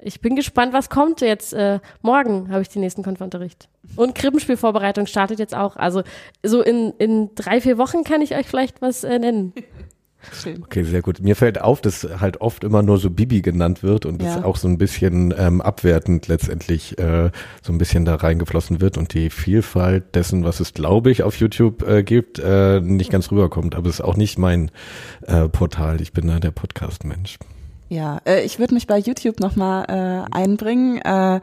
Ich 0.00 0.20
bin 0.20 0.36
gespannt, 0.36 0.72
was 0.72 0.90
kommt 0.90 1.20
jetzt. 1.20 1.52
Äh, 1.54 1.80
morgen 2.02 2.50
habe 2.50 2.62
ich 2.62 2.68
den 2.68 2.82
nächsten 2.82 3.02
Konfunterricht. 3.02 3.68
Und 3.96 4.14
Krippenspielvorbereitung 4.14 5.06
startet 5.06 5.38
jetzt 5.38 5.56
auch. 5.56 5.76
Also 5.76 6.02
so 6.44 6.62
in, 6.62 6.92
in 6.98 7.34
drei, 7.34 7.60
vier 7.60 7.78
Wochen 7.78 8.04
kann 8.04 8.20
ich 8.20 8.36
euch 8.36 8.46
vielleicht 8.46 8.80
was 8.80 9.02
äh, 9.02 9.18
nennen. 9.18 9.54
Schön. 10.32 10.62
Okay, 10.64 10.82
sehr 10.82 11.00
gut. 11.00 11.20
Mir 11.20 11.36
fällt 11.36 11.60
auf, 11.60 11.80
dass 11.80 12.06
halt 12.20 12.40
oft 12.40 12.64
immer 12.64 12.82
nur 12.82 12.98
so 12.98 13.08
Bibi 13.08 13.40
genannt 13.40 13.82
wird 13.82 14.04
und 14.04 14.20
Ja. 14.22 14.34
das 14.36 14.44
auch 14.44 14.56
so 14.56 14.66
ein 14.68 14.76
bisschen 14.76 15.32
ähm, 15.38 15.60
abwertend 15.60 16.26
letztendlich 16.28 16.98
äh, 16.98 17.30
so 17.62 17.72
ein 17.72 17.78
bisschen 17.78 18.04
da 18.04 18.16
reingeflossen 18.16 18.80
wird 18.80 18.98
und 18.98 19.14
die 19.14 19.30
Vielfalt 19.30 20.14
dessen, 20.14 20.44
was 20.44 20.60
es 20.60 20.74
glaube 20.74 21.10
ich 21.10 21.22
auf 21.22 21.36
YouTube 21.36 21.82
äh, 21.88 22.02
gibt, 22.02 22.38
äh, 22.40 22.80
nicht 22.80 23.10
ganz 23.12 23.30
rüberkommt. 23.30 23.74
Aber 23.76 23.88
es 23.88 23.96
ist 23.96 24.00
auch 24.00 24.16
nicht 24.16 24.38
mein 24.38 24.70
äh, 25.26 25.48
Portal. 25.48 26.00
Ich 26.00 26.12
bin 26.12 26.26
da 26.26 26.40
der 26.40 26.50
Podcast-Mensch. 26.50 27.38
Ja, 27.88 28.20
äh, 28.26 28.42
ich 28.44 28.58
würde 28.58 28.74
mich 28.74 28.86
bei 28.86 28.98
YouTube 28.98 29.40
nochmal 29.40 29.84
äh, 29.88 30.36
einbringen. 30.36 30.98
Äh, 30.98 31.40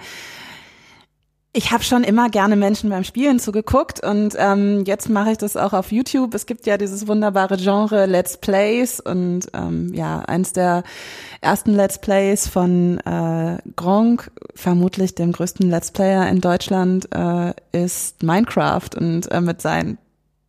ich 1.56 1.72
habe 1.72 1.84
schon 1.84 2.04
immer 2.04 2.30
gerne 2.30 2.58
Menschen 2.58 2.90
beim 2.90 3.06
Spielen 3.06 3.40
zugeguckt 3.40 4.04
und 4.04 4.36
ähm, 4.38 4.84
jetzt 4.86 5.08
mache 5.08 5.32
ich 5.32 5.38
das 5.38 5.56
auch 5.56 5.72
auf 5.72 5.90
YouTube. 5.90 6.34
Es 6.34 6.46
gibt 6.46 6.66
ja 6.66 6.78
dieses 6.78 7.08
wunderbare 7.08 7.56
Genre 7.56 8.06
Let's 8.08 8.36
Plays 8.38 9.00
und 9.00 9.48
ähm, 9.54 9.94
ja, 9.94 10.20
eins 10.20 10.52
der 10.52 10.84
ersten 11.40 11.74
Let's 11.74 12.00
Plays 12.00 12.50
von 12.50 13.00
äh, 13.00 13.58
Gronk, 13.78 14.32
vermutlich 14.54 15.16
dem 15.16 15.32
größten 15.32 15.70
Let's 15.70 15.92
Player 15.92 16.28
in 16.28 16.42
Deutschland, 16.42 17.08
äh, 17.16 17.54
ist 17.72 18.22
Minecraft 18.22 18.90
und 19.00 19.32
äh, 19.32 19.40
mit 19.40 19.62
seinen 19.62 19.98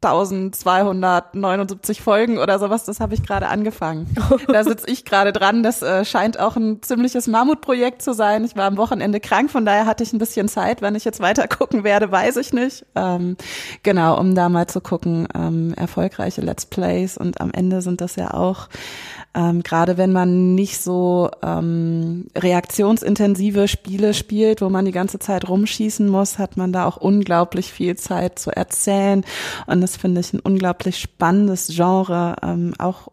1279 0.02 2.02
Folgen 2.02 2.38
oder 2.38 2.58
sowas, 2.58 2.84
das 2.84 3.00
habe 3.00 3.14
ich 3.14 3.22
gerade 3.22 3.48
angefangen. 3.48 4.14
Da 4.48 4.64
sitze 4.64 4.88
ich 4.88 5.04
gerade 5.04 5.32
dran. 5.32 5.62
Das 5.62 5.82
äh, 5.82 6.04
scheint 6.04 6.38
auch 6.38 6.56
ein 6.56 6.82
ziemliches 6.82 7.26
Mammutprojekt 7.26 8.00
zu 8.00 8.12
sein. 8.12 8.44
Ich 8.44 8.56
war 8.56 8.64
am 8.64 8.76
Wochenende 8.76 9.18
krank, 9.18 9.50
von 9.50 9.64
daher 9.64 9.86
hatte 9.86 10.02
ich 10.02 10.12
ein 10.12 10.18
bisschen 10.18 10.48
Zeit. 10.48 10.82
Wenn 10.82 10.94
ich 10.94 11.04
jetzt 11.04 11.20
weiter 11.20 11.48
gucken 11.48 11.84
werde, 11.84 12.10
weiß 12.10 12.36
ich 12.36 12.52
nicht. 12.52 12.84
Ähm, 12.94 13.36
genau, 13.82 14.18
um 14.18 14.34
da 14.34 14.48
mal 14.48 14.66
zu 14.66 14.80
gucken, 14.80 15.26
ähm, 15.34 15.74
erfolgreiche 15.74 16.42
Let's 16.42 16.66
Plays 16.66 17.16
und 17.16 17.40
am 17.40 17.50
Ende 17.50 17.82
sind 17.82 18.00
das 18.00 18.16
ja 18.16 18.34
auch 18.34 18.68
ähm, 19.36 19.62
gerade 19.62 19.98
wenn 19.98 20.12
man 20.12 20.54
nicht 20.54 20.80
so 20.80 21.30
ähm, 21.42 22.26
reaktionsintensive 22.34 23.68
Spiele 23.68 24.14
spielt, 24.14 24.62
wo 24.62 24.70
man 24.70 24.86
die 24.86 24.92
ganze 24.92 25.18
Zeit 25.18 25.46
rumschießen 25.46 26.08
muss, 26.08 26.38
hat 26.38 26.56
man 26.56 26.72
da 26.72 26.86
auch 26.86 26.96
unglaublich 26.96 27.70
viel 27.70 27.96
Zeit 27.96 28.38
zu 28.38 28.50
erzählen. 28.50 29.24
Und 29.66 29.82
das 29.82 29.98
finde 29.98 30.22
ich 30.22 30.32
ein 30.32 30.40
unglaublich 30.40 30.98
spannendes 30.98 31.68
Genre, 31.68 32.36
ähm, 32.42 32.72
auch 32.78 33.08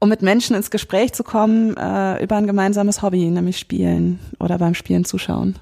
um 0.00 0.08
mit 0.08 0.20
Menschen 0.20 0.56
ins 0.56 0.72
Gespräch 0.72 1.12
zu 1.12 1.22
kommen 1.22 1.76
äh, 1.76 2.22
über 2.22 2.36
ein 2.36 2.48
gemeinsames 2.48 3.00
Hobby, 3.00 3.30
nämlich 3.30 3.58
Spielen 3.58 4.18
oder 4.40 4.58
beim 4.58 4.74
Spielen 4.74 5.04
zuschauen. 5.04 5.56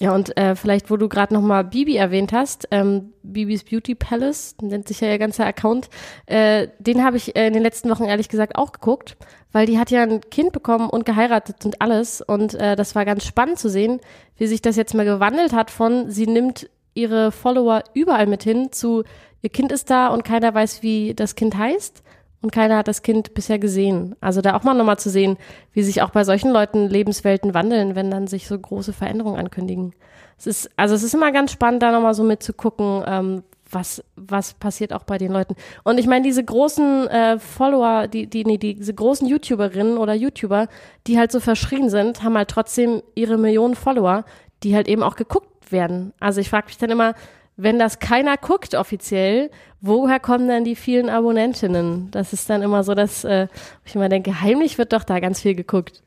Ja, 0.00 0.14
und 0.14 0.36
äh, 0.36 0.54
vielleicht, 0.54 0.90
wo 0.92 0.96
du 0.96 1.08
gerade 1.08 1.34
nochmal 1.34 1.64
Bibi 1.64 1.96
erwähnt 1.96 2.32
hast, 2.32 2.68
ähm, 2.70 3.12
Bibis 3.24 3.64
Beauty 3.64 3.96
Palace, 3.96 4.54
nennt 4.62 4.86
sich 4.86 5.00
ja 5.00 5.08
ihr 5.08 5.18
ganzer 5.18 5.44
Account, 5.44 5.90
äh, 6.26 6.68
den 6.78 7.04
habe 7.04 7.16
ich 7.16 7.34
äh, 7.34 7.48
in 7.48 7.52
den 7.52 7.64
letzten 7.64 7.90
Wochen 7.90 8.04
ehrlich 8.04 8.28
gesagt 8.28 8.54
auch 8.54 8.70
geguckt, 8.70 9.16
weil 9.50 9.66
die 9.66 9.76
hat 9.76 9.90
ja 9.90 10.02
ein 10.04 10.20
Kind 10.20 10.52
bekommen 10.52 10.88
und 10.88 11.04
geheiratet 11.04 11.64
und 11.64 11.80
alles. 11.80 12.20
Und 12.20 12.54
äh, 12.54 12.76
das 12.76 12.94
war 12.94 13.04
ganz 13.04 13.24
spannend 13.24 13.58
zu 13.58 13.68
sehen, 13.68 14.00
wie 14.36 14.46
sich 14.46 14.62
das 14.62 14.76
jetzt 14.76 14.94
mal 14.94 15.04
gewandelt 15.04 15.52
hat 15.52 15.70
von, 15.70 16.10
sie 16.10 16.28
nimmt 16.28 16.70
ihre 16.94 17.32
Follower 17.32 17.82
überall 17.92 18.26
mit 18.26 18.44
hin 18.44 18.70
zu, 18.70 19.02
ihr 19.42 19.50
Kind 19.50 19.72
ist 19.72 19.90
da 19.90 20.08
und 20.08 20.24
keiner 20.24 20.54
weiß, 20.54 20.82
wie 20.82 21.14
das 21.14 21.34
Kind 21.34 21.56
heißt. 21.56 22.04
Und 22.40 22.52
keiner 22.52 22.76
hat 22.76 22.88
das 22.88 23.02
Kind 23.02 23.34
bisher 23.34 23.58
gesehen. 23.58 24.14
Also 24.20 24.40
da 24.40 24.56
auch 24.56 24.62
mal 24.62 24.74
nochmal 24.74 24.98
zu 24.98 25.10
sehen, 25.10 25.36
wie 25.72 25.82
sich 25.82 26.02
auch 26.02 26.10
bei 26.10 26.22
solchen 26.22 26.50
Leuten 26.52 26.88
Lebenswelten 26.88 27.52
wandeln, 27.52 27.96
wenn 27.96 28.10
dann 28.10 28.28
sich 28.28 28.46
so 28.46 28.56
große 28.56 28.92
Veränderungen 28.92 29.38
ankündigen. 29.38 29.92
Es 30.38 30.46
ist, 30.46 30.70
also 30.76 30.94
es 30.94 31.02
ist 31.02 31.14
immer 31.14 31.32
ganz 31.32 31.50
spannend, 31.50 31.82
da 31.82 31.90
nochmal 31.90 32.14
so 32.14 32.22
mitzugucken, 32.22 33.02
ähm, 33.06 33.42
was, 33.70 34.02
was 34.16 34.54
passiert 34.54 34.92
auch 34.92 35.02
bei 35.02 35.18
den 35.18 35.32
Leuten. 35.32 35.54
Und 35.82 35.98
ich 35.98 36.06
meine, 36.06 36.24
diese 36.24 36.44
großen 36.44 37.08
äh, 37.08 37.38
Follower, 37.38 38.06
die, 38.06 38.26
die, 38.26 38.44
nee, 38.44 38.56
diese 38.56 38.94
großen 38.94 39.26
YouTuberinnen 39.26 39.98
oder 39.98 40.14
YouTuber, 40.14 40.68
die 41.06 41.18
halt 41.18 41.32
so 41.32 41.40
verschrien 41.40 41.90
sind, 41.90 42.22
haben 42.22 42.36
halt 42.36 42.48
trotzdem 42.48 43.02
ihre 43.14 43.36
Millionen 43.36 43.74
Follower, 43.74 44.24
die 44.62 44.74
halt 44.74 44.88
eben 44.88 45.02
auch 45.02 45.16
geguckt 45.16 45.70
werden. 45.70 46.12
Also 46.20 46.40
ich 46.40 46.50
frage 46.50 46.66
mich 46.66 46.78
dann 46.78 46.90
immer, 46.90 47.14
wenn 47.58 47.78
das 47.78 47.98
keiner 47.98 48.36
guckt 48.36 48.74
offiziell, 48.76 49.50
woher 49.80 50.20
kommen 50.20 50.48
dann 50.48 50.64
die 50.64 50.76
vielen 50.76 51.10
Abonnentinnen? 51.10 52.10
Das 52.12 52.32
ist 52.32 52.48
dann 52.48 52.62
immer 52.62 52.84
so, 52.84 52.94
dass 52.94 53.24
äh, 53.24 53.48
ich 53.84 53.96
immer 53.96 54.08
denke, 54.08 54.40
heimlich 54.40 54.78
wird 54.78 54.92
doch 54.92 55.02
da 55.02 55.18
ganz 55.18 55.40
viel 55.40 55.56
geguckt. 55.56 56.02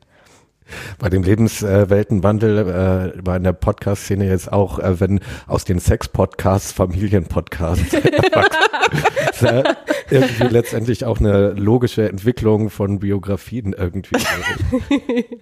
Bei 0.97 1.09
dem 1.09 1.23
Lebensweltenwandel 1.23 3.13
äh, 3.17 3.21
bei 3.21 3.35
in 3.35 3.43
der 3.43 3.51
Podcast-Szene 3.51 4.27
jetzt 4.27 4.51
auch, 4.51 4.79
äh, 4.79 5.01
wenn 5.01 5.19
aus 5.45 5.65
den 5.65 5.79
Sex-Podcasts 5.79 6.71
Familien-Podcasts 6.71 7.93
ist 9.31 9.41
ja 9.41 9.63
irgendwie 10.09 10.47
letztendlich 10.47 11.03
auch 11.03 11.19
eine 11.19 11.51
logische 11.51 12.07
Entwicklung 12.07 12.69
von 12.69 12.99
Biografien 12.99 13.73
irgendwie. 13.73 14.15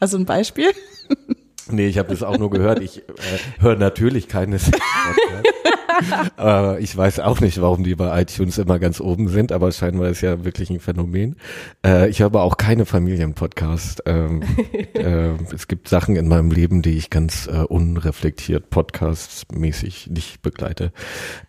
Also 0.00 0.18
ein 0.18 0.26
Beispiel? 0.26 0.72
Nee, 1.70 1.86
ich 1.86 1.98
habe 1.98 2.08
das 2.08 2.22
auch 2.22 2.38
nur 2.38 2.50
gehört. 2.50 2.80
Ich 2.80 2.98
äh, 2.98 3.02
höre 3.58 3.76
natürlich 3.76 4.28
keine 4.28 4.58
Sex-Podcasts. 4.58 5.50
äh, 6.38 6.80
ich 6.80 6.96
weiß 6.96 7.20
auch 7.20 7.40
nicht, 7.40 7.60
warum 7.60 7.84
die 7.84 7.94
bei 7.94 8.22
iTunes 8.22 8.58
immer 8.58 8.78
ganz 8.78 9.00
oben 9.00 9.28
sind, 9.28 9.52
aber 9.52 9.72
scheinbar 9.72 10.08
ist 10.08 10.20
ja 10.20 10.44
wirklich 10.44 10.70
ein 10.70 10.80
Phänomen. 10.80 11.36
Äh, 11.84 12.08
ich 12.08 12.22
habe 12.22 12.40
auch 12.40 12.56
keine 12.56 12.86
Familienpodcast. 12.86 14.02
Ähm, 14.06 14.42
äh, 14.94 15.30
es 15.52 15.68
gibt 15.68 15.88
Sachen 15.88 16.16
in 16.16 16.28
meinem 16.28 16.50
Leben, 16.50 16.82
die 16.82 16.96
ich 16.96 17.10
ganz 17.10 17.46
äh, 17.46 17.58
unreflektiert 17.58 18.70
podcastmäßig 18.70 20.08
nicht 20.10 20.42
begleite. 20.42 20.92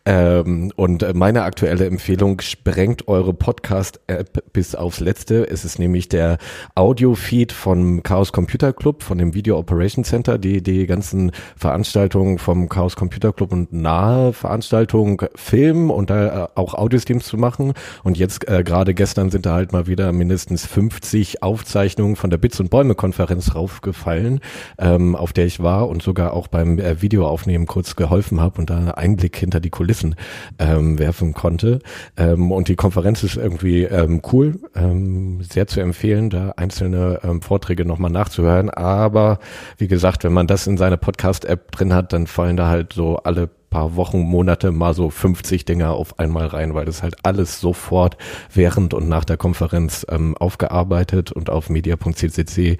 Ähm, 0.05 0.71
und 0.75 1.03
äh, 1.03 1.13
meine 1.13 1.43
aktuelle 1.43 1.85
Empfehlung 1.85 2.41
sprengt 2.41 3.07
eure 3.07 3.33
Podcast-App 3.33 4.53
bis 4.53 4.75
aufs 4.75 4.99
Letzte. 4.99 5.49
Es 5.49 5.65
ist 5.65 5.79
nämlich 5.79 6.09
der 6.09 6.37
Audio-Feed 6.75 7.51
vom 7.51 8.03
Chaos 8.03 8.31
Computer 8.31 8.73
Club, 8.73 9.03
von 9.03 9.17
dem 9.17 9.33
Video 9.33 9.57
Operations 9.57 10.07
Center, 10.07 10.37
die 10.37 10.61
die 10.61 10.85
ganzen 10.85 11.31
Veranstaltungen 11.55 12.37
vom 12.37 12.69
Chaos 12.69 12.95
Computer 12.95 13.33
Club 13.33 13.51
und 13.51 13.73
nahe 13.73 14.24
Veranstaltungen 14.33 15.17
filmen 15.35 15.89
und 15.89 16.09
da 16.09 16.45
äh, 16.45 16.47
auch 16.55 16.73
Audiostreams 16.73 17.25
zu 17.25 17.37
machen. 17.37 17.73
Und 18.03 18.17
jetzt 18.17 18.47
äh, 18.47 18.63
gerade 18.63 18.93
gestern 18.93 19.29
sind 19.29 19.45
da 19.45 19.53
halt 19.53 19.73
mal 19.73 19.87
wieder 19.87 20.11
mindestens 20.11 20.65
50 20.65 21.43
Aufzeichnungen 21.43 22.15
von 22.15 22.29
der 22.29 22.37
Bits 22.37 22.59
und 22.59 22.69
Bäume 22.69 22.95
Konferenz 22.95 23.55
raufgefallen, 23.55 24.39
ähm, 24.77 25.15
auf 25.15 25.33
der 25.33 25.45
ich 25.45 25.61
war 25.61 25.89
und 25.89 26.01
sogar 26.01 26.33
auch 26.33 26.47
beim 26.47 26.79
äh, 26.79 27.01
Videoaufnehmen 27.01 27.67
kurz 27.67 27.95
geholfen 27.95 28.41
habe 28.41 28.59
und 28.59 28.69
da 28.69 28.77
einen 28.77 28.91
Einblick 28.91 29.35
hinter 29.37 29.59
die 29.59 29.69
Kulissen 29.69 30.15
ähm, 30.59 30.99
werfen 30.99 31.33
konnte. 31.33 31.79
Ähm, 32.17 32.51
und 32.51 32.67
die 32.67 32.75
Konferenz 32.75 33.23
ist 33.23 33.37
irgendwie 33.37 33.83
ähm, 33.83 34.21
cool, 34.31 34.59
ähm, 34.75 35.41
sehr 35.41 35.67
zu 35.67 35.79
empfehlen, 35.79 36.29
da 36.29 36.53
einzelne 36.57 37.19
ähm, 37.23 37.41
Vorträge 37.41 37.85
nochmal 37.85 38.11
nachzuhören. 38.11 38.69
Aber 38.69 39.39
wie 39.77 39.87
gesagt, 39.87 40.23
wenn 40.23 40.33
man 40.33 40.47
das 40.47 40.67
in 40.67 40.77
seiner 40.77 40.97
Podcast-App 40.97 41.71
drin 41.71 41.93
hat, 41.93 42.13
dann 42.13 42.27
fallen 42.27 42.57
da 42.57 42.67
halt 42.67 42.93
so 42.93 43.17
alle 43.17 43.49
paar 43.75 43.97
Wochen, 43.97 44.19
Monate 44.19 44.71
mal 44.71 44.93
so 44.93 45.09
50 45.09 45.65
Dinger 45.65 45.91
auf 45.91 46.17
einmal 46.17 46.47
rein, 46.47 46.75
weil 46.75 46.85
das 46.85 47.03
halt 47.03 47.15
alles 47.23 47.59
sofort 47.59 48.15
während 48.53 48.93
und 48.93 49.09
nach 49.09 49.25
der 49.25 49.35
Konferenz 49.35 50.05
ähm, 50.09 50.37
aufgearbeitet 50.37 51.33
und 51.33 51.49
auf 51.49 51.69
media.ccc 51.69 52.77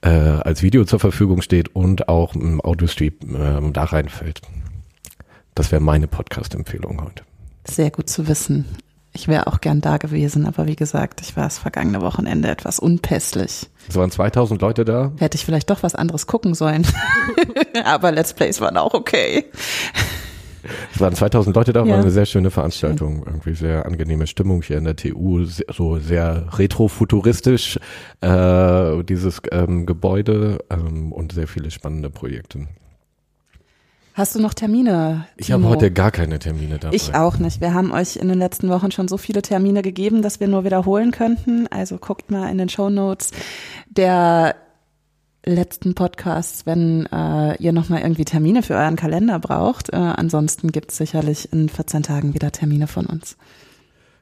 äh, 0.00 0.08
als 0.08 0.62
Video 0.62 0.86
zur 0.86 1.00
Verfügung 1.00 1.42
steht 1.42 1.76
und 1.76 2.08
auch 2.08 2.34
im 2.34 2.62
Audiostream 2.62 3.12
ähm, 3.38 3.74
da 3.74 3.84
reinfällt. 3.84 4.40
Das 5.54 5.70
wäre 5.70 5.82
meine 5.82 6.08
Podcast-Empfehlung 6.08 7.04
heute. 7.04 7.24
Sehr 7.66 7.90
gut 7.90 8.08
zu 8.08 8.26
wissen. 8.26 8.64
Ich 9.12 9.28
wäre 9.28 9.48
auch 9.48 9.60
gern 9.60 9.82
da 9.82 9.98
gewesen, 9.98 10.46
aber 10.46 10.66
wie 10.66 10.76
gesagt, 10.76 11.20
ich 11.20 11.36
war 11.36 11.44
das 11.44 11.58
vergangene 11.58 12.00
Wochenende 12.00 12.48
etwas 12.48 12.78
unpässlich. 12.78 13.68
Es 13.86 13.96
waren 13.96 14.10
2000 14.10 14.62
Leute 14.62 14.86
da. 14.86 15.12
Hätte 15.18 15.36
ich 15.36 15.44
vielleicht 15.44 15.68
doch 15.68 15.82
was 15.82 15.94
anderes 15.94 16.26
gucken 16.26 16.54
sollen. 16.54 16.86
aber 17.84 18.12
Let's 18.12 18.32
Plays 18.32 18.62
waren 18.62 18.78
auch 18.78 18.94
okay. 18.94 19.44
Es 20.94 21.00
waren 21.00 21.14
2000 21.14 21.54
Leute 21.54 21.72
da, 21.72 21.84
Ja. 21.84 21.92
war 21.92 22.00
eine 22.00 22.10
sehr 22.10 22.26
schöne 22.26 22.50
Veranstaltung. 22.50 23.22
Irgendwie 23.26 23.54
sehr 23.54 23.86
angenehme 23.86 24.26
Stimmung 24.26 24.62
hier 24.62 24.78
in 24.78 24.84
der 24.84 24.96
TU, 24.96 25.44
so 25.44 25.98
sehr 25.98 26.46
retrofuturistisch, 26.58 27.78
äh, 28.20 29.02
dieses 29.04 29.40
ähm, 29.52 29.86
Gebäude 29.86 30.58
ähm, 30.70 31.12
und 31.12 31.32
sehr 31.32 31.48
viele 31.48 31.70
spannende 31.70 32.10
Projekte. 32.10 32.66
Hast 34.14 34.34
du 34.34 34.40
noch 34.40 34.52
Termine? 34.52 35.26
Ich 35.36 35.52
habe 35.52 35.62
Timo? 35.62 35.72
heute 35.74 35.92
gar 35.92 36.10
keine 36.10 36.40
Termine 36.40 36.80
dabei. 36.80 36.96
Ich 36.96 37.14
auch 37.14 37.38
nicht. 37.38 37.60
Wir 37.60 37.72
haben 37.72 37.92
euch 37.92 38.16
in 38.16 38.26
den 38.28 38.38
letzten 38.38 38.68
Wochen 38.68 38.90
schon 38.90 39.06
so 39.06 39.16
viele 39.16 39.42
Termine 39.42 39.80
gegeben, 39.80 40.22
dass 40.22 40.40
wir 40.40 40.48
nur 40.48 40.64
wiederholen 40.64 41.12
könnten. 41.12 41.68
Also 41.68 41.98
guckt 41.98 42.28
mal 42.28 42.50
in 42.50 42.58
den 42.58 42.68
Show 42.68 42.90
Notes 42.90 43.30
der 43.88 44.56
letzten 45.48 45.94
Podcasts, 45.94 46.66
wenn 46.66 47.06
äh, 47.06 47.56
ihr 47.62 47.72
nochmal 47.72 48.02
irgendwie 48.02 48.24
Termine 48.24 48.62
für 48.62 48.74
euren 48.74 48.96
Kalender 48.96 49.38
braucht. 49.38 49.92
Äh, 49.92 49.96
ansonsten 49.96 50.70
gibt 50.70 50.90
es 50.90 50.98
sicherlich 50.98 51.52
in 51.52 51.68
14 51.68 52.02
Tagen 52.02 52.34
wieder 52.34 52.52
Termine 52.52 52.86
von 52.86 53.06
uns. 53.06 53.36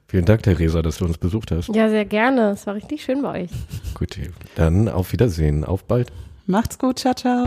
Vielen 0.09 0.25
Dank, 0.25 0.45
Theresa, 0.45 0.83
dass 0.83 0.99
du 0.99 1.05
uns 1.05 1.19
besucht 1.19 1.51
hast. 1.51 1.75
Ja, 1.75 1.89
sehr 1.89 2.05
gerne. 2.05 2.51
Es 2.51 2.67
war 2.67 2.75
richtig 2.75 3.03
schön 3.03 3.23
bei 3.23 3.43
euch. 3.43 3.51
Gut, 3.95 4.19
dann 4.55 4.89
auf 4.89 5.13
Wiedersehen. 5.13 5.65
Auf 5.65 5.85
bald. 5.85 6.13
Macht's 6.47 6.79
gut, 6.79 7.01
ciao, 7.01 7.15
ciao. 7.15 7.47